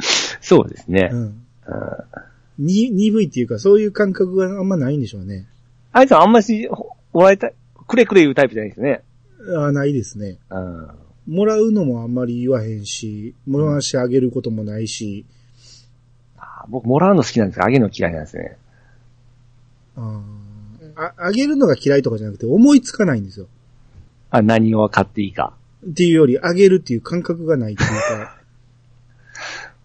[0.40, 1.16] そうですねう。
[1.16, 1.18] ん。
[1.18, 1.40] うん
[2.60, 5.46] に、鈍いっていうか、そういう感覚があんまないんでしょうね。
[5.92, 7.54] あいつはあんまし、ほもらいたい、
[7.88, 9.02] くれくれ言うタイプじゃないですね。
[9.56, 10.38] ああ、ないですね。
[10.50, 10.88] うん。
[11.26, 15.24] もらうのもあんまり言わへんし、もらわしてあげることもないし、
[16.36, 18.56] あ僕、もらうの好きなんですけど、あげるの嫌いなんですね。
[19.96, 20.40] あー
[20.96, 23.46] あ、あげるのが嫌いとかじゃなくて思いつかないんですよ。
[24.30, 25.52] あ、何を買っていいか。
[25.88, 28.36] っていうより、あげるっていう感覚がないっていうか、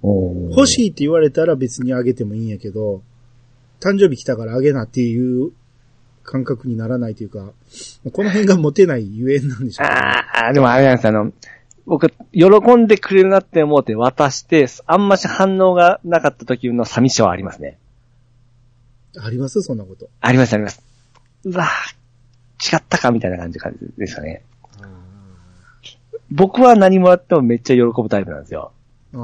[0.03, 3.01] 欲欲しいって言われたら別にあげてもいいんやけど、
[3.79, 5.51] 誕生日来たからあげなっていう
[6.23, 7.53] 感覚にならないというか、
[8.11, 9.93] この辺がモテないゆえんなんでしょうね。
[9.93, 11.31] ああ、でもあれなんですあの、
[11.85, 17.77] 僕、喜んでくれるなって思って渡して、あんまし反応がなかった時の寂しさはありますね。
[19.17, 19.61] あります？
[19.61, 20.09] そんなこと。
[20.19, 20.83] ありますあります。
[21.45, 21.67] うわぁ、
[22.61, 23.59] 違ったかみたいな感じ
[23.97, 24.43] ですかね。
[26.31, 28.71] 僕は何もらってもめっちゃ喜ぶタイプなんですよ。
[29.13, 29.17] あ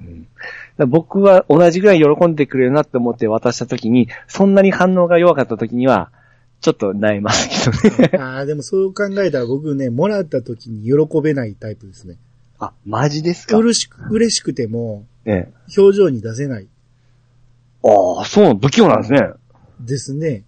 [0.00, 6.10] うん、僕は同じぐらい喜んでくれるなって思って渡した時に、そんなに反応が弱かった時には、
[6.60, 8.10] ちょっと悩みますけどね。
[8.18, 12.16] あーでもそう考えたら僕ね、もらった時に喜べないタイプですね。
[12.58, 13.56] あ、マジですか？
[13.56, 16.66] 嬉しく、嬉しくても、ね表情に出せない
[17.84, 19.20] ああ、そう、不器用なんですね。
[19.80, 20.42] ですね。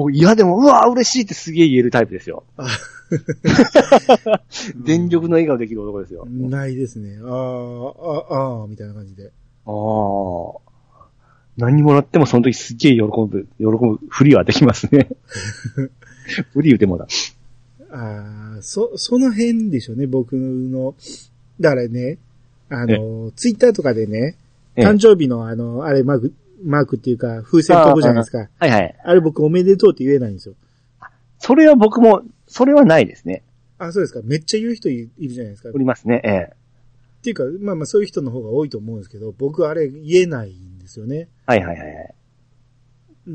[0.00, 2.44] 僕、いやでも、うわ嬉しいってすげえ言えるタイプですよ。
[2.56, 2.66] あ
[4.82, 6.26] 全力の笑顔できる男ですよ。
[6.26, 7.18] ないですね。
[7.22, 9.30] あーあ、ああ、みたいな感じで。
[9.66, 10.70] ああ。
[11.58, 15.10] 何もらってもその時すげえ喜ぶ、喜ぶふりはできますね。
[16.52, 17.06] ふり言うてもだ。
[17.90, 20.94] ああ、そ、その辺でしょうね、僕の。
[21.60, 22.16] だからね、
[22.70, 24.36] あの、ツイッターとかでね、
[24.76, 26.32] ええ誕生日のあの、あれマーク、
[26.64, 28.48] マークっていうか、風船飛ぶじゃないですか。
[28.58, 28.96] はいはい。
[29.04, 30.54] あれ僕おめでとうって言えないんですよ。
[31.38, 33.42] それは僕も、それはないですね。
[33.78, 34.20] あ、そうですか。
[34.22, 35.70] めっちゃ言う人いいるじゃないですか。
[35.70, 36.20] っおりますね。
[36.24, 36.50] ええ。
[37.22, 41.28] ていうか、まあまあそういう人の方が多いと思うんですけど、僕あれ言えないんですよね。
[41.46, 42.14] はいはいはいはい。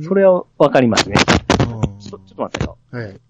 [0.04, 1.16] それはわかりますね。
[1.60, 2.78] あちょ、っと待ってよ。
[2.92, 3.20] ーはい。